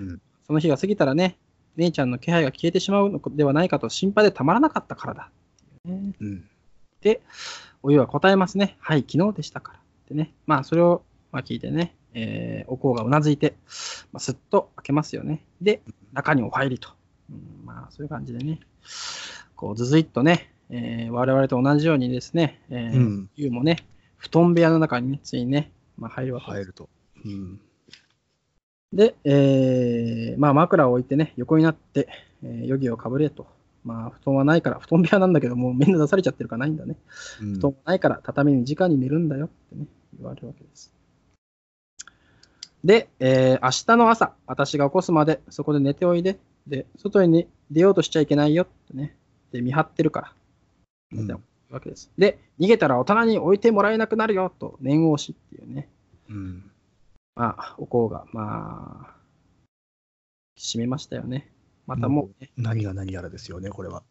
[0.00, 1.38] うんその日が過ぎたらね、
[1.76, 5.30] 姉ちゃんの気配が消えてしまうのではないかと心配でたまらなかったからだ。
[5.84, 6.48] ねうん
[7.00, 7.20] で、
[7.82, 8.76] お湯は答えますね。
[8.80, 9.80] はい、昨日でしたから。
[10.08, 13.54] でね、まあ、それを、まあ、聞いてね、えーお香がうなずいて、
[14.12, 15.44] まあ、すっと開けますよね。
[15.60, 15.82] で、
[16.12, 16.90] 中にお入りと。
[17.30, 18.60] うん、まあ、そういう感じでね、
[19.54, 23.86] こう、ずずいっとね、えー我々と同じようにですね、えーうん湯もね、
[24.16, 26.54] 布団部屋の中にね、ついにね、まあ、入るわけです。
[26.56, 26.88] 入ると。
[27.24, 27.60] うん
[28.92, 32.08] で、えーまあ、枕を置いてね、横になって、
[32.42, 33.46] えー、ヨギをかぶれと。
[33.84, 36.96] まあ、布団はないから、布団部屋なんだけど、もうみんな出されちゃってるからないんだね。
[37.40, 39.86] うん布団がないから畳に直に寝るんだよってね、
[40.18, 40.92] 言われるわけです。
[42.84, 49.16] で、えー明日の朝、私が起こすまでそこで寝ておいで、で、外に、ね、出ようとしちゃいけないよってね。
[49.52, 50.32] で、見張ってるから。
[51.12, 51.34] うんで
[51.70, 52.10] わけです。
[52.16, 55.88] で、逃げたら大人に置いてもらえなくなるよと念押しっていうね。
[56.30, 56.70] うん。
[57.36, 59.14] まあ、お香が、まあ、
[60.58, 61.52] 締めましたよね。
[61.86, 64.02] またもう、ね、何が何やらですよね、これは。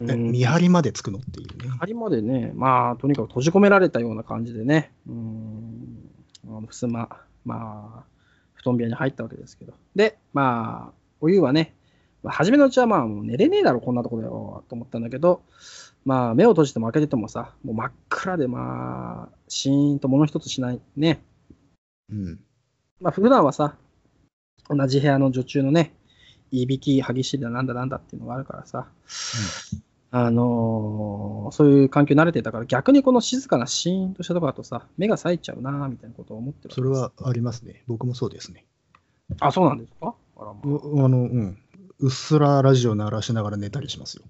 [0.00, 1.76] うんえ見張りまでつくのっていうね。
[1.78, 7.08] 仮までね、まあ、とにかく閉じ込められたような感じでね、うーん、ふすま、
[7.44, 8.04] まあ、
[8.54, 9.74] 布団部屋に入ったわけですけど。
[9.94, 11.74] で、まあ、お湯はね、
[12.22, 15.42] まあ、初めのうちはまあ、もう寝れねえだろ、こんなとこでよ、と思ったんだけど、
[16.04, 21.22] まあ、目を閉じても開けててもさ、もう真っ暗で、まあ、シーンと物一つしないね。
[22.10, 22.40] うん。
[23.00, 23.76] まあ、普段はさ、
[24.68, 25.94] 同じ部屋の女中のね、
[26.50, 28.88] いびき激しいだなんだなんだっていうのがあるからさ、
[30.12, 37.82] あのーそういう環境に慣れてたから、逆にこの静かなシーンとしたところだとさ、目が冴えちゃうなみたいなことを思ってるそれはありますね。
[37.86, 38.64] 僕もそうですね。
[39.40, 40.14] あ、そうなんですか？
[40.36, 41.58] あらまあうあの、うん。
[42.00, 44.24] うっすらラジオ鳴らしながら寝たりしますよ。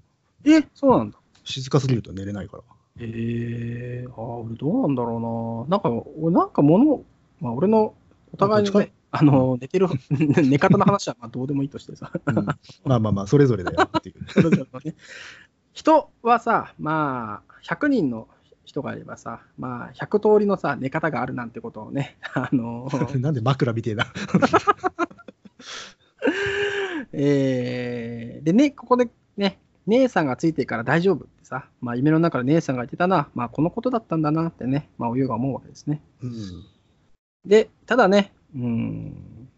[0.45, 1.19] え、そうなんだ。
[1.45, 2.63] 静かすぎると寝れないから。
[2.99, 5.79] えー、あー俺どうなんだろうな。
[5.79, 7.05] なんか、俺なんか物、
[7.41, 7.95] まあ俺の
[8.33, 12.13] お互いのどっちね、あの、寝てる、 寝方の話はまあどうでもいいとしてさ。
[12.27, 12.55] うんま
[12.97, 14.25] あまあまあ、それぞれだよっていう。
[14.31, 14.95] それぞれのね
[15.73, 18.29] 人はさ、まあ、100人の
[18.65, 22.89] 人がいればさ、まあ、100通りのさ、寝方があるなんてことをね、 あの
[23.19, 24.07] なんで枕みてえな。
[27.13, 36.01] えーでね、ここでね、姉さんがついてるから大丈夫ってさ、まあ、夢の中で姉さんが言ってたな、まあ、このことだったんだなってね、まあ、お湯が思うわけですね。
[36.23, 36.33] うん。
[37.45, 39.49] で、ただね、うーん、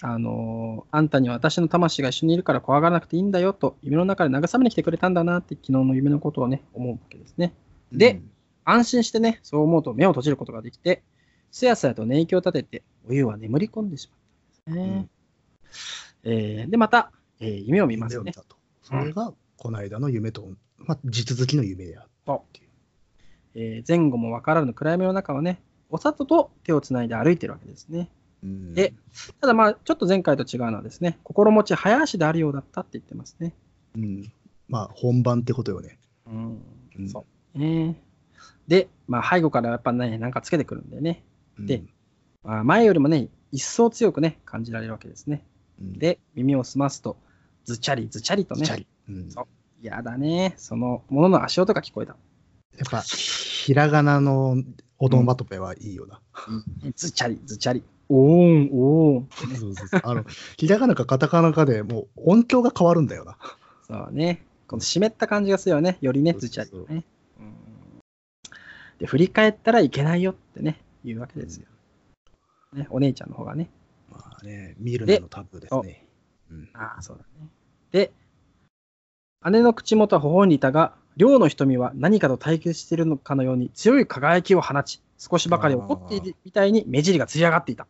[0.00, 7.54] あのあんたには私の魂が一緒にいるから怖がらなくていいんだよと、夢の中で慰めに来てくれたんだなって、昨日の夢のことをね、思うわけですね。
[7.92, 8.20] で
[8.64, 11.02] 安心してね、そう思うと目を閉じることができて、
[11.50, 14.10] すやすやと寝息を立てて、お湯は眠り込んでし
[14.66, 15.08] まったんですね。
[16.24, 18.32] えーで、また、えー夢を見ますね。
[18.82, 20.46] それが、この間の夢と、
[20.76, 22.68] まあ、地続きの夢であるっていう。
[23.54, 28.08] えー前後も分からぬ暗闇の中をね、お里と手をつないで歩いてるわけですね。
[28.42, 28.94] うんで
[29.40, 33.52] ただまあ、ちょっと前回と違うのはですね、心持ち早足であるようだったって言ってますね。
[33.96, 34.32] うん。
[34.68, 35.98] まあ、本番ってことよね。
[36.26, 36.62] うん
[36.98, 37.24] うんそ
[37.54, 37.96] うね。
[38.68, 41.24] で、まあ、背後からやっぱね、なんかつけてくるんでね、
[41.58, 41.82] で
[42.44, 45.42] まあ、前よりもね、一層強くね、感じられるわけですね。
[45.80, 47.16] うん、で、耳を澄ますと、
[47.64, 48.86] ずちゃりずちゃりとね。
[49.08, 49.46] うんそう
[49.80, 52.16] やだね、そのものの足音が聞こえた。
[52.76, 54.56] やっぱ、ひらがなの
[54.98, 56.20] オノマトペはいいよな。
[56.94, 57.82] ずちゃりずちゃり。
[58.08, 59.28] おーん、おーん。
[59.56, 60.24] そうそうそうあの、
[60.56, 63.36] ひらがなかカタカナかでもう音響が変わるんだよな。
[63.86, 64.44] そうね。
[64.66, 65.98] この湿った感じがするよね。
[66.00, 67.04] よりね、ずちゃりとね。
[67.40, 67.54] うん
[68.98, 71.66] で、振り返ったらいけないよってね、言うわけですよ。
[72.72, 73.70] ね、お姉ちゃんの方がね。
[74.10, 76.04] まあね、ミルナのタブですね。
[76.50, 77.48] うんああ、そうだね。
[77.92, 78.10] で、
[79.50, 87.88] 姉の口元は微笑んでいたが、両の瞳は何かと対決しているのかのように強い輝きを放ち、少しばかり怒っているみたいに目尻がつり上がっていた。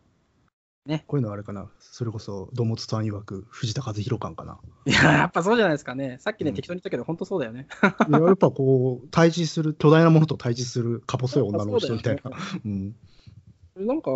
[1.05, 4.57] こういうのはあれかな、それこそ、土本さん曰く、藤田和弘感かな。
[4.87, 6.17] いや、やっぱそうじゃないですかね。
[6.19, 7.67] さっきね、うん適当に言ったけど、本当そうだよね。
[8.09, 12.21] いややっぱこう、対峙する、巨大なものと対峙する、か細い女の人みたいな。
[12.23, 12.95] そううん。
[13.75, 14.09] なんか、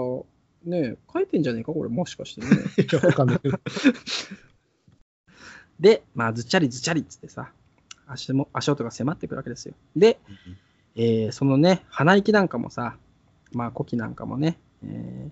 [0.66, 2.48] ね、書いてんじゃねえか、これ、もしかしてね。
[2.82, 3.42] いや、わかんない。
[5.80, 7.52] で、まあ、ずっちゃりずちゃりっつってさ、
[8.08, 9.74] 足も足音が迫ってくるわけですよ。
[9.96, 10.20] で、
[10.96, 12.98] えーそのね、鼻息なんかもさ、
[13.52, 15.32] まあ、呼気なんかもね、えー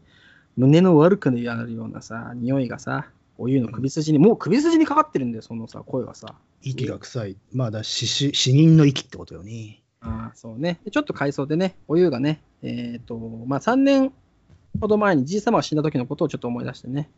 [0.58, 3.08] 胸の悪くなるようなさ、匂いがさ、
[3.38, 6.36] お湯の首筋に、もう首筋にかかってるんだよ、そのさ、声がさ。
[6.62, 7.38] 息が臭い。
[7.54, 9.82] まあだ、死死死人の息ってことよね。
[10.02, 10.80] ああ、そうね。
[10.84, 13.18] でちょっと回想でね、お湯がね、えっ、と、
[13.48, 14.12] まあ、3年
[14.80, 17.10] ほど前にじい様が死んだ時のことをちょっと思い出してね、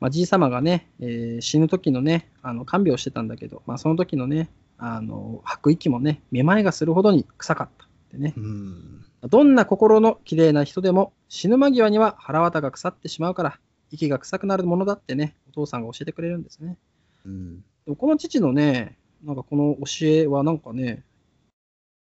[0.00, 4.48] まあ、じい様がね、えー死ぬ時のね、あの看病をしてたんだけど、まあ、その時のね、
[4.78, 8.40] あの吐く息もね、めまいがするほどに臭かったってねう。
[8.40, 9.04] ん。
[9.28, 13.58] どんな心の綺麗な人でも死ぬ間際には腹渡が腐ってしまうから、
[13.90, 16.76] 息が臭くなるものだってね、お父さんが教えてくれるんですね。
[17.24, 17.56] うん。
[17.56, 21.04] でもこの父のね、なんかこの教えはなんかね、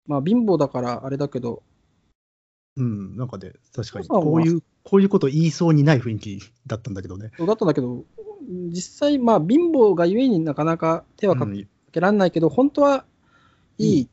[0.06, 1.62] まあ貧乏だからあれだけど、
[2.76, 3.16] うん。
[3.16, 7.32] なんかで、確かに、こういう、こういうこと言いそうにない雰囲気だったんだけどね。
[7.38, 8.04] だったんだけど、
[8.68, 13.04] 実際、まあ貧乏がゆえになかなか手はかうんけられないけど、本当は
[13.78, 14.08] いい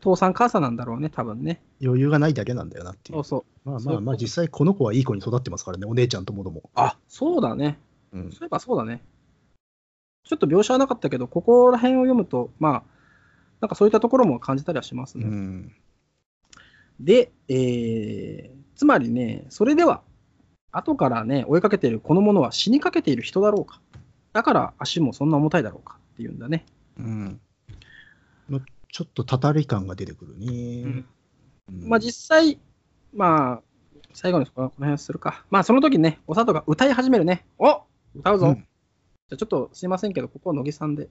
[0.00, 1.62] 父さん母さんなんだろうね、多分ね。
[1.82, 3.16] 余裕がないだけなんだよなっていう。
[3.16, 3.70] そうそう。
[3.70, 6.70] まあまあまあ、実際この子はいい子に育ってますからね、お姉ちゃんともども。
[6.74, 7.78] あ、そうだね。
[8.12, 9.02] うんそういえばそうだね。
[10.24, 12.82] ちょっと描写はなかったけど、ここら辺を読むと、まあ、
[13.60, 15.26] なんかそういったところも感じたりはしますうね。
[15.26, 15.72] ん。
[17.00, 20.02] で、えーつまりね、それでは、
[20.70, 23.80] 後からね、追いかけているこの者は死にかけている人だろうか。
[24.32, 26.64] だから足もそんな重たいだろうかっていうんだね。
[26.98, 27.40] うん。
[28.48, 28.60] ま
[28.90, 30.46] ちょっとたたり感が出てくるね。
[30.46, 31.06] うん
[31.70, 32.58] うんまあ実際、
[33.12, 33.62] まあ、
[34.14, 35.44] 最後のこの辺するか。
[35.50, 37.44] まあその時にね、お里が歌い始めるね。
[37.58, 37.82] お
[38.14, 38.46] 歌うぞ。
[38.48, 38.66] うん
[39.28, 41.10] じゃあちょっとすいませんけど、ここは乃木さんで。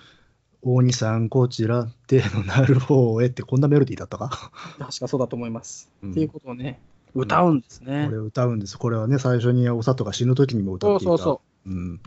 [0.60, 4.52] 大西さん、こちらってのなる方へってこんなメロディーだったか？
[4.78, 5.90] 確かそうだと思います。
[6.02, 6.82] うんっていうことをね、
[7.14, 8.04] 歌うんですね。
[8.06, 8.78] これ歌うんです。
[8.78, 11.08] これはね、最初にお里が死ぬ時にも歌っていた。
[11.08, 11.70] そうそうそう。
[11.70, 12.00] うん。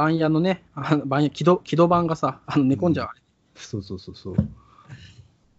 [0.00, 3.20] 番屋のね、あの番屋、木戸木戸番がさ、あの寝込んじゃうあれ。
[3.54, 4.36] そうそうそうそう。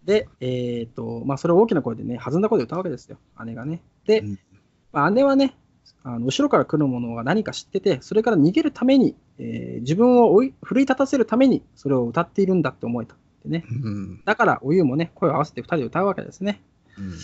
[0.04, 3.80] で、えっ、と、まあ、それを大きな声でね、弾んだ声で歌うわけですよ、姉がね。
[4.04, 4.38] で、うん
[4.92, 5.56] まあ、姉はね、
[6.02, 13.64] あの後ろから来るものが何か知ってて、それから逃げるために、えー自分を追い奮い立たせるために、それを歌っているんだって思えたってね。
[13.68, 14.22] うん。
[14.24, 16.60] だから、おゆうもね、声を合わせて二人で歌うわけですね。
[16.98, 17.14] うん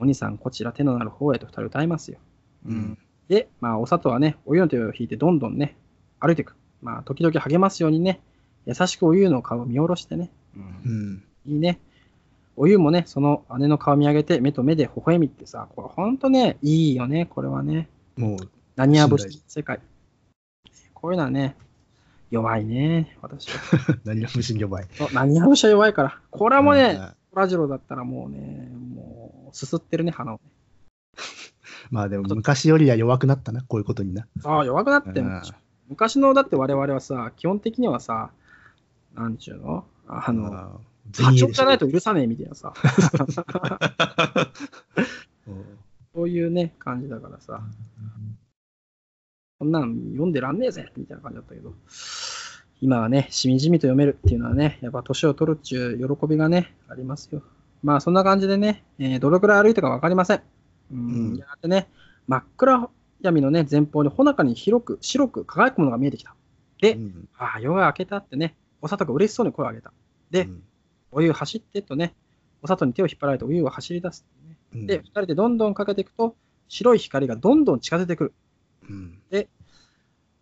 [0.00, 2.18] お兄さん、こちら手のなる方へと二人歌いますよ。
[2.66, 5.76] うんで、まあ、お里はね、おゆうの手を引いてどんどんね、
[6.18, 6.56] 歩いていく。
[6.82, 8.20] まあ、時々励ますようにね、
[8.66, 10.30] 優しくおゆうの顔を見下ろしてね。
[10.56, 11.24] うん。
[11.46, 11.80] いいね。
[12.56, 17.88] おゆうもね、その姉の顔見上げて、目と目で微笑みってさ、これほんとね、いいよね、これはね。
[18.16, 18.36] もう、
[18.76, 19.80] 何やぶし世界。
[20.94, 21.56] こういうのはね、
[22.30, 23.60] 弱いね、私は。
[24.04, 24.86] 何が無心弱い。
[25.12, 26.20] 何やぶしは弱いから。
[26.30, 30.40] これはもうね、うんトラジロだったらもうね、もう、すすってるね、鼻をね。
[31.90, 34.26] まあでも昔よりは弱くなったな、こういうことにな。
[34.44, 35.42] ああ、弱くなってんのうん
[35.88, 38.30] 昔の、だって我々はさ、基本的にはさ、
[39.14, 39.84] なんちゅうの？
[40.06, 40.78] あの、あ
[41.12, 41.86] 波長じゃないと。
[41.86, 42.72] と許さねえみたいなさ、
[45.46, 45.64] うん。
[46.14, 47.60] そういうね、感じだからさ、
[49.58, 51.74] こんなん読んでらんねえぜみたいな感じだったけど、
[52.80, 57.42] 今はね、しみじみと読めるっていうのはね、やっぱ年を取るっちゅう喜びがね、ありますよ。
[57.82, 60.42] まあそんな感じでね、えーどれくらい歩いたか分かりません。
[60.92, 61.36] うん、うん。
[61.36, 61.88] やがてね、
[62.26, 62.90] 真っ暗
[63.20, 66.34] 闇のね、前方にほのかに広く、白く輝くものが見えてきた。
[66.80, 69.92] で、うんああ、夜が明けたってね、お里が嬉しそうに声を上げた。
[70.30, 70.62] で、うん
[71.10, 72.14] お湯走ってとね、
[72.62, 74.26] お里に手を引っ張られてお湯が走り出す、
[74.74, 74.86] ね。
[74.86, 76.36] で、二人でどんどんかけていくと、
[76.68, 78.32] 白い光がどんどん近づいてくる。
[78.90, 79.18] うん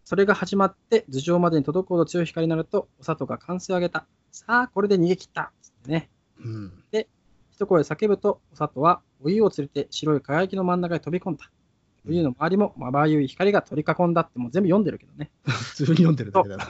[0.05, 4.07] それが始まって、頭上までに届くほど強い光になると、お里が歓声を上げた。
[4.31, 5.53] さあ、これで逃げ切った。
[5.61, 6.09] つってね。
[6.39, 6.73] うん
[7.51, 11.51] 一声叫ぶと、お里はお湯を連れて白い輝きの真ん中に飛び込んだ。
[12.09, 15.31] お湯の周りもまばゆい光が取り囲んだって、もう全部読んでるけどね。
[15.45, 16.69] 普通に読んでるだけだな。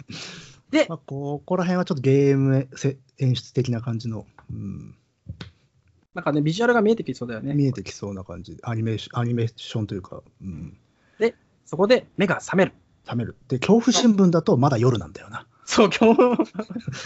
[0.70, 4.96] でまあ、ここら辺はちょっとゲームせ演出的な感じの、うん、
[6.12, 7.54] なんかね、ビジュアルが見えてきそうだよね。
[7.54, 10.76] 見えてきそうな感じ、アニメーションアニメーションというか、うん、
[11.66, 12.72] そこで目が覚める。
[13.08, 13.36] 冷める。
[13.48, 15.46] で、恐怖新聞だとまだ夜なんだよな。
[15.64, 16.22] そう、今日。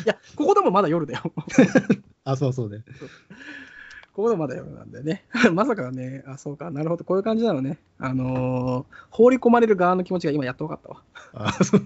[0.04, 1.32] いや、ここでもまだ夜だよ。
[2.24, 2.84] あ、そうそうね。
[4.22, 5.24] ここまだ夜なんだよね。
[5.52, 7.78] まさかね、あ、そうか、なるほど、こういう感じなのね。
[7.98, 11.02] あのー放り込まれる側の気持ちが今やっと分かったわ。
[11.34, 11.78] あ恐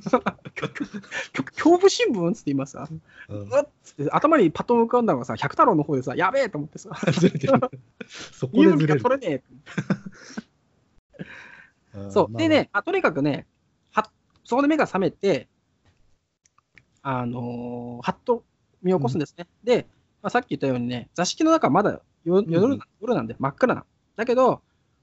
[1.79, 2.89] 怖新聞っつって今さ、
[3.29, 3.49] うんうっ
[3.83, 6.91] つって頭にパッと浮かんだのがさ、百太郎の方でさ、やべえと思ってさ、
[8.33, 9.03] そこでずれる。
[9.03, 9.43] 取れね
[11.95, 12.11] え。
[12.11, 12.37] そう。
[12.37, 13.47] でね、あとにかくね、
[13.93, 14.09] は
[14.45, 15.49] そこで目が覚めて、
[17.03, 18.45] あのーはっと
[18.83, 19.47] 見起こすんですね。
[19.63, 19.87] で、
[20.23, 23.85] まあ、さっき言ったようにね、座敷の中はまだ夜うん夜な夜なんで真っ暗な。
[24.17, 24.63] だけど、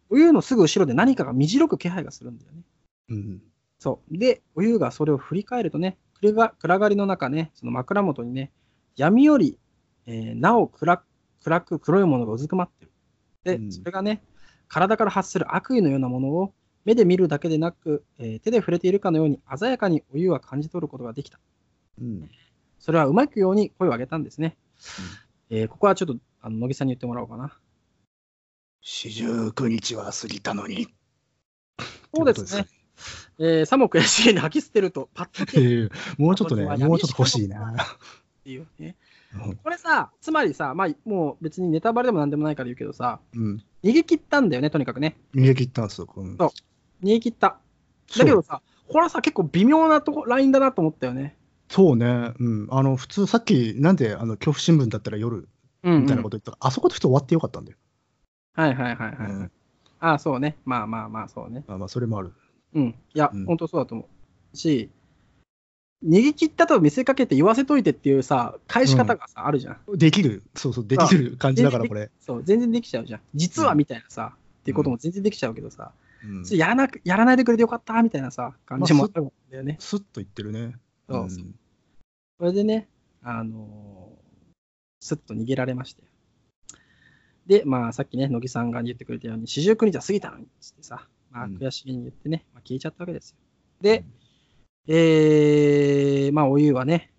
[0.10, 2.64] お湯のすぐ後ろで何かがみじろく気配がするんだよね。
[3.08, 3.42] まあうん
[3.80, 4.18] そう。
[4.18, 8.52] で、お湯がそれを振り返るとね、暗が暗がりの中ね、その枕元にね、
[8.96, 9.58] 闇より、
[10.06, 11.06] えーなお暗く
[11.44, 12.92] 暗く黒いものがうずくまってる。
[13.44, 14.24] で、うんそれがね、
[14.68, 16.54] 体から発する悪意のようなものを
[16.86, 21.40] 目で見るだけでなく、えー手で触れているかのように鮮やかにお湯は感じ取ることができた。
[22.00, 22.30] うん
[22.80, 24.58] それはうまくように声を上げたんですね。
[25.54, 27.54] えーここはちょっと、あの、乃木さんに言ってもらおうかな。
[28.82, 30.88] 四十九日は過ぎたのに。
[32.16, 32.68] そうですね。
[33.38, 37.72] えー、さも悔しいに吐き捨てると、パッとっていうもうちょっとね、もうちょっと欲しいな。
[37.72, 37.76] っ
[38.44, 38.96] ていうね。
[39.36, 43.64] うんこれさ、つまりさ、まあ、もう別にネタバレでもなんでもないから言うけどさ、うん。
[43.84, 45.18] 逃げ切ったんだよね、とにかくね。
[45.36, 46.08] 逃げ切ったんですよ。
[46.16, 46.50] うんそう
[47.06, 47.60] 逃げ切った。
[48.18, 51.38] だけどさ、これはさ、結構微妙なとこラインだなと思ったよね。
[51.72, 55.48] そうね、うん、あの普通、さっき、なんであの恐怖新聞だったら夜
[55.84, 57.78] うん、みたいなこと言ったか、あそこで普通終わってよかったんだよ。
[58.54, 59.32] はいはいはいはい。
[59.32, 59.52] うん
[60.04, 60.58] ああ、そうね。
[60.66, 61.64] まあまあまあ、そうね。
[61.68, 62.34] まあまあ、それもある。
[62.74, 62.96] うん。
[63.14, 64.10] いや、うん本当そうだと思
[64.52, 64.58] う。
[64.58, 64.90] し、
[66.04, 69.78] 逃げ切ったと見せかけて言わせといてっていうさ、返し方がさ、あるじゃん。
[69.94, 72.10] できる、そうそう、できる感じだから、でこれ。
[72.20, 73.22] そう、全然できちゃうじゃん。
[73.36, 75.92] 実はみたいなさ、っていうことも全然できちゃうけどさ、
[76.24, 79.78] うんやらなくやらないでくれてよかったみたいなさ、感じもあるんだよね。
[79.80, 80.76] スッと言ってるね。
[81.10, 81.44] そうそう。
[81.46, 81.56] ん。
[82.40, 82.88] それでね、
[83.22, 84.22] あのー
[85.04, 86.08] すっと逃げられましたよ。
[87.48, 91.58] で、まあ、さっきね、乃木さんが言ってくれたように、四十九日は過ぎたのにってさ、まあ、うん。
[91.58, 93.38] 悔しげに言ってね、まあ、消えちゃったわけですよ。
[93.82, 94.06] で、
[94.88, 97.12] えー、まあ、お湯はね、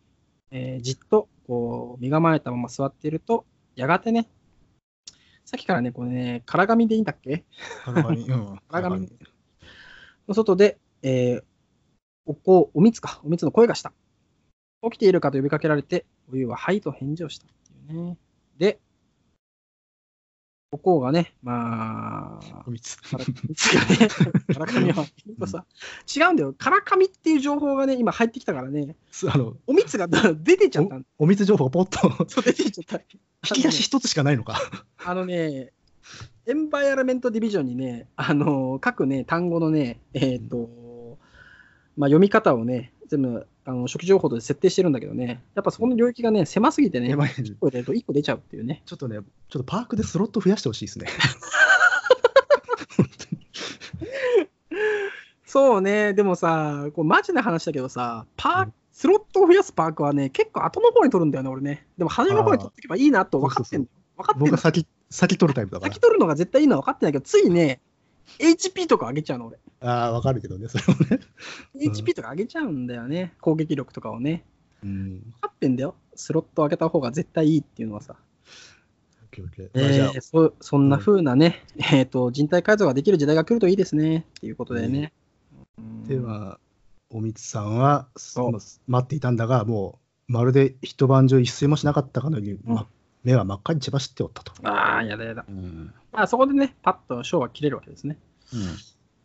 [0.52, 4.28] えーじっとこう身構えたまま座っていると、やがてね、
[5.44, 7.44] さっきからね、これね、空紙でいいんだっけ？
[7.84, 8.59] 体に、うん。
[8.70, 9.09] 体紙
[10.28, 11.44] の外で、えー
[12.27, 13.93] おこう、おみつか、おみつの声がした。
[14.82, 17.49] 起きているかと呼びかけられて、お湯ははいと返事をしたっ
[17.86, 18.16] ていうね。
[18.59, 18.78] で、
[20.74, 22.97] おこうがね、まあ、おみつ。
[22.97, 24.09] からみつがね、
[24.55, 25.66] からかみは、ほんとさ、
[26.16, 26.55] 違うんだよ。
[26.55, 32.97] からかみっていう情報がね、今入ってきたからね、すあの、おみつがだ 出てっちゃったんおみつ情報がポッと、そう、出てっちゃった。
[32.99, 34.59] 引き出し一つしかないのか。
[35.05, 35.73] あのね、
[36.47, 40.70] エンバイアラメントディビジョンにね、あの各ね、単語のね、えっ、と、
[41.97, 48.82] まあ、読み方をね、全部、あの初期情報で設定してるんだけどね、やっぱそこの領域がね、狭すぎてね、やばい1個入れると1個出ちゃうっていうね。
[48.86, 51.06] ちょっとね、ちょっとパークでスロット増やしてほしいですね。
[55.44, 61.86] そうね、でもさ、こうマジな話だけどさ、パーうんスロットを増やすパークはね、結構後の方に取るんだよね、俺ね。
[61.97, 63.86] でも初めの方に取っておけばいいなと分かってんの。
[64.19, 64.59] 分かってんの僕が。
[64.59, 66.01] 先、先取るタイプだから先。
[66.01, 67.81] 取るのが絶対いいのは分かってないけど、ついね、
[68.39, 69.59] HP とか上げちゃうの、俺。
[69.81, 71.20] ああ、わかるけどね、それもね。
[71.74, 74.44] うん HP とか上げちゃうんだよね、攻撃力とかをね。
[74.82, 75.20] うん。
[75.20, 78.16] 分かってんだよ、スロットを上げた方が絶対いいっていうのはさ。
[80.20, 85.12] そそんな風なね、えーと、人体改造ができる時代が来るといいですねっていうことでね。
[85.78, 86.59] うんでは、
[87.11, 88.53] おみつさんは、そう
[88.86, 92.86] 待っていたんだが、もう、まるで一晩中一睡もしなかったかのように、ま
[93.24, 94.53] 目は真っ赤に血走っておったと。
[94.62, 95.44] ああ、やだやだ。
[95.49, 95.94] うん。
[96.12, 98.18] まあ、そこでね、パッとショーは切れるわけですね。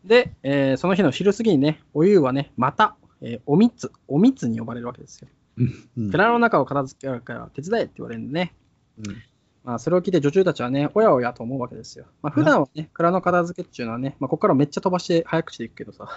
[0.05, 5.27] で、えーその日の昼過ぎにね、おゆうはね、また、えーおみつ、おみつに呼ばれるわけですよ。
[5.97, 6.11] うん。
[6.11, 8.53] 蔵の中を片付けるから手伝えって言われるんでね。
[8.99, 9.05] うん
[9.67, 12.05] まあ、それを聞いて女中たちはね、おやおやと思うわけですよ。
[12.21, 16.07] まあ、普段はね、蔵の片付けっていうのはね、まあ、ここからめっちゃ飛ばして早口で行くけどさ、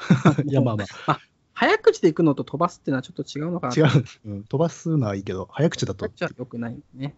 [0.45, 0.85] いや、まあま
[1.53, 4.45] 早口で行くのと飛ばすっていうのはちょっと違うのかなあ、違う、うん。
[4.45, 6.15] 飛ばすのはいいけど、早口だとこっ。
[6.15, 7.17] ちは良くないね。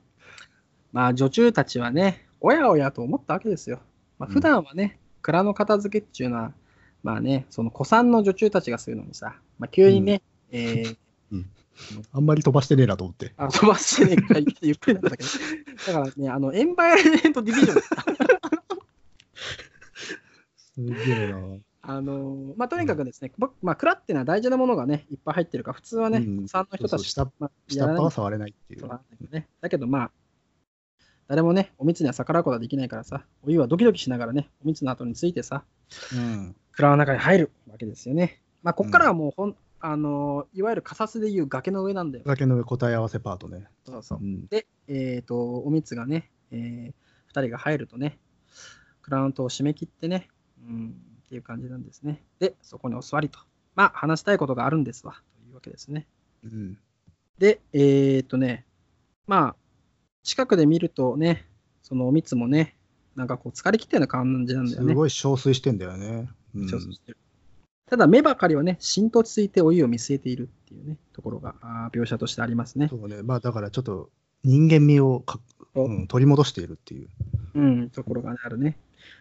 [0.91, 3.81] まあ、女中たちはね、おやおやと思ったわけですよ。
[4.19, 6.53] まあ、普段はね、蔵の片付けっていうのは、
[7.03, 10.97] まあね、その古参の女中たちがするのにさ、まあ、急にね、えー
[12.13, 13.33] あんまり飛ばしてねえなと思って。
[13.39, 15.29] あ飛ばしてね、ゆっゆっくりなんだけど、
[15.87, 17.83] だからね、あの、エンバイメントディビジョン、
[20.57, 21.39] すげえな。
[21.85, 26.37] あのまあ、とにかくですね、僕まあ、蔵っていうのは大事なものがね、いっぱい入ってるから、普通はね、うん。
[26.37, 27.33] 古参の人たち、そうそう。
[27.41, 28.89] まあ、下っ端は触れないっていう。
[29.61, 30.11] だけどまあ、
[31.33, 35.65] 誰もね、おみつには逆らうことはできないからさ、お湯はドキドキしながらね、おみつの後についてさ、
[36.15, 36.55] うん。
[36.73, 38.43] 蔵の中に入るわけですよね。
[38.63, 42.25] まあ、ここからはもうほん、あのいわゆるカサスでいう崖の上なんだよ。
[42.27, 43.67] 酒の上答え合わせパートね。
[43.87, 44.23] そうそうう。
[44.23, 44.47] ん。
[44.49, 48.19] で、えっ、と、おみつがね、えー、2人が入るとね、
[49.01, 50.29] クラウントを締め切ってね、
[50.69, 50.95] うん、
[51.25, 52.23] っていう感じなんですね。
[52.41, 53.39] で、そこにお座りと。
[53.75, 56.07] まあ、話したいことがあるんですわ、というわけですね。
[56.45, 56.79] うん。
[57.39, 58.67] で、えっ、とね、
[59.27, 59.62] まあ、
[60.23, 61.47] 近くで見るとね、
[61.83, 62.77] そのおみつもね、
[63.17, 64.95] なんかこう疲れ切ったような感じなんだすよね。
[64.95, 66.29] ごい憔悴してんだよね。
[66.55, 66.69] うん
[67.91, 72.89] ただ、目ばかりはね、しんと落ち着いてお湯を見据えているっていうね、ところがあー描写としてありますね。
[72.89, 73.23] そうね。
[73.23, 74.09] まあだからちょっと
[74.45, 75.41] 人間味をか、
[75.75, 77.09] そううん、取り戻しているっていう。
[77.55, 78.79] うん、ところが、ね、あるね。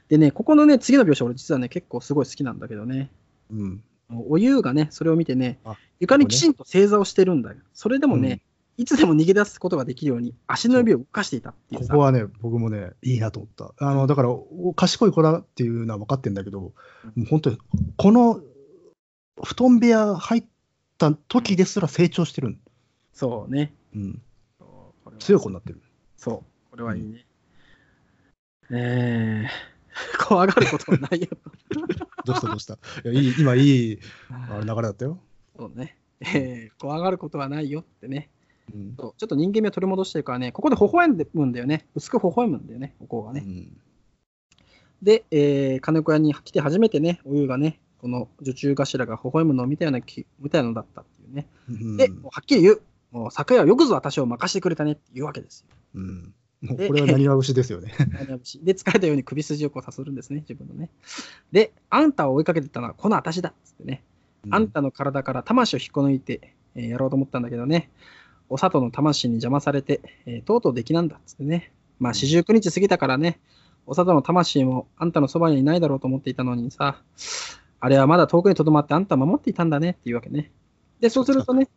[0.08, 3.10] でね、ここのね、次の描写、俺実はね、結構すごい好きなんだけどね、
[3.52, 3.84] うん。
[4.30, 7.58] お湯がね、それを見てねあ、床にきちんと正座をしてるんだよ。
[7.74, 8.42] それでもね、
[8.78, 13.74] いつでも逃げ出すことができるように、足の指を動かしていたっていここはね、僕もね、いいなと思った。
[13.86, 16.74] あの、だから、お賢い子だっていうのは分かってんだけど、も
[17.18, 17.58] う本当に、
[17.98, 18.42] この
[19.44, 20.44] 布団部屋入っ
[20.98, 22.58] た時ですら成長してる。
[23.14, 23.74] そうね。
[23.96, 24.22] うん。
[25.20, 25.82] 強い子になってる。
[26.18, 27.26] そう、これはいいね。
[28.72, 29.48] えー、
[30.26, 31.28] 怖がることはないよ。
[32.26, 32.76] どうしたどうした？
[32.76, 33.60] いや、いい、今い
[33.94, 34.00] い
[34.30, 35.20] あれ流れだったよ。
[35.58, 35.98] そうね。
[36.22, 38.30] えー、怖がることはないよってね。
[38.74, 38.96] うん。
[38.98, 41.88] そうちょっと人間味を取り戻してるからね、ここで微笑むんだよね。
[41.96, 43.44] 薄く微笑むんだよね、ここがね。
[43.46, 43.78] うん
[45.02, 51.48] で、えー、金子屋に来て初めてね、お湯がね、この女中頭が微笑むのを見たようなき、見たようなのだったっていうね。
[51.70, 52.82] うんで、もうはっきり言う。
[53.12, 55.76] もう昨夜はよくぞ私を任してくれたねって言うわけですよ。
[55.96, 56.34] うん。
[56.62, 57.92] もうでこれは何が牛ですよね。
[58.64, 60.92] で、疲れたように首筋をこうさするんですね、自分のね。
[61.52, 64.04] で、あんたを追いかけてたのはこの私だっつってね。
[64.50, 67.90] あんたの体から魂を引っこ抜いて、えーやろうと思ったんだけどね、
[68.52, 71.72] お里の魂に邪魔されて、えーとうとうできなんだっつってね。
[72.00, 73.40] まあ、四十九日過ぎたからね、
[73.86, 77.02] お里の魂もあんたのそばにいないだろうと思っていたのにさ、
[77.80, 80.52] あれはまだ遠くにとどまってあんたを守っていたんだねっていうわけね。
[81.00, 81.70] で、そうするとね、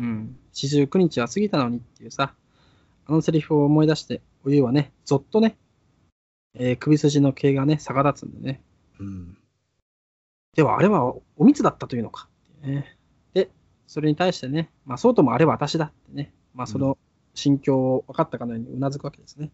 [0.00, 2.34] うん、四十九日は過ぎたのにっていうさ、
[3.06, 5.56] あのセリフを思い出して、おゆうはね、ぞっとね、
[6.54, 8.60] えー首筋の毛がね、逆立つんでね。
[8.98, 9.38] うん。
[10.56, 12.28] では、あれはおみつだったというのか
[12.62, 12.95] ね。
[13.86, 16.98] で、それに対してね、まあ、そうともあれば私だってね、まあ、その
[17.34, 19.50] 心境を分かったかのようにうなずくわけですね。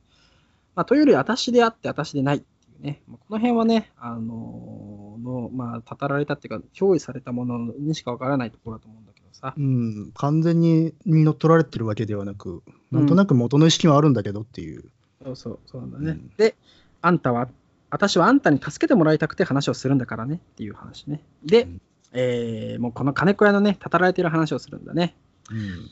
[0.75, 9.55] まあ、というより、私であって私でないっていうね、まあ、この辺はね、あのの、まあ、語られたっていうか、憑依されたものにしか分からないところだと思うんだけどさ。
[9.57, 14.85] うん、完全にに乗っ取られてるわけではなく、なんとなく元の意識はあるんだけどっていう。
[15.25, 16.11] そうそう、そうなんだね。
[16.13, 16.57] うんで、
[17.01, 17.49] あんたは、
[17.91, 21.23] 私はあんたに助けてもらいたくて話をするんだからねっていう話ね。
[21.45, 21.83] で、うん
[22.13, 25.15] えーもうこの金子屋のね、たたられてる話をするんだね。
[25.51, 25.91] うん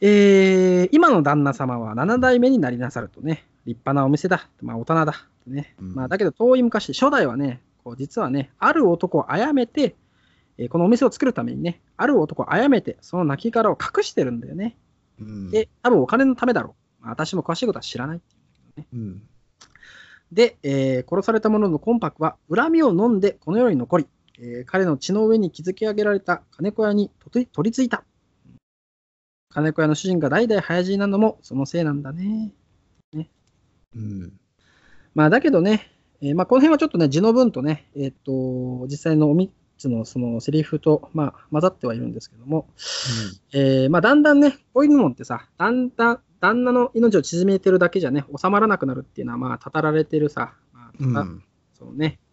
[0.00, 9.96] えー今の旦那様は7代目になりなさるとね、立派なお店だ、まあ、大人だ、ねうんまあ、だけど遠い昔、初代はね、こう実はね、ある男を殺めて、
[10.58, 14.76] えーこのお店を作るためにね、ある男を殺めて、その亡骸を隠してるんだよね。
[15.20, 17.04] うんで、多分お金のためだろう。
[17.04, 18.88] まあ、私も詳しいことは知らないっていうんだけどね。
[18.92, 19.22] うん
[20.32, 24.06] で、えー殺された者の魂魄は恨みを飲んでこの世に残り、
[24.38, 28.04] えー彼の血の上に築き上げられた金子屋に取り付いた。
[29.48, 32.52] 金子屋の主人が代々早死になのもそのせいなんだね。
[33.94, 34.32] うん
[35.14, 35.90] まあだけどね、
[36.20, 42.68] えーまあ、この辺はちょっとね、字の文とね、えっ、と、実際のおみつのそのセリフと、まあ、混ざってはいるんですけども、
[43.52, 51.44] えーまあ、だんだんね、こういうのってさ、だんだん、旦那の命を縮めてるだけじゃね、収まらなくなるっていうのは、まあ、たたられてるさ、まあ、たうん
[51.78, 52.25] そうね、えー、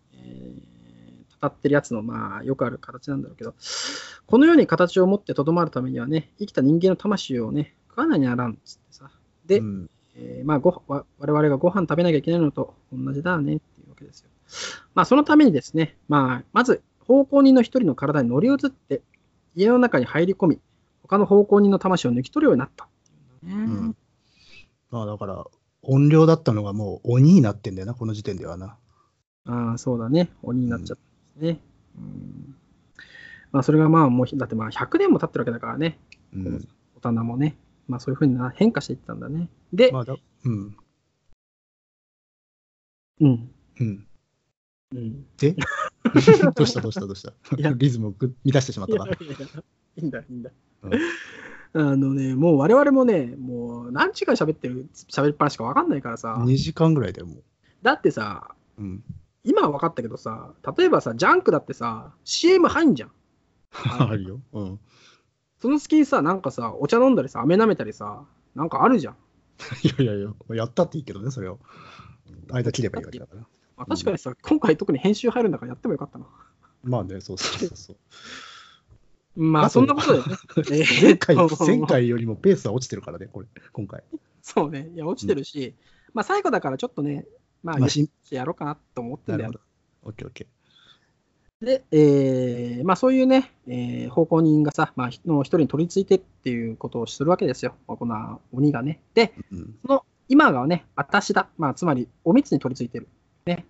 [1.44, 3.54] たたってるやつの、まあ、よくある形なんだろうけど、
[4.26, 9.12] このように形を持ってとどまるためにはね、生きた人間の魂をね、食わないにあらんっつってさ。
[9.46, 14.30] で、うんえーまあごわ、我々がご飯食べなきゃいけないのと同じだねっていうわけですよ。
[14.94, 19.02] まあ、そのためにですね、まあ、まず、奉公人の一人の体に乗り移って、
[19.56, 20.60] 家の中に入り込み、
[21.02, 22.88] 他の奉公人の魂を抜き取るようになった。
[23.46, 23.96] うん
[24.92, 25.46] まあだから、
[25.82, 28.78] 音量だったのがもう鬼になってんだよな、この時点ではな。
[29.46, 30.30] ああ、そうだね。
[30.44, 31.60] 鬼になっちゃったんですね。
[31.98, 32.56] うん
[33.52, 36.00] まあ、それがまあ、もう、だってまあ、100年も経ってるわけだからね。
[36.34, 37.58] うん大人もね。
[37.88, 39.50] まあ、そういうふうにな変化していったんだね。
[39.74, 40.16] で、まあだ
[40.46, 40.76] うん
[43.20, 43.50] うん。
[43.80, 44.08] うん、
[44.92, 45.26] うん。
[45.38, 45.64] でど
[46.16, 47.34] うしたどうしたどうした？
[47.76, 49.06] リズムをぐ乱してしまったか。
[49.06, 49.48] いやいや
[49.98, 50.52] いいんだ、いいんだ。
[50.84, 50.92] うん
[51.76, 57.44] あのね、もう我々もね、もう何時間喋ってる、喋りっぱなしか分かんないからさ、2時間ぐらいだよ、もう。
[57.82, 59.04] だってさ、うん、
[59.44, 63.12] 今は分かったけどさ、例えばさ、ジャンクだってさ、CM 入んじゃん。
[64.00, 64.42] あるよ。
[64.54, 64.80] うん、
[65.60, 68.26] その隙にさ、なんかさ、お茶飲んだりさ、飴舐めたりさ、
[68.56, 69.16] なんかあるじゃん。
[69.84, 71.60] いやいやいや、やったっていいけどね、それを。
[72.50, 73.42] 間切ればいいわけだから。
[73.76, 76.26] まあ、確かにさ、今回特に編集入るんだからやってもよかったな。
[76.84, 77.98] まあね、そうそうそうそう。
[79.36, 80.14] まあ、そんなこと
[80.62, 80.86] でね。
[81.02, 84.04] え前回前回よりもペースは落ちてるからね、これ、今回。
[84.42, 85.76] そうね、いや、落ちてるし、
[86.14, 87.26] まあ、最後だからちょっとね、
[87.64, 89.52] まあ、まあ、しやろうかなと思ってんだよ。
[90.04, 90.48] オッケーオッケ
[91.62, 99.00] で、えーまあ、そういうね、えー奉公人がさ、まあ、の一人に取り付いてっていうことをするわけですよ、まあこの鬼がね。
[99.14, 99.58] で、ー。
[99.58, 103.08] うんその今がね、私だ、まあ、つまりおみつに取り付いてる。
[103.46, 103.66] ね、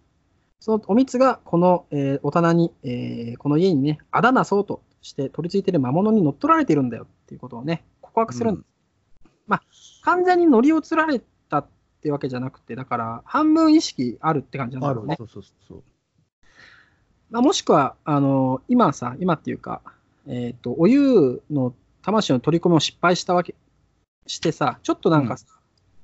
[0.60, 8.68] そのおみつがこの、えー大人に、えーこの家にね、あだなそうとして取り付いてる魔物に乗っ取られているんだよっていうことをね、告白するんです。
[9.46, 9.64] まあ、
[10.04, 11.26] 完全に乗り移られた
[12.04, 15.16] ってわけじゃなくて、だから半分意識あるって感じなんだろうね。
[15.18, 15.84] そうそうそう。
[17.32, 19.82] まあ、もしくは、あの今さ、今っていうか、
[20.28, 23.56] えっ、と、お湯の魂の取り込みを失敗したわけ、
[24.28, 25.46] してさ、ちょっとなんかさ、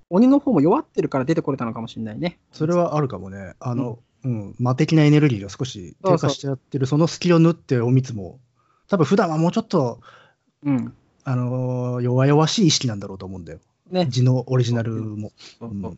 [0.09, 2.39] 鬼の方も弱ってるから出てこれたのかもしれないね。
[2.53, 3.55] それはあるかもね。
[3.59, 8.39] あの、うん、魔的なエネルギーが少し低下しちゃってる、その隙を縫っておみつも、
[8.87, 9.99] 多分普段はもうちょっと、
[10.63, 10.93] うん。
[11.25, 13.59] あのー弱々しい意識なんだろうと思うんだよ。
[13.91, 14.07] ね。
[14.09, 15.31] 字のオリジナルも。
[15.59, 15.97] そううんそう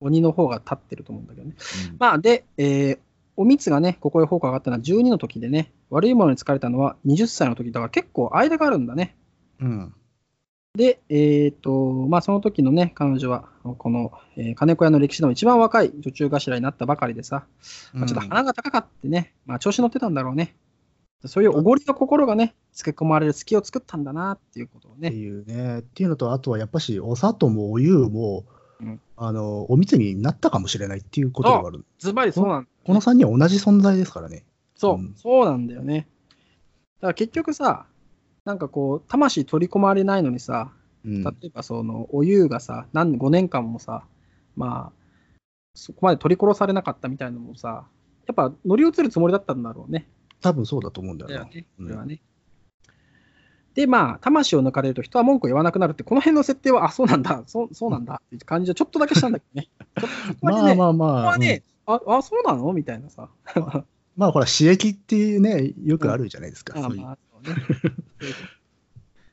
[0.00, 1.54] 鬼の方が立ってると思うんだけどね。
[1.98, 2.98] まあ、で、えー
[3.38, 9.14] おみつがね、ここへ効果があったのは12の時でね、悪いものに疲れたのは20歳の時だから結構間があるんだね。
[9.60, 9.94] うん。
[10.74, 13.48] で、えっ、と、まあ、その時のね、彼女は、
[13.78, 17.44] この、えー金子屋の歴史の一番若い女中頭になったばかりでさ、
[17.92, 20.54] まあ、ちょっと鼻が高かってね、まあ、調子乗ってたんだろうね。
[21.24, 25.16] そういうおごりの心がね、つけ込まれる隙を作ったんだなっていうことをってね。
[25.16, 25.78] いうね。
[25.78, 28.44] っていうのと、あとはやっぱし、お砂糖もお湯も、
[28.80, 31.84] うんあの、おみつになったかもしれないっていうことがある。
[31.98, 34.44] ズバリそうなんこの3人は同じ存在ですからね。
[34.74, 36.06] そう、うんそうなんだよね。
[37.00, 37.86] だから結局さ、
[38.44, 40.70] なんかこう、魂取り込まれないのにさ、
[41.04, 41.24] うん。
[41.24, 44.04] 例えばその、お湯がさ、何5年間もさ、
[44.54, 45.06] まあ、
[45.74, 47.86] そこまで取り殺されなかったみたいなのもさ、
[48.26, 50.08] やっぱ乗り移るつもりだったんだろうね。
[50.40, 51.44] 多分そうだと思うんだよな。
[51.46, 52.20] ね、うんこれはね。
[53.74, 59.68] で、まあ、魂を抜かれると人は文句を言わなくなるって、この辺の設定は、あ、そうなんだ、 そうそうなんだって感じはちょっとだけしたんだけどね。
[60.40, 62.72] まあまあここまあ、はね、あ、あ、そうなの？
[62.72, 63.28] みたいなさ。
[63.54, 63.84] う ん
[64.16, 66.72] まあほら、刺激っていうね、よくあるじゃないですか。
[66.78, 68.32] ういうまあ、そうね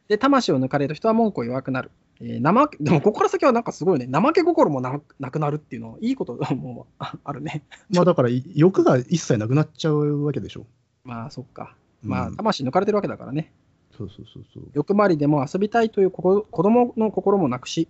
[0.09, 1.91] で、魂を抜かれる人は文句を弱くなる。
[2.19, 7.63] えー、生でも、ここから先はなんかすごいね、怠け心もななくなるっていうの、いいこともああるね。
[7.89, 10.65] まあだから、欲が一切なくなっちゃうわけでしょ。
[11.03, 11.75] まあ、そっか。
[12.01, 13.51] まあ、魂抜かれてるわけだからね。
[13.97, 14.63] そうそうそうそう。
[14.73, 17.87] 欲張りでも遊びたいという子供の心もなくし、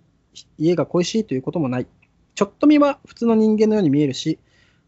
[0.58, 1.86] 家が恋しいということもない。
[2.34, 4.38] ちょっと見は普通の人間のように見えるし、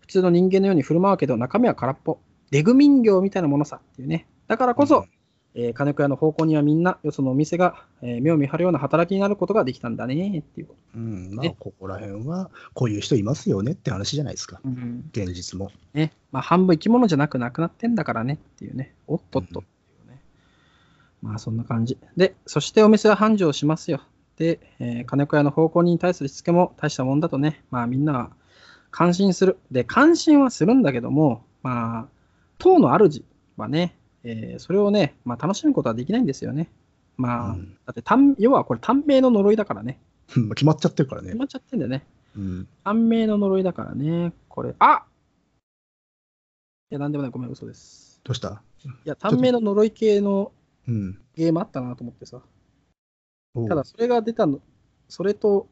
[0.01, 2.19] 普通の人間のように振る舞うけど、中身は空っぽ。
[2.51, 4.27] デグ民業みたいなものさっていうね。
[4.47, 5.16] だからこそ、うん
[5.59, 10.69] えー、金子屋の方向にはみんな、よそのお店が、えー、目を見張るような働きになることができたんだねっていう。
[10.95, 15.73] うん、まあ、ここら辺は、こういう人いますよねって話じゃないですか、うん、現実も。
[15.95, 19.69] ね、まあ、半分生き物じゃなくなくなってんだからねっていうね、おっとっとって
[20.03, 20.21] いうね。
[21.23, 21.97] うん、まあ、そんな感じ。
[22.19, 24.03] で、そしてお店は繁盛しますよ。
[24.37, 28.31] で、えー、金子屋の方向に対するしつけも大したもんだとね、まあ、みんなは
[28.91, 29.57] 感心する。
[29.71, 32.07] で、感心はするんだけども、まあ、
[32.59, 33.25] 当の主
[33.57, 36.71] はね、えー、それをね、まあ、楽しむことはできないんですよね。
[37.17, 39.99] まあ、うん、だって短、要はこれ短命の呪いだからね。
[40.29, 41.29] 決まっちゃってるからね。
[41.29, 42.05] 決まっちゃってんだよね。
[42.37, 44.33] うん、短命の呪いだからね。
[44.49, 45.05] これ、あ
[46.91, 48.21] いや、なんでもない、ごめん、嘘です。
[48.25, 48.63] どうした？
[48.85, 50.53] いや、短命の呪い系の
[51.35, 52.43] ゲームあったなと思ってさ。
[53.69, 54.61] ただ、それが出たの、
[55.09, 55.69] それと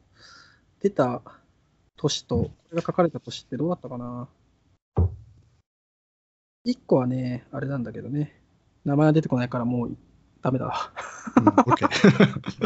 [0.81, 1.21] 出た
[1.97, 4.27] 年と、これが書かれた年ってどうだったかな
[6.65, 8.41] 1個はね、あれなんだけどね。
[8.83, 9.97] 名前が出てこないからもう
[10.41, 10.91] ダメだわ。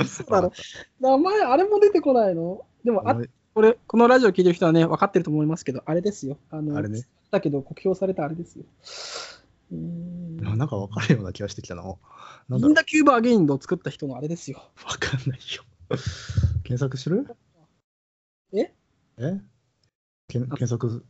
[0.06, 0.52] そうだろ。
[1.00, 2.66] 名前、あれも出てこないの？
[2.84, 3.16] でもあ、
[3.54, 6.38] これ、このラジオ聞いてる人はね、分かってると思いますけど、あれですよ。
[6.50, 7.04] あの、あれね。
[7.32, 8.66] だけど、酷評されたあれですよ。
[9.72, 11.84] えー、なんか分かるような気がしてきたな。
[11.84, 14.72] インダキューバーゲインドを作った人のあれですよ。
[14.76, 15.64] 分かんないよ。
[16.64, 17.28] 検索する？
[18.54, 18.74] え？
[19.18, 19.40] え？
[20.28, 21.06] 検索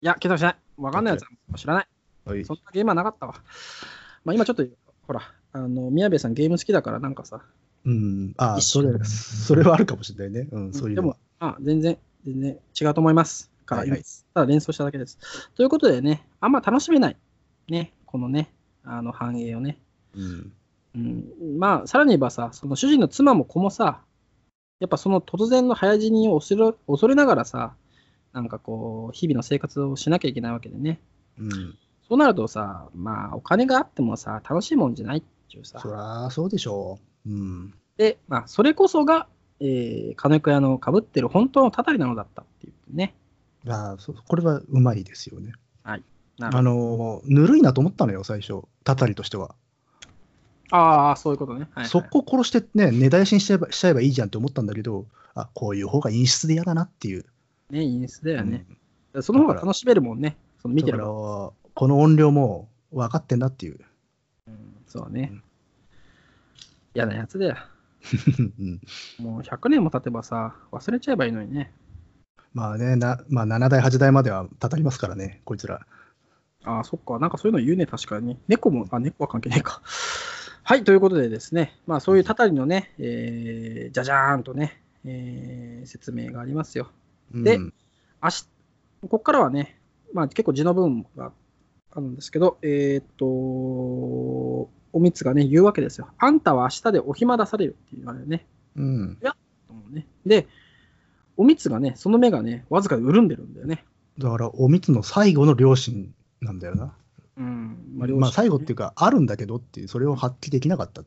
[0.00, 0.56] いや、検索しない。
[0.78, 1.88] 分かんないやつは知らない。
[2.30, 3.34] はい、そんなゲームはなかったわ。
[4.24, 4.64] まあ、今ちょっと、
[5.06, 7.42] ほら、あの宮部さんゲーム好きだからなんかさ。
[7.84, 10.48] うん、ああ、それ、それはあるかもしれないね。
[10.50, 13.50] うん、そういうでも、あ全然、全然違うと思います。
[13.70, 14.02] から、はいはい、
[14.34, 15.18] ただ連想しただけです。
[15.54, 17.16] ということでね、あんま楽しめない。
[17.68, 18.52] ね、このね、
[18.84, 19.78] あの繁栄をね。
[20.14, 20.52] うん。
[20.96, 24.02] うん、まあ、さらに言えばさ、その主人の妻も子もさ、
[24.80, 27.74] やっぱその突然の早死にを恐れ恐れながらさ、
[28.32, 31.00] なんかこう、日々の生活をしなきゃいけないわけでね。
[31.38, 31.78] うん。
[32.10, 35.78] そうなるとさ、まあ、お金があってもさ、楽しいもんじゃないっていうさ。
[35.78, 37.30] そりゃそうでしょう。
[37.30, 37.74] うん。
[37.98, 39.28] で、まあ、それこそが、
[39.60, 43.14] えー、金子屋のかぶってる本当のたたりなのだったっていうね。
[43.68, 45.52] ああ、そこれはうまいですよね。
[45.84, 46.02] はい。
[46.40, 49.54] あの、ぬるいなと思ったのよ、最初、たたりとしては。
[50.72, 51.60] ああ、そういうことね。
[51.60, 57.24] はいはい、そこ殺してね、根絶やしにしちゃえばしちゃえばいいじゃんって思ったんだけど、あこういう方が陰湿で嫌だなっていう。
[57.70, 58.66] ね、陰湿だよね。
[59.14, 61.04] うん、その方が楽しめるもんね、その見てる
[61.80, 63.78] この音量も分かってんだっていう。
[64.46, 65.30] うん、そうね。
[65.32, 65.42] うん、
[66.94, 67.56] 嫌なやつだよ。
[69.18, 71.72] もう100年も経てばさ、忘れちゃえばいいのにね。
[72.52, 75.86] まあね、なまあ、7代、8代まではたたりますからね、こいつら。
[76.64, 77.18] ああ、そっか。
[77.18, 78.38] なんかそういうの言うね、確かに。
[78.46, 79.80] 猫も、あ、猫は関係ないか。
[80.62, 86.90] はい、ということでですね、まあそういうたたりのね、えー、じゃじゃーんとね、えー、説明がありますよ。
[87.32, 87.74] で、うん、
[88.22, 88.48] 明日、
[89.00, 89.80] ここからはね、
[90.12, 91.32] まあ結構字の文が
[91.92, 93.26] あるんですけど、えー、っと、
[94.92, 96.08] おみつがね、言うわけですよ。
[96.18, 98.46] あんたは明日でお暇出されるって言われるね。
[98.76, 99.18] うん。
[99.20, 99.32] いや、
[99.66, 100.06] と思うね。
[100.26, 100.46] で、
[101.36, 103.84] おみつがね、その目がね、わずかで潤んでるんだよね。
[104.18, 106.94] だから、おみつの最後の両親なんだよな。
[107.36, 107.94] うん。
[107.96, 111.02] まあ、ね、まあ、最後っていうか、あるんだけどっていう、それを発揮できなかった。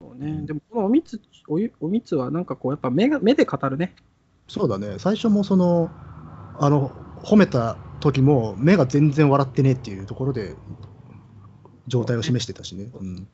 [0.00, 0.30] そうね。
[0.30, 3.94] うん、でも、このおみつ、おおみつはなんかこう、やっぱ目が目で語るね。
[4.48, 4.96] そうだね。
[4.98, 5.90] 最初もその、
[6.58, 6.90] あの、
[7.22, 10.54] 褒めた時も、目が全然笑ってねっていうところで、
[11.86, 12.90] 状態を示してたしね。
[12.94, 13.28] うん、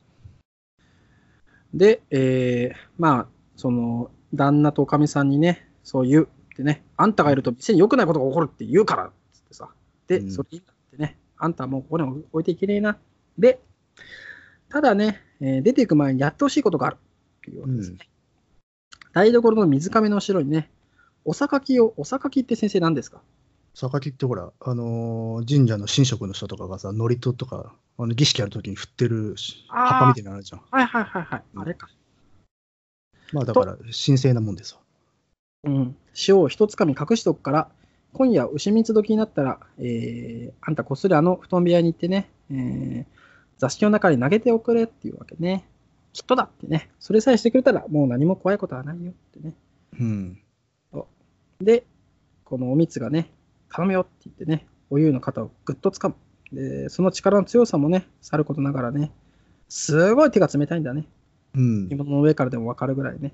[1.73, 3.27] で、えー、まあ、
[3.57, 9.69] その、旦那とおかみさんにね、そう言うってね、あんたがいると店に良くないことが起こるって言うからっつってさ、
[10.07, 12.97] で、うん、それいいんだってね、あんたはもうここに置いていけねえな。
[13.37, 13.59] で、
[14.69, 17.97] ただね、えー、出ていく前にやってほしいことがあるっていうわけですね。
[18.01, 20.69] うん、台所の水上の後ろにね、
[21.25, 23.21] お榊を、お榊って先生何ですか？
[23.87, 29.35] 榊ってほら、あのー、神社の神職の人とかがさ、祝詞とか、あの儀式やるときに振ってる
[29.67, 30.61] 葉っぱみたいなのあるじゃん。
[30.69, 31.89] はいはいはいはい、あれか。
[33.31, 34.81] まあだから、神聖なもんですわ。
[35.65, 35.95] うん。
[36.27, 37.69] 塩を一つかみ隠しとくから、
[38.13, 43.05] 今夜牛蜜時になったら、えー、あんたこっそりあの布団部屋に行ってね、えー、
[43.59, 45.65] 座敷の中に投げておくれっていうわけね。
[46.11, 46.89] きっとだってね。
[46.99, 49.53] それさえしてくれたら、もう何も怖いことはないよってね。
[49.99, 50.41] うん。
[51.61, 51.85] で、
[52.45, 53.29] このおみつがね、
[53.71, 56.15] 頼むよって言ってね、お湯の肩をぐっとつかむ。
[56.51, 59.11] で、その力の強さもね、さることながらね、
[59.67, 61.05] すごい手が冷たいんだね。
[61.55, 61.87] うん。
[61.87, 63.33] 紐の上からでもわかるぐらいね。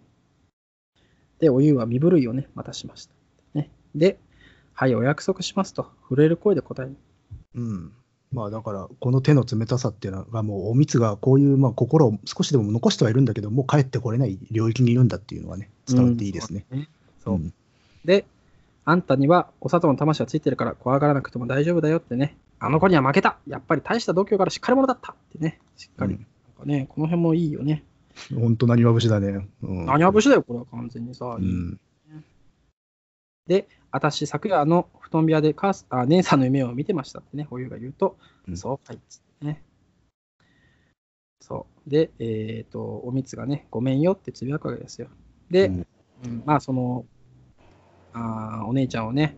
[1.40, 3.14] で、お湯は身震いをね、またしました。
[3.53, 4.20] ね、で、
[4.74, 6.95] はい、お約束しますと、震える声で答える。
[7.56, 7.91] うん。
[8.32, 16.66] まあだから、この手の冷たさっていうのが、もうおみつがこういう、まあ、心を少しでも残してはいるんだけど、もう帰ってこれない領域にいるんだっていうのはね、伝わっていいですね。
[16.72, 16.88] うん
[17.24, 17.53] そううん
[18.03, 18.26] で、
[18.86, 22.38] あんたにはお砂糖の魂がついてるから怖がらなくても大丈夫だよってね。
[22.60, 25.60] あの子には負けたやっぱり大した度胸からしっかり者だったってね。
[25.76, 26.14] しっかり。
[26.14, 27.84] うんなんかね、この辺もいいよね。
[28.34, 29.45] 本当、なにわ節だね。
[29.62, 31.26] うん、何は節だよ、これは完全にさ。
[31.26, 31.80] うん。
[33.45, 38.18] で、私、昨夜あの布団部屋で母あ姉さんの夢を見てましたってね、お湯が言うと、
[38.48, 39.62] うんそうかいっつってね。
[41.41, 41.90] そう。
[41.90, 45.10] で、えっ、と、おみつがね、ごめんよってつぶやくわけですよ。
[45.52, 45.88] で、うん
[46.24, 47.06] うんまあ、その、
[48.15, 49.37] あーお姉ちゃんをね、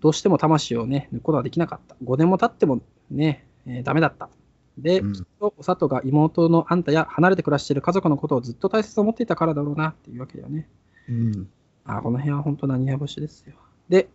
[0.00, 1.96] どうしても魂をね、抜くことはできなかった。
[2.04, 4.28] 5年も経ってもね、えーダメだった。
[4.76, 10.68] で、うんきっとお里が妹のあんたや離れて暮らしている家族のことをずっと大切に思っていたからだろうなっていうわけだよね。
[11.08, 11.48] うん。
[11.84, 13.54] あーこの辺は本当何や節ですよ。
[13.88, 14.08] で、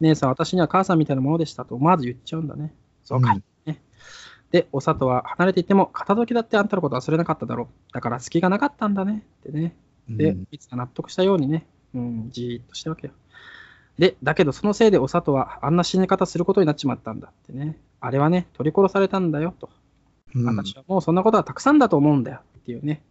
[0.00, 2.72] 姉さん、私には母さんみたいなものでしたと思わず言っちゃうんだね。
[3.04, 3.42] そうかい。
[3.66, 3.82] ね、
[4.50, 7.92] で、お里は離れていても、片時だってあんたのこと忘れなかっただろう。
[7.92, 9.76] だから隙がなかったんだねってね。
[10.08, 13.12] で、うんいつか納得したようにね、うん、じーっとしたわけよ。
[13.98, 17.76] で、だけどそのせいでお里はあんな死に方することになっちまったんだってね。
[18.00, 19.68] あれはね、取り殺されたんだよと。
[20.34, 23.02] うん私はもうそんなことはたくさんだと思うんだよっていうね。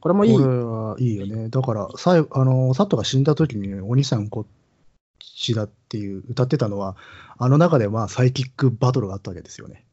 [0.00, 0.36] これもいい。
[0.36, 1.48] これはいいよね。
[1.48, 4.46] だから、最後、あの、佐藤が死んだ時に、お兄さんこっ
[5.20, 6.96] ちだっていう歌ってたのは、
[7.38, 9.84] あの中でまあサイキックバトルがあったわけですよね。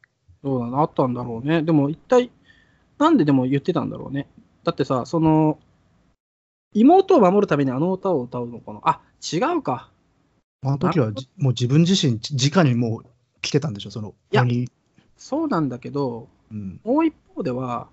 [0.42, 1.62] そうだな、あったんだろうね。
[1.62, 2.30] でも一体、
[2.98, 4.26] なんででも言ってたんだろうね。
[4.64, 5.58] だってさ、その、
[6.72, 8.80] 妹を守るためにあの歌を歌うのかな？
[8.84, 9.90] あ、違うか。
[10.62, 13.06] あの時はじもう自分自身、じ直にもう
[13.42, 14.68] 来てたんでしょ、その、いや鬼
[15.16, 16.80] そうなんだけど、うん。
[16.84, 17.88] もう一方では、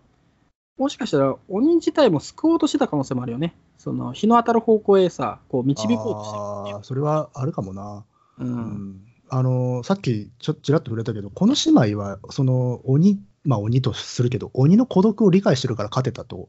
[0.78, 3.56] もしかしたら鬼自体も救おうとしてた可能性もあるよね。
[3.78, 8.06] その日の当たる方向へさ、こう導こうとしてるああ、それはあるかもな。
[8.38, 8.44] う。
[8.44, 9.02] うんん。
[9.30, 16.48] あの、さっきちょちらっと触れたけど、この姉妹は、その、鬼、まあ鬼とするけど、鬼の孤独を理解してるから勝てたと、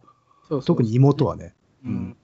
[0.49, 2.17] そうそう特に妹はね、ううんん。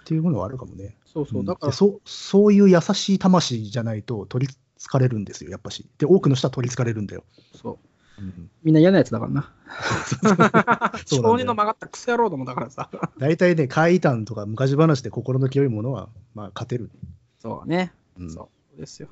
[0.00, 0.96] っていうものはあるかもね。
[1.04, 1.42] そうそうう。
[1.42, 5.88] んだから、でそうそういう優しい魂じゃないと取りつかれるんですよ、やっぱし。
[5.98, 7.24] で、多くの人は取りつかれるんだよ。
[7.54, 7.78] そ
[8.18, 8.22] う。
[8.22, 9.52] うん、みんな嫌なやつだからな。
[10.16, 12.90] そう なんだよ小児の曲がったクソ野郎どもだからさ。
[13.18, 16.90] 大体ね、怪談とか昔話で心の清いものは、まあ、勝てる。
[17.38, 17.92] そうね。
[18.18, 19.08] うんそうですよ。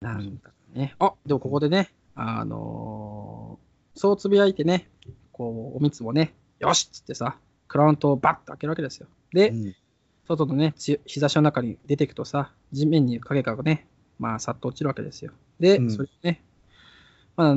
[0.00, 0.94] なんだね。
[0.98, 4.88] あでもここでね、あのーそうつぶやいてね、
[5.32, 7.36] こう、おみつもね、よしっつってさ、
[7.68, 9.08] クラウントをバッと開けるわけですよ。
[9.32, 9.74] で、うん
[10.28, 13.88] 外のね、つ日差しの中に出ていくとさ、地面に影がね、
[14.20, 15.32] まあ、さっと落ちるわけですよ。
[15.58, 16.44] で、うんそれをね、
[17.36, 17.56] まあ、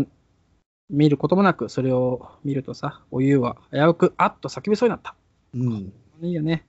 [0.90, 5.16] 見ることもなく、それを見るとさ、お湯は危うく、あっと叫びそうになった。
[5.54, 6.66] うんいいよね。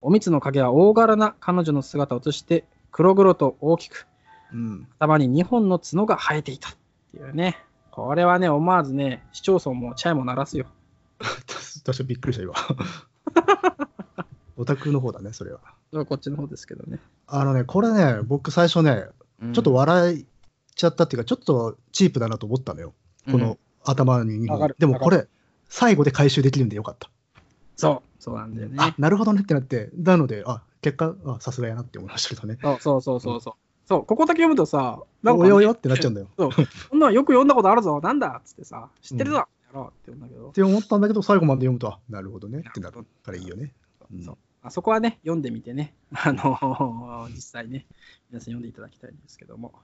[0.00, 4.06] おみつの影は大柄な彼女の姿を映して、黒々と大きく、
[4.52, 6.72] うん、頭に2本の角が生えていたっ
[7.10, 7.56] ていうね。
[7.90, 10.66] これはね、思わずね、市町村もチャイも鳴らすよ。
[11.82, 12.54] 私はびっくりした、今。
[14.56, 15.60] オタクの方だね、それは。
[16.06, 16.98] こっちの方ですけどね。
[17.26, 19.06] あのね、これね、僕最初ね、
[19.52, 20.26] ちょっと笑い
[20.74, 22.94] ちゃったっていうか、ちょっとチープだなと思ったのよ。
[23.30, 24.76] この頭に2わかる。
[24.78, 25.28] 本でもこわれ、
[25.68, 27.10] 最後で回収できるんでよかった。
[27.76, 28.76] そう、そうなんだよね。
[28.78, 32.58] あ、なるほどねってなって、なので、あ、結果、あさすがやなって思いましたけどね。
[32.62, 33.54] そうそうそうそうそう。
[33.86, 36.28] そう、ここだけ読むとさ、なんかね、およおよってなっちゃうんだよ。
[36.38, 36.50] そう、
[36.90, 38.40] こんなのよく読んだことあるぞ、なんだ？
[38.40, 39.44] っつってさ、知ってるぞ、
[39.74, 40.52] やろうって言うんだけどっ。
[40.52, 43.74] て思ったんだけど、最後まで読むと、あなるほどねってなるからいいよね。
[44.12, 47.86] うんそうあそこはね、読んでみてね、 あの実際ね、
[48.30, 49.74] 皆さん読んでいただきたいんですけども。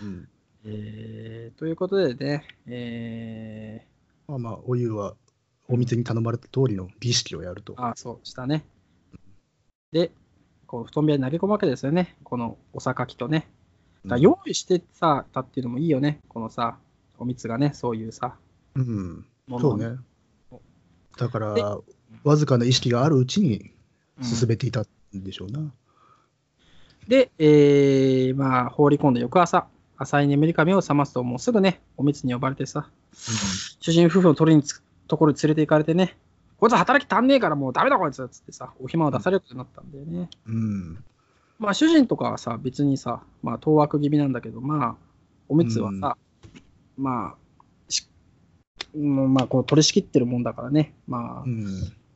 [0.00, 0.28] うん
[0.64, 3.86] えー、ということでね、え
[4.28, 5.16] まあまあ、お湯は、
[5.68, 7.74] お店に頼まれた通りの儀式をやると。
[7.74, 8.64] ー、あ、そう、したね。
[9.90, 10.12] で、
[10.66, 13.50] こう布団部屋に投げ込むわけですよね、このお榊とね。
[14.04, 16.78] だから用意してさ、たっていうのもいいよね、このさ、
[17.18, 18.36] おみつがね、そういうさ、
[18.76, 19.96] うん、そうね。
[21.16, 21.78] だかでら、
[22.24, 23.72] わずかな意識があるうちに
[24.18, 25.72] うん進めていたんでしょうな。
[27.06, 29.66] で、えー、まあ、放り込んだ翌朝、
[29.96, 32.90] 浅い眠り髪を覚ますと、もうすぐね、おみつに呼ばれてさ、
[33.80, 36.16] 主人夫婦の取りにつくところに連れて行かれてね、
[36.58, 40.28] こいつ働き足んねえからもうダメだこいつっつってさ、お暇を出されることになったんだよね。
[40.46, 41.04] うん。
[41.58, 44.96] まあ主人とかはさ、別にさ、まあ当惑気味なんだけど、まあ、
[45.48, 46.16] おみつはさ、
[46.96, 47.47] まあ、しもう
[48.98, 51.66] まあこう取り仕切ってるもんだからね、まあ、うん。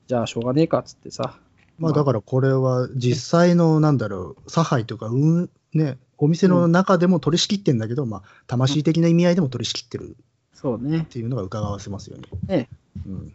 [0.07, 1.39] じゃあしょうがねえかっつってさ、
[1.79, 10.17] まあだからこれは実際のなんだろう、差配とか、うん、ね、お店の中でも取り仕切ってんだけど、まあ魂的な意味合いでも取り仕切ってる
[10.55, 11.07] そうねっ。
[11.07, 12.29] ていうのが伺わせますよね。
[12.49, 12.69] え
[13.07, 13.33] うん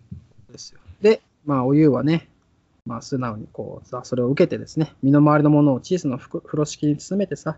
[0.51, 0.79] ですよ。
[1.01, 2.29] で、まあ、お湯はね、
[2.85, 7.57] まあ、素直にこうさ、それを受けてですね、身の回りのものを小さな風呂敷に包めてさ、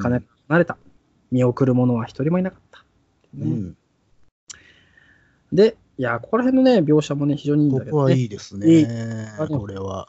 [0.00, 0.76] 金離れた。
[1.30, 2.84] 見送る者は一人もいなかった。
[3.34, 3.76] ねうん、
[5.52, 8.04] で、いや、ここら辺のね、描写もね、非常にいいんだここけどね。
[8.04, 10.08] はいいですいいね、これは。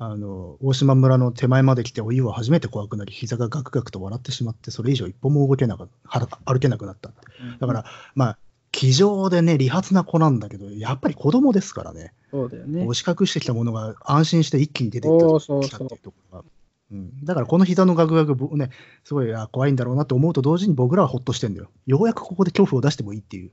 [0.00, 7.08] あの大島村の手前まで来て、お湯は初めて怖くなり、膝がガクガクと笑ってしまって、それ以上一歩も動けなかったは歩けなくなった。
[7.08, 7.12] う
[7.56, 8.38] んだから、まあ、
[8.70, 12.94] 気丈でね、利発な子なんだけど、やっぱり子供ですからね、そうだよね押。
[12.94, 16.44] し隠してきたものが安心して一気に出てきたそうそうそうきたっていうところが。
[16.90, 18.70] うん、だからこの膝のガクガク、ぼね、
[19.04, 21.70] すごいあ怖いんだろうなと思うと同時に僕らはほっとしてんだよ。
[21.86, 23.50] ようやくここで恐怖を出してもいいっていう。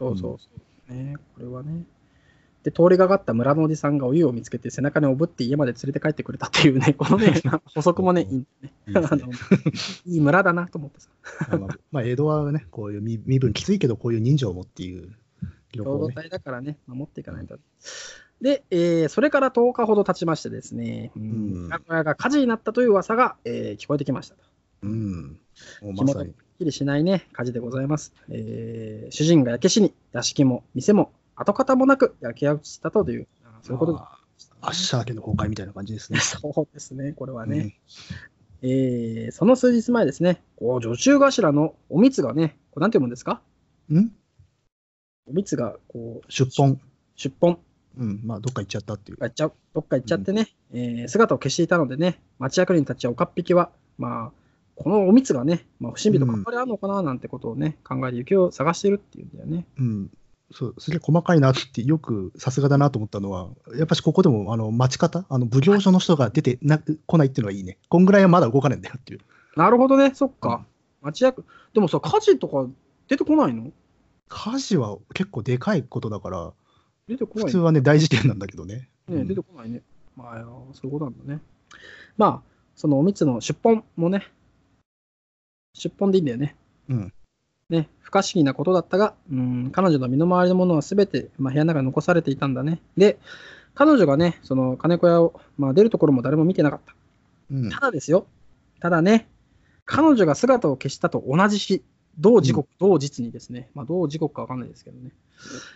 [0.00, 0.48] そうそうそ
[0.88, 0.92] う。
[0.94, 1.84] ね、これはね。
[2.64, 7.34] で、通りがかった村のおじさんがお湯を見つけて背中におぶって家まで連れて帰ってくれたっていうね、 このね、
[7.74, 8.46] 補足もね、いい。
[10.06, 11.10] いい村だなと思ってさ。
[11.92, 15.14] まあ、江戸はね、こういう身身分きついけど、こういう人情もっていう。
[15.72, 17.58] 共同体だからね、守っていかないと。
[18.40, 21.26] で、えーそれから10日ほど経ちましてですね、うんう
[21.66, 24.42] ん名古屋が火事になったという噂が、えー聞こえてきましたと。
[24.82, 25.38] うん。
[25.82, 26.34] もうまさに。
[26.60, 28.12] きりしないね、火事でございます。
[28.28, 34.18] えー主人が焼け死に、屋敷も店も跡形もなく焼け落ちたという、あそういうことが。
[34.62, 36.18] アッシャー家の崩壊みたいな感じですね。
[36.20, 37.78] そうですね、これはね。
[38.62, 43.40] えーその数日前ですね、こう女中頭のおみつがね、これなんて読むんですか？
[43.90, 43.98] うん？
[43.98, 44.12] ん
[45.26, 46.78] おみつがこう出本。
[47.16, 47.58] 出本
[47.98, 48.20] うん。
[48.24, 49.18] まあ、どっか行っちゃったっていう。
[49.18, 54.32] が行っちゃう、どっか行っちゃってね、えー姿を消していたのでね、町役人たちや岡っ引きは、まあ、
[54.82, 59.66] このおみつがね、まあ、不審火と関わりあるのかななんてことをね、考えて行方を探しているっていうんだよね。
[59.78, 60.10] うん。
[60.52, 67.76] そう、すげえ細かいなって、よくさすがだなと思ったのは、やっぱしここでも、あの、待ち方、あの、奉行所の人が出てな来ないっていうのがいいね。
[67.90, 69.20] こんぐらいはまだ動かねえんだよっていう。
[69.54, 70.64] なるほどね、そっか。
[71.02, 71.44] 町役、
[71.74, 72.66] でもさ、火事とか
[73.06, 73.70] 出てこないの？
[74.28, 76.52] 火事は結構でかいことだから、
[77.06, 78.88] 出てこない普通はね、大事件なんだけどね。
[79.08, 79.82] ね、うん出てこないね。
[80.16, 81.40] まあ、そういうことなんだね。
[82.16, 84.26] まあ、そのおみつの出本もね、
[85.74, 86.56] 出本でいいんだよね。
[86.88, 87.12] うん。
[87.68, 92.80] ね、不可思議なことだったが、うん、彼女の身の回りのものはすべて、まあ、部屋の中に残されていたんだね。
[92.96, 93.18] で、
[93.74, 96.94] 彼女がね、その金子屋を、まあ、出るところも誰も見てなかった。
[97.52, 97.80] うんた。
[97.80, 98.26] だですよ、
[98.80, 99.28] ただね、
[99.84, 101.82] 彼女が姿を消したと同じ日、
[102.18, 105.10] 同時刻、同日にですね、まあ、同時刻かわかんないですけどね、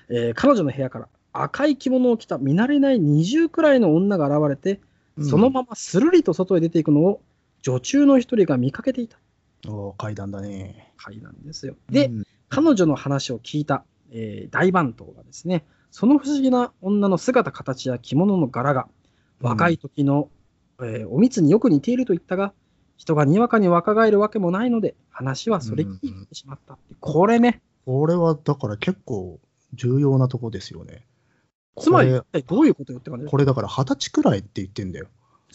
[0.09, 4.81] えー彼女の部屋から赤い着物を着た見慣れない20くらいの女が現れて、
[5.21, 7.21] そのままするりと外へ出ていくのを
[7.62, 9.19] 女中の一人が見かけていた
[9.66, 10.93] おー階段だね。
[10.97, 11.77] 回なんですよ。
[11.91, 18.86] で、うん彼女の話を聞いた、えー大番頭がですね、その不思議な女の姿、形や着物の柄が、
[19.41, 20.28] 若い時の、
[20.81, 22.53] えーおみつによく似ていると言ったが、
[22.97, 26.95] 人がにわかに若返るわけもないので、話はそれに聞いてしまったって。
[27.01, 29.41] これね、これはだから結構
[29.73, 31.07] 重要なとこですよね。
[31.77, 32.11] つまり
[32.47, 35.09] どういうことよって感じこれだから二十歳くらいって言ってんだよ。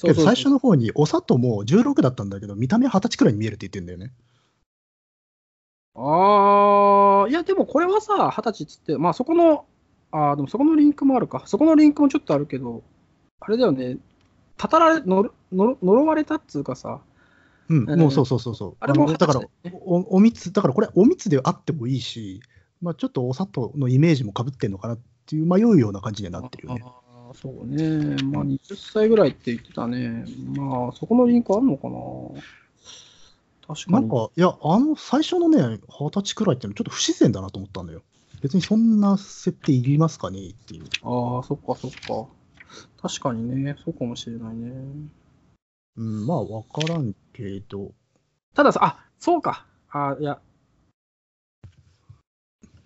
[0.07, 4.11] けど最初の方にお里も16だったんだけど、見た目は二十歳くらいに見えるって言ってんだよね。
[5.95, 9.65] あー、いや、でもこれはさ、二十歳っつって、まあそこの、
[10.11, 11.43] あーでもそこのリンクもあるか。
[11.45, 12.83] そこのリンクもちょっとあるけど、
[13.39, 13.97] あれだよね、
[14.57, 17.01] たたられ、の呪われたっつうかさ、
[17.69, 18.77] うん、うんもうそうそうそうそう。
[18.79, 19.41] あれものだから
[19.85, 22.41] お、おみつ、だからこれ、おみつであってもいいし、
[22.81, 26.83] まあ、ちょっとお砂糖のイメージもかぶってんのかなっていう、迷うような感じにはなってるよね。
[27.33, 28.15] そうね。
[28.23, 30.25] まあ、20歳ぐらいって言ってたね。
[30.55, 32.41] まあ、そこのリンクあんのかな？
[33.67, 33.93] 確かに。
[33.93, 38.01] なんか、いや、あの最初のね、二十歳くらいっていうのはちょっと不自然だなと思ったんだよ。
[38.41, 40.85] 別にそんな設定いりますかねっていう。
[41.03, 42.27] ああ、そっかそっか。
[43.01, 44.71] 確かにね、そうかもしれないね。
[45.97, 47.91] うん、まあ、わからんけど、
[48.53, 49.65] たださ、あそうか。
[49.91, 50.39] あいや、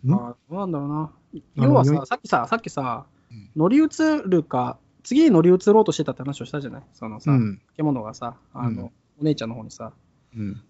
[0.05, 0.13] ん？
[0.13, 1.11] あどうなんだろうな。
[1.59, 3.12] あ要はさ、さっきさ、さっきさうん、
[3.55, 3.87] 乗り移
[4.25, 6.83] るか、次に乗り移ろうとしてたって話をしたじゃない？
[6.93, 8.91] そのさ、うん、獣がさ、あの、うん
[9.21, 9.93] お姉ちゃんの方にさ、
[10.35, 10.61] うん、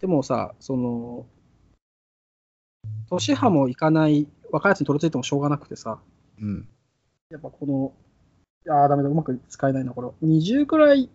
[0.00, 1.26] でもさ、その、
[3.10, 5.98] 年派もいかない若いやつに取り付いてもしょうがなくてさ、
[6.40, 6.66] うん。
[7.30, 7.92] やっぱこ
[8.66, 10.08] の、ああ、ダメだ、うまく使えないな、これ。
[10.26, 11.10] 20くらい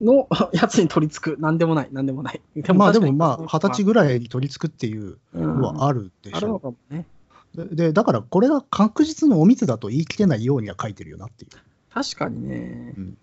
[0.00, 1.40] の やつに取り付く。
[1.40, 2.40] なんでもない、なんでもない。
[2.54, 7.06] でまあ、でもまあ、二十歳ぐらいに取り付くっていううんのはあるであるのしょかもね。
[7.54, 7.68] う。
[7.68, 11.50] で、でだからこれが確実のお密だと言い切れないようには書いてるよなっていう。
[11.92, 12.94] 確かにね。
[12.96, 13.18] うん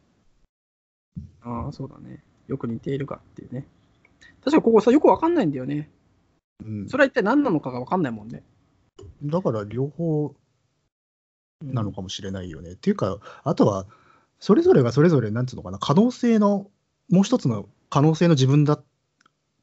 [1.42, 2.24] ああ、そうだね。
[2.48, 3.66] よく似ているかっていうね。
[4.44, 5.90] 確かにここさ、よくわかんないんだよね。
[6.66, 8.44] うんそれは一体何なのかがわかんないもんね。
[9.24, 10.36] だから両方
[11.64, 12.72] なのかもしれないよね。
[12.72, 13.86] っていうか、あとは、
[14.40, 16.70] それぞれがそれぞれ、なんていうのかな、可能性の、
[17.10, 18.84] もう一つの可能性の自分だっ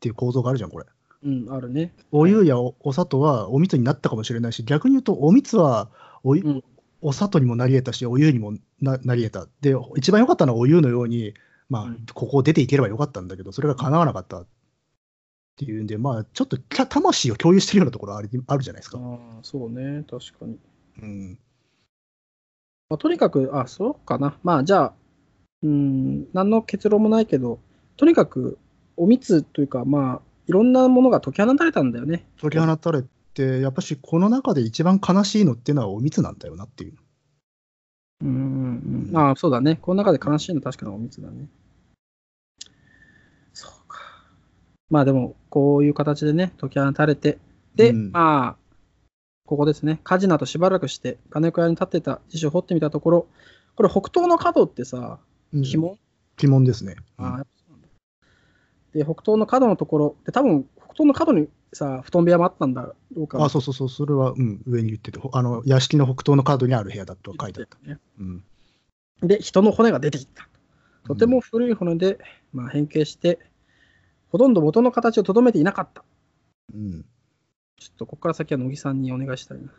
[0.00, 0.86] ていう構造があるじゃん、これ。
[1.26, 1.92] うん、あるね。
[2.12, 5.90] お湯やおお砂糖はお蜜になったかもしれないし、逆に言うとお蜜は
[6.22, 6.62] お,、うん
[7.02, 9.50] お砂糖にもなり得たし、お湯にもななり得た。
[9.60, 11.34] で、一番良かったのはお湯のように、
[11.68, 14.46] まあ、うんここを出ていければよかったんだけど、それが叶わなかったっ
[15.56, 18.98] ていうんで、まあ、ちょっと魂を共有してるようなところありあるじゃないですか。
[18.98, 20.58] ああ、そうね、確かに。
[21.02, 21.38] うん。
[22.88, 24.38] まあ、とにかく、あ、そうかな。
[24.44, 24.94] まあ、じゃあ、
[25.62, 27.58] うん、何の結論もないけど、
[27.96, 28.58] とにかく、
[28.96, 32.28] お蜜というか、まあ、いろんなものが解き放たれたんだよね。
[32.40, 33.04] 解き放たれ
[33.34, 36.94] て、やっぱしこの中で一番悲しいのっていうのはお蜜なんだよなっていう。
[38.22, 39.16] うんうんうん。
[39.16, 39.76] ああ、そうだね。
[39.76, 41.48] この中で悲しいのは確かにお蜜だね。
[43.52, 44.00] そうか。
[44.88, 47.38] まあでも、こういう形でね、解き放たれて、
[47.74, 48.56] で、うんまあ、
[49.46, 50.00] ここですね。
[50.02, 53.26] カジナとしばらくして、金子屋に立ってた辞書を掘ってみたところ、
[53.74, 55.18] これ、北東の角ってさ、
[55.52, 55.98] うん紐、
[56.42, 56.96] 鬼門ですね。
[57.18, 57.46] ああ、やっぱそうなんだ。
[58.96, 63.44] で、北東の角のところ、で、多分北東の角にさ、布団部屋もあったんだろうか。
[63.44, 67.78] あ、そうそうそう、それは、うん、上に言ってて、ほあの屋敷の北東の角にある部屋だと書いてあった。
[67.86, 67.98] ね。
[68.18, 68.44] うん、
[69.20, 70.48] で、人の骨が出てきた。
[71.06, 72.18] とても古い骨で、
[72.52, 73.38] まあ、変形して、
[74.30, 76.02] ほとんど元の形をとどめていなかった。
[76.74, 77.04] うん、
[77.78, 79.70] ちょっとここから先は乃木さんにお願いしたいな。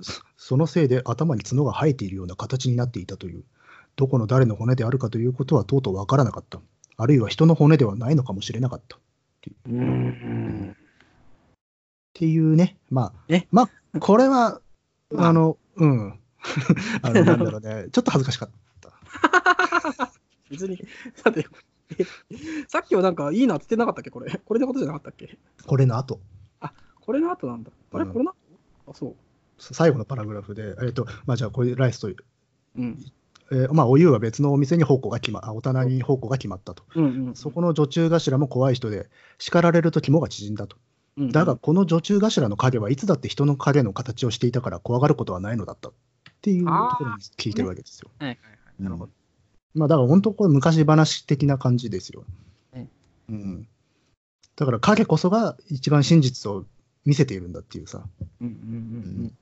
[0.00, 3.44] そそのせいで頭に角が生えているような形になっていたという、
[3.96, 6.60] どこの誰の骨であるかということはとうとうわからなかった。
[7.02, 8.96] あるいは人の骨ではないのかもしれなかった。
[8.96, 9.00] っ
[9.66, 10.76] うん。
[12.12, 14.60] ていうね、まあえ、まあ、これは、
[15.10, 16.10] まああの、うん、
[17.02, 18.50] あの、なんだろうね、ちょっと恥ずかしかっ
[18.80, 18.92] た。
[20.50, 20.78] 別に、
[21.14, 21.46] さて、
[21.98, 22.04] え
[22.68, 24.10] さっきはなんかいいなって言ってなかったっけ？
[24.10, 24.30] これ。
[24.44, 25.38] これのことじゃなかったっけ？
[25.66, 26.20] これの後、
[27.00, 27.70] これの後なんだ。
[27.92, 28.36] あれ、うんこれの後
[28.92, 29.16] あ、そう。
[29.58, 32.08] 最後のパラグラフで、えっ、と、まあ、じゃあ、これライスと、
[32.76, 33.04] うん。
[33.52, 36.84] えーまあ、お湯は別のお店に奉公が決ま、あお棚に奉公が決まったと。
[36.94, 37.34] うんうん。
[37.34, 39.08] そこの女中頭も怖い人で、
[39.38, 40.76] 叱られると肝が縮んだと。
[41.16, 45.92] うんだが、この女中頭の影はいつだって人の影の形をしていたから怖がることはないのだったっ
[46.40, 48.10] ていうところに聞いてるわけですよ。
[48.18, 48.50] はいはいは
[48.80, 48.82] い。
[48.82, 49.12] なるほど。
[49.74, 52.24] まあ、だから本当これ昔話的な感じですよ。
[52.72, 52.88] はい
[53.28, 53.68] うん。
[54.56, 56.64] だから影こそが一番真実を
[57.04, 58.04] 見せているんだっていうさ。
[58.40, 58.58] うんうんうん
[59.24, 59.32] うん。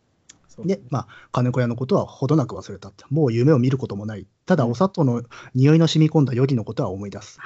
[0.66, 3.04] で、まあ、金子屋のことはほどなく忘れたって。
[3.10, 4.26] もう夢を見ることもない。
[4.46, 5.22] ただ、お砂糖の
[5.54, 7.38] 匂いの染み込んだ余儀のことは思い出す。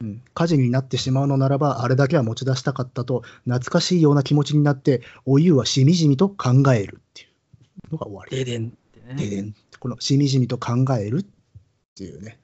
[0.00, 7.24] うん、火事になってしまうのならば、あれだけは持ち出したかったと、懐かしいような気持ちになって、お湯はしみじみと考えるってい
[7.88, 8.36] うのが終わり。
[8.36, 9.14] 停電ってね。
[9.14, 11.26] ででんこのしみじみと考えるっ
[11.94, 12.38] ていうね。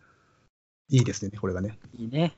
[0.91, 1.79] いいですね、これがね。
[1.97, 2.37] いいね。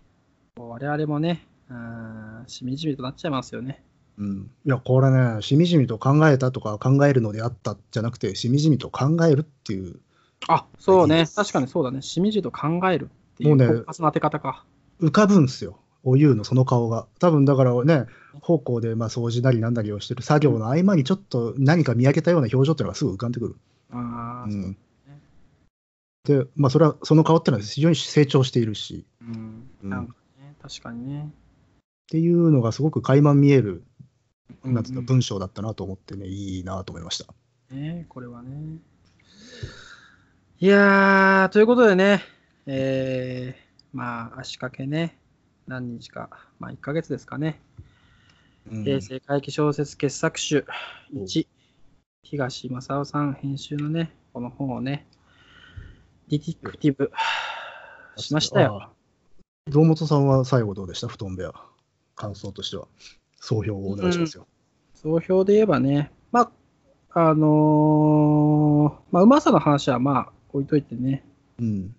[0.56, 3.82] 我々もね、あーしみじみとなっちゃいますよね。
[4.18, 10.00] うん、いや、これね、しみじみと考えたとか考えるのであったじゃなくて、しみじみと考えるっていう、
[10.48, 11.26] あ、そうね。
[11.34, 12.02] 確かにそうだね。
[12.02, 14.64] しみじみと考えるっていう、もうね狡猾な当て方か。
[15.00, 17.06] 浮かぶんすよ、お湯のその顔が。
[17.18, 18.06] 多分だからね、
[18.40, 23.56] 方向でまあ掃除なりなんなりをしてる作業の合間にちょっと何か見上げたような表情っていうのがすぐ浮かんでくる。
[23.90, 24.76] あううん、
[26.24, 29.68] で、まあ、それは、その顔っていうのは非常に成長しているし、うん。
[29.82, 31.30] うんなんかね、確かにね。
[31.30, 31.30] っ
[32.08, 33.84] ていうのがすごく垣間見える、
[34.64, 37.32] なん文章だったなと思ってね、いいなと思いました。
[37.74, 38.78] ね、これはね。
[40.60, 42.22] いやー、ということでね、
[42.66, 45.18] えー、まあ、足掛けね、
[45.66, 47.60] 何日か、まあ、1ヶ月ですかね。
[48.70, 50.64] うん平成回帰小説傑作集
[51.12, 51.46] 1、
[52.22, 55.06] 東正夫さん編集のね、この本をね、
[56.28, 57.10] ディティクティブ
[58.16, 58.78] しましたよ。
[58.82, 58.90] ああ
[59.68, 61.08] 堂本さんは最後どうでした？
[61.08, 61.52] 布団部屋。
[62.14, 62.86] 感想としては。
[63.42, 64.46] 総評をお願いしますよ。
[64.94, 66.52] 総評で言えばね、ま
[67.10, 71.24] あ、あのーまあ、うまさの話はまあ、置いといてね、
[71.58, 71.94] うん。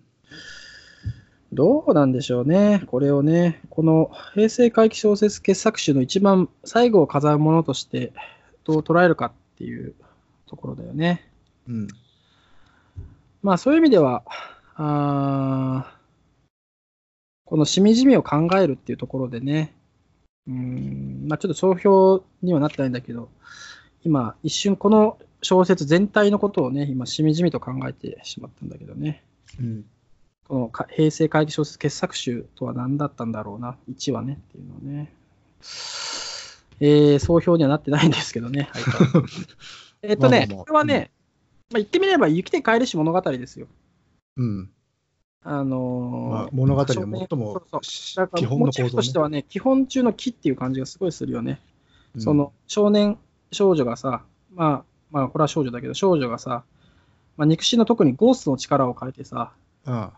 [1.52, 8.14] どうなんでしょうね、これをね、この平成回帰小説傑作集の一番最後を飾るものとして、
[8.64, 9.94] どう捉えるかっていう
[10.46, 11.30] ところだよね。
[11.68, 11.88] うん。
[13.42, 14.24] まあそういう意味では、
[14.76, 15.94] あー
[17.44, 19.74] このしみじみを考えるっていうところでね、
[20.48, 23.28] うーん、まあちょっと総評にはなってないんだけど、
[24.04, 29.22] 今一瞬この小説全体のことをね、今しみじみと考えてしまったんだけどね。
[29.60, 29.84] うん。
[30.48, 35.10] このか平成回帰小説傑作集とは何だったんだろうな、1話ねっていうのをね。
[36.80, 38.68] えー、総評にはなってないんですけどね。
[40.02, 41.10] えっとね、まあまあまあこれはね、
[41.70, 43.68] まあ、言ってみれば雪で帰りし物語ですよ。
[44.36, 44.70] うん。
[45.46, 47.62] あのーまあ、物語の最も
[48.34, 48.88] 基本のモチー構造ね。
[48.88, 51.60] フとしてはね、基本中の木っていう感じがすごいするよね。
[52.16, 53.18] うんその少年、
[53.52, 54.22] 少女がさ、
[54.54, 56.64] まあ、まあ、これは少女だけど、少女がさ、
[57.36, 59.52] まあ、肉親の特にゴーストの力を変えてさ、
[59.84, 60.12] ああ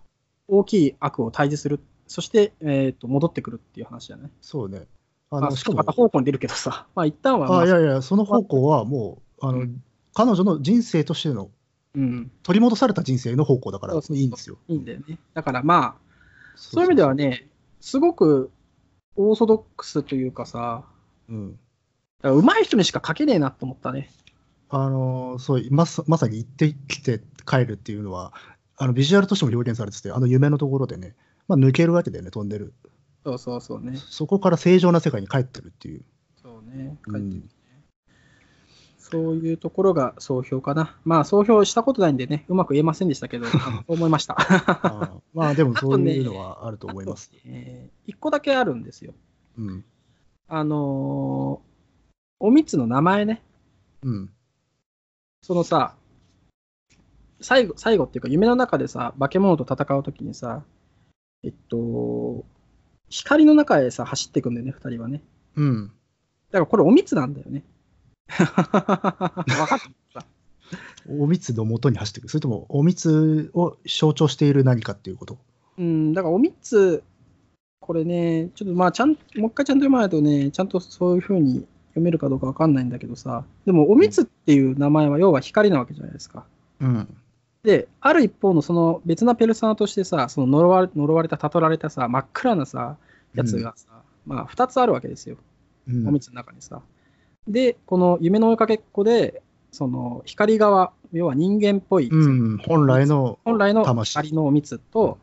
[0.46, 4.30] 大きい悪を退治する、そして、えー、と戻ってくるっていう話だね。
[4.42, 4.82] そうね。
[5.30, 9.82] あの、まあ、しかもまた、方向に出るけどさ、まあ一旦は、まあ、あいやいや、その方向はもう、あの、うん
[10.16, 11.50] 彼女の人生としての、
[11.96, 14.58] うん、取り戻された人生の方向だから、いいんですよ。
[14.68, 15.18] いいんだよね。
[15.32, 16.06] だからまあ、
[16.54, 17.48] そういう意味ではね、
[17.80, 18.50] すごく
[19.16, 20.84] オーソドックスというかさ、
[21.30, 21.52] うん。
[21.52, 24.10] だから上手い人にしか書けねえなと思ったね。
[24.68, 28.34] あのそうまさまさに行ってきて帰るっていうのは、
[28.76, 31.14] あのビジュアルとしても表現されてて、あの夢のところでね、
[31.48, 32.74] まあ、抜けるわけだよね、飛んでる。
[33.24, 33.96] そうそうそうね。
[33.96, 36.04] そこから正常な世界に帰ってるっていう。
[36.42, 36.98] そうね。
[37.06, 37.55] うん書いてるね
[39.10, 40.96] そういうところが総評かな。
[41.04, 44.34] まあ、総評したことないんでね、うまく言えませんでしたけど、 そう思いました。
[44.38, 47.30] あーまあでも そういうのはあると思います。
[47.32, 49.14] あとね一個だけあるんですよ。
[49.58, 49.84] うん。
[50.48, 51.66] あのー
[52.38, 53.42] おみつの名前ね。
[54.02, 54.30] うん。
[55.40, 55.94] そのさ、
[57.40, 60.62] 最後、最後っていうか、夢の中でさ、化け物と戦うときにさ、
[61.44, 62.44] えっと、
[63.08, 65.22] 光の中へさ、走っていくんだよね、二人はね。
[65.56, 65.86] うん。
[65.86, 65.92] だ
[66.52, 67.64] からこれおみつなんだよね。
[68.36, 69.78] 分かっ
[70.14, 70.26] た。
[71.08, 72.28] おみつの元に走っていく。
[72.28, 75.38] それとも、おみつを象徴している何かっていうこと？
[75.78, 77.02] うん、だからおみつ、
[77.80, 86.44] これね、ちょっとまあ、ちゃん、もう一回ちゃんと読まないとね、ちゃんとそういうふうに読めるかどうかわかんないんだけどさ、でも、おみつっていう名前は要は光なわけじゃないですか。
[86.80, 87.16] うん。
[87.62, 92.96] で、ある一方のその別なペルソナとしてさ、その呪われ呪われた、悟られたさ、真っ暗なさ、
[93.34, 95.36] やつがさ、まあ、二つあるわけですよ。
[95.88, 96.82] うんおみつの中にさ。
[97.48, 99.42] で、この夢の追いかけっこで、
[99.72, 104.12] その光側、要は人間っぽい、うん、本来の、本来の魂。
[104.12, 105.18] 光のおみつと、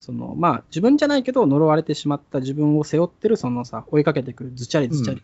[0.00, 5.22] そのまあ自分じゃないけど呪われてしまった自分を背負ってるそのさ、追いかけてくるずちゃりずちゃり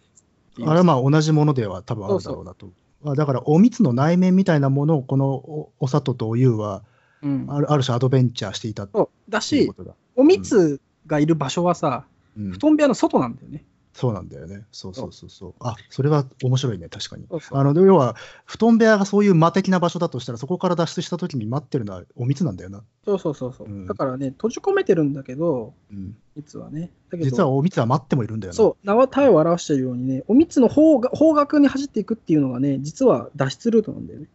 [0.58, 2.70] うあれはまあ同じものでは多分あるだろうなと。
[3.06, 6.82] あだから、おみつの内面みたいなものを、このおお里とおゆうは
[7.24, 7.46] うん。
[7.48, 9.94] ある、ある種アドベンチャーしていただいうしこ、とだ。
[10.14, 12.06] おみつがいる場所はさ、
[12.36, 12.52] うん。
[12.52, 13.64] 布団部屋の外なんだよね。
[13.94, 14.64] そうなんだよね。
[14.72, 15.54] そうそうそうそう。
[15.60, 17.26] あ、それは面白いね、確かに。
[17.30, 22.82] そうそうあの、要は、布団部屋がそういう魔的な場所だとしたら、そこから脱出した時に待ってるのはおみつなんだよな。
[23.04, 26.90] そうそうそうそう、うんだからね、閉じ込めてるんだけど、うん、実はね。
[27.08, 28.56] だけど実はおみつは待ってもいるんだよな。
[28.56, 34.26] そう、名は体を表しているようにね、おみつの方が方角に走っていくっていうのがね、実は脱出ルートなんだよね。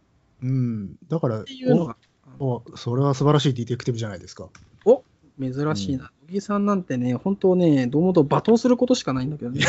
[0.42, 0.96] うん。
[1.10, 1.96] だからっていうのが、
[2.38, 4.48] お、おそれは素晴らしいディテクティブじゃないですか。
[4.86, 5.02] お
[5.38, 6.10] 珍しいな。
[6.19, 9.60] 小木さんなんてね、本当ね、どうもと罵倒することしかないんだけどね。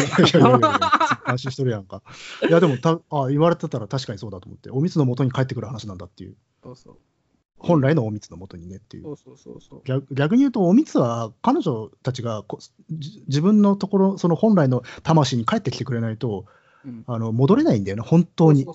[1.25, 2.01] 安心しとるやんか。
[2.47, 6.95] いや、でもたあ、言われてたら確かにそうだと思って、おみつの元に帰ってくる話なんだっていう、そうそう
[7.57, 9.03] 本来のおみつの元にねっていう。
[9.03, 9.81] そうそうそうそう。
[9.85, 12.43] 逆逆に言うと、おみつは彼女たちが
[13.27, 16.45] 自分のところ、その本来の魂に帰ってきてくれないと、
[16.85, 18.65] うんあの戻れないんだよね、本当に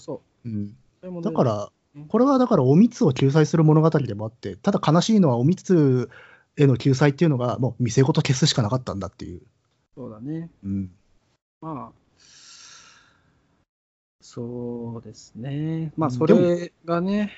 [1.22, 6.10] だからうん、これはだからおみつを救済する物語でもあって、ただ悲しいのはおみつ
[6.56, 9.42] への救済っていうのが、もう店ごと消すしかなかったんだっていう。
[9.94, 10.50] そうだね。
[10.64, 10.90] うん
[11.60, 12.16] まあ、
[14.20, 15.92] そうですね。
[15.96, 17.32] まあ、うんそれがね、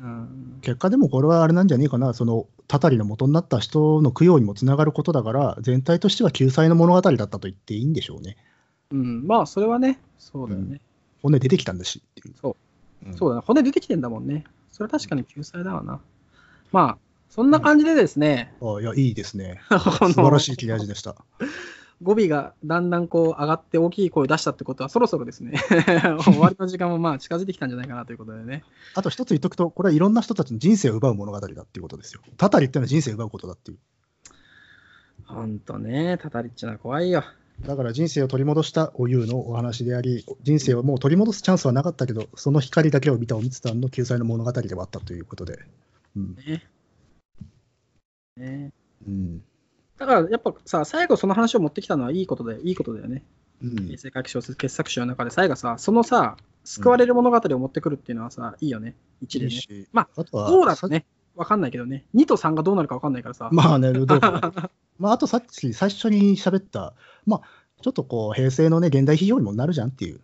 [0.00, 8.36] うん、結果でもこれはあれなんじゃねえかな、そのたたりの元になった人の供養にもつながることだから、全体としては救済の物語だったと言っていいんでしょうね。
[8.90, 10.80] うん、まあ、それはね、そうだよね。
[11.22, 12.34] 骨出てきたんだしっていう。
[12.40, 13.42] そううんそうだね。
[13.44, 14.44] 骨出てきてんだもんね。
[14.70, 16.00] それは確かに救済だわな。
[16.70, 16.98] まあ、
[17.28, 19.60] そんな感じでですね、あいや、いいですね。
[19.70, 21.16] 素晴らしい切れ味でした。
[22.02, 25.58] 語尾がだんだんこう上がって大きい声を出したってことは、そろそろですね、
[26.22, 28.62] 終わりの時間もまあ近づいてきたんじゃないかなということでね。
[28.94, 32.20] あと一つ言っとくと、これはいろんな人たちの人生を奪う物語だっていうことですよ。
[32.36, 33.78] たたりってのは人生を奪うことだっていう。
[35.24, 37.24] ほんとね、たたりっちのは怖いよ。
[37.66, 45.58] だから人生を取り戻したおゆうのお話であり、人生をもう取り戻すチャンスはなかったけど、その光だけを見たおみつさんの救済の物語ではあったということで。
[46.16, 46.36] うん。
[46.36, 46.64] ね。
[48.38, 48.72] ね
[49.06, 49.42] うん。
[49.98, 53.24] だからやっぱさ、最後その話を持ってきたのはいいことで、いいことだよね。
[53.62, 58.94] うん平成回帰小説傑作集の中で最後さ、そのさ、救われる物語を持ってくるっていうのはさ、いいよね。
[59.24, 59.52] 1でね。
[59.52, 62.04] いいしまあとは、そうだとね、わかんないけどね。
[62.14, 63.48] 2と3がどうなるかわかんないからさ。
[63.52, 66.94] まあね、どうかな まあ、あとさっき最初に喋った、
[67.26, 67.42] まあ、
[67.82, 70.20] ちょっとこう、平成のね、現代批評にもなるじゃんっていう。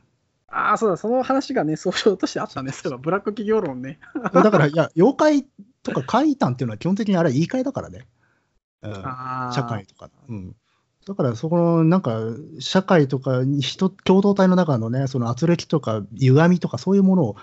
[0.54, 2.70] ああ、そうだ、その話がね、総称としてあったね。
[2.70, 3.98] そういえば、ブラック企業論ね。
[4.32, 5.46] だから、いや、妖怪
[5.82, 8.06] とか怪談っていうのは基本的にあれは言い換えだからね。
[8.82, 10.10] うん、社会とか。
[10.28, 10.54] うん。
[11.06, 12.20] だから、そこの、なんか、
[12.60, 17.36] 社会とか人、共同体の中のね、その圧力とか歪みとかそういうものを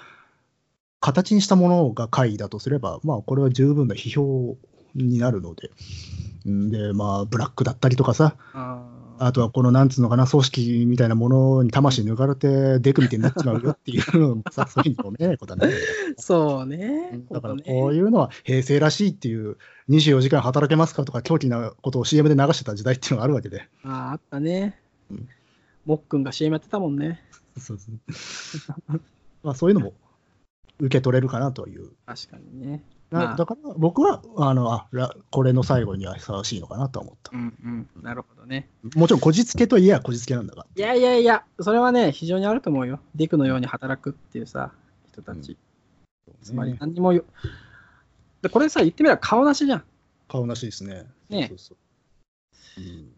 [1.01, 4.57] 形にしたものが怪異だとすれば、まあ、これは十分な批評
[4.95, 5.71] になるので。
[6.45, 8.35] うんで、まあ、ブラックだったりとかさ、
[9.23, 15.83] あとはこのなんつうのかな、組織みたいなものに魂抜かれて、デクみたいになっちまうよっていうのもさ、そういうふうに読めないことはないよね。
[16.17, 17.21] そうね。
[17.29, 19.57] だからこういうのは平成らしいっていう、
[19.89, 23.67] 24時間働けますかとか、狂気なことを CM で流してた時代っていうのがあるわけで。
[23.83, 24.79] ああ、あったね
[25.11, 25.29] うん。
[25.85, 27.23] もっくんが CM やってたもんね。
[27.59, 29.01] そうそう
[29.43, 29.93] まあそういうのも
[30.79, 31.91] 受け取れるかなという。
[32.07, 32.83] 確かにね。
[33.11, 37.39] なまあだから僕はあのあらこれの最後にはふさわしいのかなとは思ったう。
[37.39, 37.53] ん
[37.95, 38.03] うん。
[38.03, 38.69] なるほどね。
[38.95, 40.65] もちろんこじつけといえばこじつけなんだが。
[40.75, 43.01] いやいやいや、それはね、非常にあると思うよ。
[43.15, 44.71] ディクのように働くっていうさ、
[45.11, 45.57] 人たち。
[46.41, 47.25] つまりね何にもよ。
[48.41, 49.79] で、これさ、言ってみれば顔なしじゃん。
[49.79, 49.83] っ
[50.29, 51.05] 顔なしですね。
[51.29, 51.77] ねそうそう
[52.77, 53.11] うん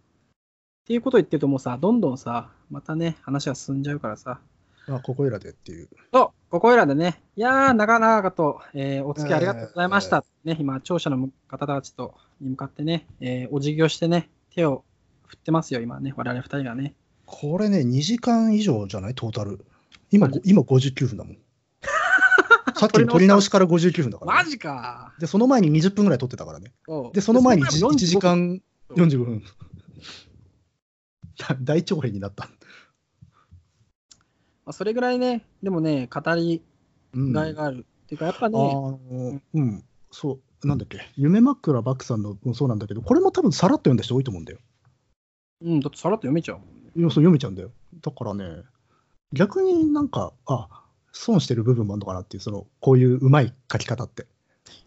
[0.85, 4.39] ていうことを言ってるともうさ、どんどんさ、またね、話が進んじゃうからさ。
[4.87, 5.89] まあ、ここいらでっていう。
[6.13, 10.23] そう、ここいらでね、いやー、長々と、えーお付き合いありがとうございました。
[10.43, 14.83] ね、今、聴者の方たちとに向かってね、えーお辞儀をしてね、手を
[15.27, 16.95] 振ってますよ、今ね、我々二人がね。
[17.25, 19.15] これね、2時間以上じゃない？
[19.15, 19.65] トータル。
[20.11, 21.37] 今、今59分だもん。
[22.75, 26.73] さっきの撮り直しから59分だから、マジかで、その前に20分ぐらい撮ってたからね。
[27.13, 28.61] で、その前にで 1, その前も時間
[28.97, 29.43] 45 45分。
[31.63, 32.49] 大長編になった。
[34.65, 36.61] まあそれぐらいね、でもね、語り
[37.13, 37.85] うんがいがある。
[38.03, 38.99] っていうか、やっぱあね、の
[39.53, 44.59] うん、そう、なんだっけ、夢枕バックさんのもそうなんだけど、これも多分さらっと読んだ人多いと思うんだよ。
[45.61, 46.91] うん、だってさらっと読めちゃうもんね。
[46.95, 47.71] いやそう読めちゃうんだよ。
[48.01, 48.63] だからね、
[49.31, 54.27] 逆になんか、あ損してる部分もあるのかなっていう、そのこういううまい書き方って。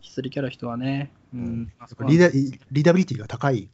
[0.00, 1.72] ヒスリキャラ人はね、うん、
[2.06, 3.68] リーダリーダビリティが高い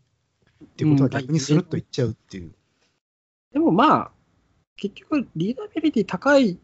[0.65, 2.53] っていうことはうん逆にスルッといっちゃうっていう。
[3.53, 4.11] でもまあ、
[4.77, 6.59] 結局、リーダビリティ高い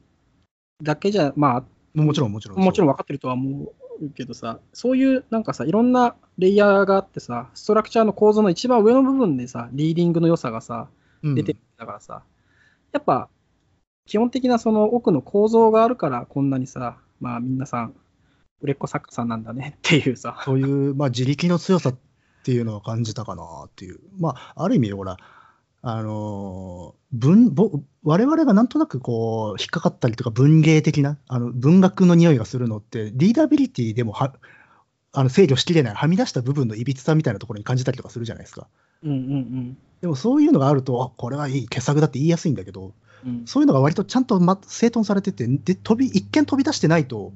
[0.82, 1.64] だけじゃ、ま
[1.94, 2.64] もちろんもちろあ、ん。
[2.64, 10.88] もちろん分かってるとは思うけどさ、そういうなんかさ、いろんなレイヤーがあってさ、ストラクチャーの構造の一番上の部分でさ、リーディングの良さがさ、
[11.22, 12.22] うん出てるんだからさ、
[12.92, 13.28] やっぱ、
[14.06, 17.94] 基本的なその奥の構造があるから、こんなにさ、まあ皆さん、
[18.60, 21.96] 売れっ子作家さんなんだねっていうさ、そういう、まあ、自力の強さっ
[22.44, 23.98] ていうのは感じたかなっていう。
[24.18, 25.16] まあ、ある意味、ほら、
[25.82, 34.34] あのー文ぼ我々がなんとなくこう引っかかったりとか文芸的なあの文学の匂いがするのってリーダビリティでもは
[35.12, 38.66] あの制御しきれないはみ出した部分のいびつさみたいなところに感じたりとかするじゃないですか
[39.02, 42.92] うんうんでもそういうのがあるとあこれはいい傑作だって言いやすいんだけど
[43.24, 43.30] うん。
[43.30, 47.32] うんそういうのが割とちゃんと、ま、整頓されててで飛び一見飛び出してないと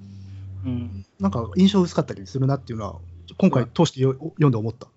[0.64, 2.96] うんなんか印象薄かったりするなっていうのは
[3.38, 4.88] 今回通してよ読んで思った。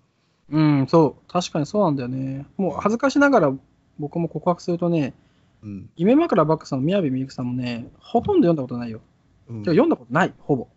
[0.50, 2.46] うん、そう、確かにそうなんだよね。
[2.56, 3.52] もう恥ずかしながら
[3.98, 5.14] 僕も告白するとね、
[5.62, 9.00] うん夢枕バックさんも宮部みゆきさんもね、ほとんど読んだことないよ。
[9.48, 10.68] うん読んだことない、ほぼ。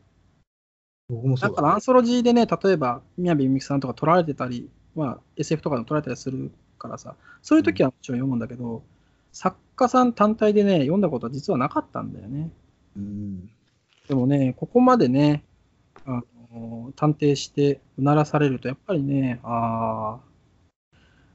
[1.09, 8.83] 僕もそうだだからアンソロジーでね、例えば宮部みゆきさんとか取られてたり、まあ、SF とかでも取られたりするからさ、そういう時はもちろん読むんだけど、
[9.31, 12.51] 作家さん単体でね、読んだことは実はなかったんだよね。
[12.95, 13.49] うん
[14.07, 15.43] でもね、ここまでね、
[16.05, 20.28] あの探偵してうならされると、やっぱりね、あー、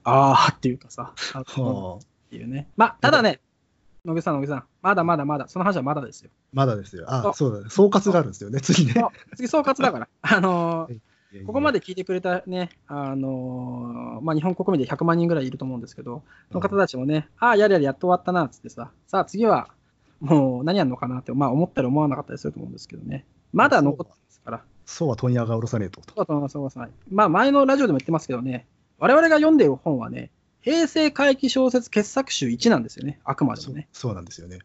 [0.04, 2.00] あーっていうかさ、あはあっ
[2.30, 2.68] ていうね。
[2.76, 3.40] まあ、ただね、
[4.04, 6.30] 野木さん、野木さん、まだまだまだ、その話はまだですよ。
[6.52, 7.04] まだですよ。
[7.08, 7.70] ああそうだね。
[7.70, 8.94] 総括があるんですよね、次ね。
[9.34, 10.08] 次、総括だから。
[10.22, 11.00] あのー
[11.46, 11.80] ここまで。
[11.80, 16.22] で聞いてくれたね、あのーまあ、日本国民で100万人ぐらいいると思うんですけど、
[16.52, 19.68] その方たちもね、ああ、やれやれやっと終わったなっつってさ、さあ次は
[20.20, 26.02] もう何やるのかなって、まあ、思ったり思わなかったりすると思うんですけどね、まだ残ってますから、そうは問屋が下ろさねえと。
[26.02, 28.68] そうだと思います、そうだと思いまあ、前のラジオでも言ってますけどね、
[28.98, 30.30] 我々が読んでいる本はね、
[30.60, 33.88] 平成回帰小説傑作集1なんですよね、あくまでもね。
[33.92, 34.58] そうなんですよね。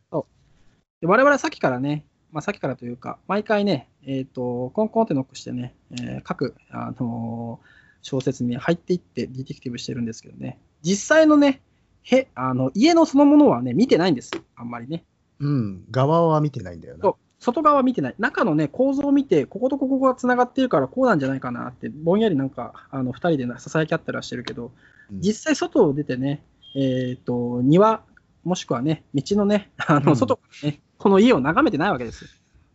[1.01, 11.61] で我々はさっきからね、まあ、さっきからというか、毎回ね、えっ、と、コンコンってノックしてね、えー各、あのー小説に入っていってディティクティブしてるんですけどね、実際のね、
[12.03, 15.03] へあの家のそのものはね、見てないんですよ、あんまりね。
[15.39, 15.83] うん。
[15.91, 17.13] 側は見てないんだよな。
[17.39, 18.15] 外側は見てない。
[18.19, 24.71] 中のね、構造を見て、こことここがつながっているからこうなんじゃないかなって、ぼんやりなんか、あの、二人でなささやき合ったりはしてるけど、うん
[25.11, 26.43] 実際外を出てね、
[26.75, 28.03] えっ、と、庭、
[28.43, 32.29] もしくはね、道のね、あの、うん外からね、この家を眺めてないわけですよ。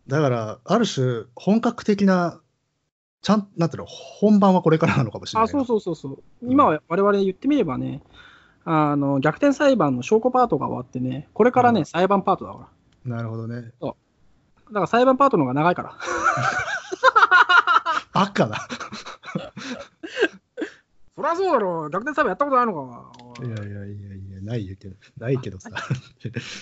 [0.09, 2.41] だから、ある種、本格的な、
[3.23, 5.45] ちゃん、なんていうの、本番はこれからなのかもしれない。
[5.45, 6.23] あ、そうそうそうそう。
[6.43, 8.03] うん今は我々言ってみればね、
[8.65, 12.69] あの、逆転裁判の証拠パートが終わってね、これからね、うん裁判パートだか
[13.07, 13.17] ら。
[13.17, 13.71] なるほどね。
[14.75, 15.97] だから裁判パートの方が長いから。
[18.13, 18.69] バカだ。
[21.15, 23.13] そりゃそうだろ、逆転裁判やったことないのか。
[23.45, 25.71] いやいやいやいや、ないけど、ないけどさ。
[25.71, 25.79] な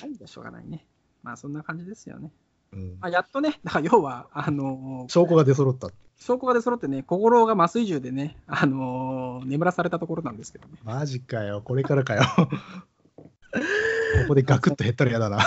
[0.06, 0.86] いんだ、しょうがないね。
[1.22, 2.30] まあ、そんな感じですよね。
[2.74, 5.88] うんまあ、やっとね、だから要は、あの証拠が出揃った。
[6.18, 10.74] 証拠が出揃ってね、心が麻酔銃でね、あの眠らされたところなんですけどね。
[10.84, 12.22] マジかよ、これからかよ。
[12.36, 15.40] ここでガクッと減ったら嫌だな。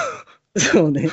[0.58, 1.10] そうね。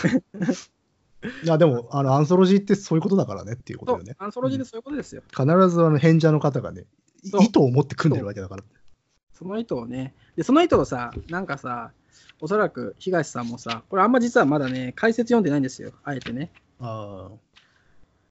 [1.44, 4.16] いや、でも、あの、アンソロジーってそういうことだからねっていうことそうよね、。
[4.18, 5.22] アンソロジーでそういうことですよ。
[5.30, 6.86] 必ずあの変者の方がね、
[7.22, 8.64] 意図を持って組んでるわけだから。
[9.32, 11.92] その意図をね、で、その意図をさ、なんかさ、
[12.40, 16.50] おそらく東さんもさ、これあんま実はまだね、解説読んでないんですよ、あえてね。
[16.80, 17.28] あ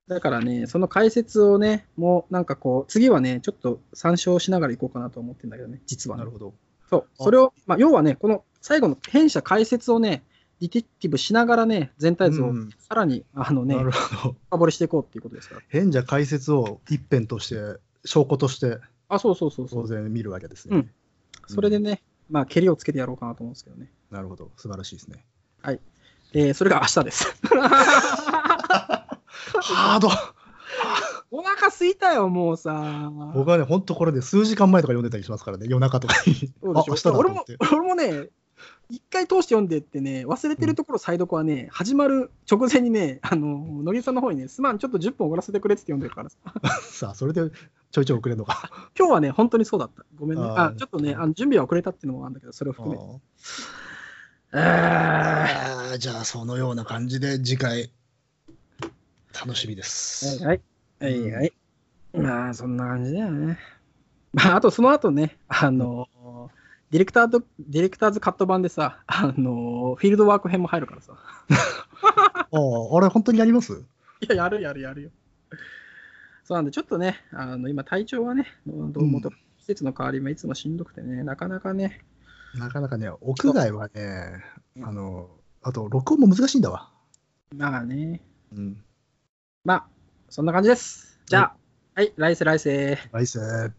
[0.07, 6.19] だからね、その解説をね、もうなんかこう、次はね、ちょっと参照しながらいこうかなと思ってるんだけどね、実あ、は、ね。
[6.19, 6.53] なるほど。
[6.89, 7.07] そう。
[7.17, 10.23] それを、まあ、要はね、この最後の弊社解説をね、
[10.61, 14.57] ディティティブしながらね、全体像をうんさらに、あのね、なる深ほど。
[14.57, 15.61] 掘りしていこうっていうことですから。
[15.67, 18.77] 変じゃ解説を一辺として、証拠として
[19.09, 19.81] あ、そうそうそうそう。
[19.83, 20.77] 当然見るわけですね。
[20.77, 20.89] うん
[21.47, 23.91] それでね、まあ、蹴りをつけてやろうかなと思うんですけどね。
[24.09, 24.51] なるほど。
[24.55, 25.25] 素晴らしいですね。
[26.33, 27.25] えー、それが明日です。
[27.43, 30.09] ハード
[31.29, 33.11] お腹すいたよ、もうさ。
[33.33, 36.53] 僕はね、本当これで数時間前とか読んでたりしますからね、夜中とかに。
[36.61, 36.85] 俺も
[37.31, 37.57] 思って。
[37.73, 38.29] 俺もね、
[38.89, 43.47] 一回通して読んでってね、忘れてるところ、再読はね、始まる直前にね、あの、
[43.83, 46.37] 乃木さんの方にね、すまん、ちょっと10分終わらせてくれって読んでるからさ。
[46.83, 47.41] さあ、それで
[47.91, 48.69] ちょいちょい遅れるのか。
[48.97, 50.05] 今日はね、本当にそうだった。
[50.15, 50.45] ごめんね。
[50.45, 53.03] あちょっとね、あの準備は遅れたっていうのもあるんだけど、それを含めて。
[54.53, 57.91] あじゃあ、そのような感じで次回、
[59.33, 60.43] 楽しみです。
[60.43, 60.61] ーはい。
[60.99, 61.53] はいはい。
[62.13, 63.57] まあ、そんな感じだよね。
[64.33, 66.07] まあ、あとその後ね、あの、
[66.91, 71.13] ディレクターと、ディレクターズカット版でさ、あの、フィールドワーク編も入るからさ。
[71.17, 73.73] ああ、あれ、本当にやります？
[74.19, 75.09] いや、やるやるやるよ。
[76.43, 82.01] そうなんで、ちょっとね、あの今、体調がね、どうもと、季節の変わりもいつもしんどくてね、なかなかね、
[82.55, 84.43] なかなかね、屋外はね、
[84.75, 85.29] うんあの、
[85.61, 86.91] あと、録音も難しいんだわ。
[87.55, 88.19] まあね、
[88.53, 88.83] うん。
[89.63, 89.87] まあ、
[90.29, 91.19] そんな感じです。
[91.25, 91.55] じゃあ、
[91.95, 92.97] はい、来世来世。
[93.13, 93.71] 来世。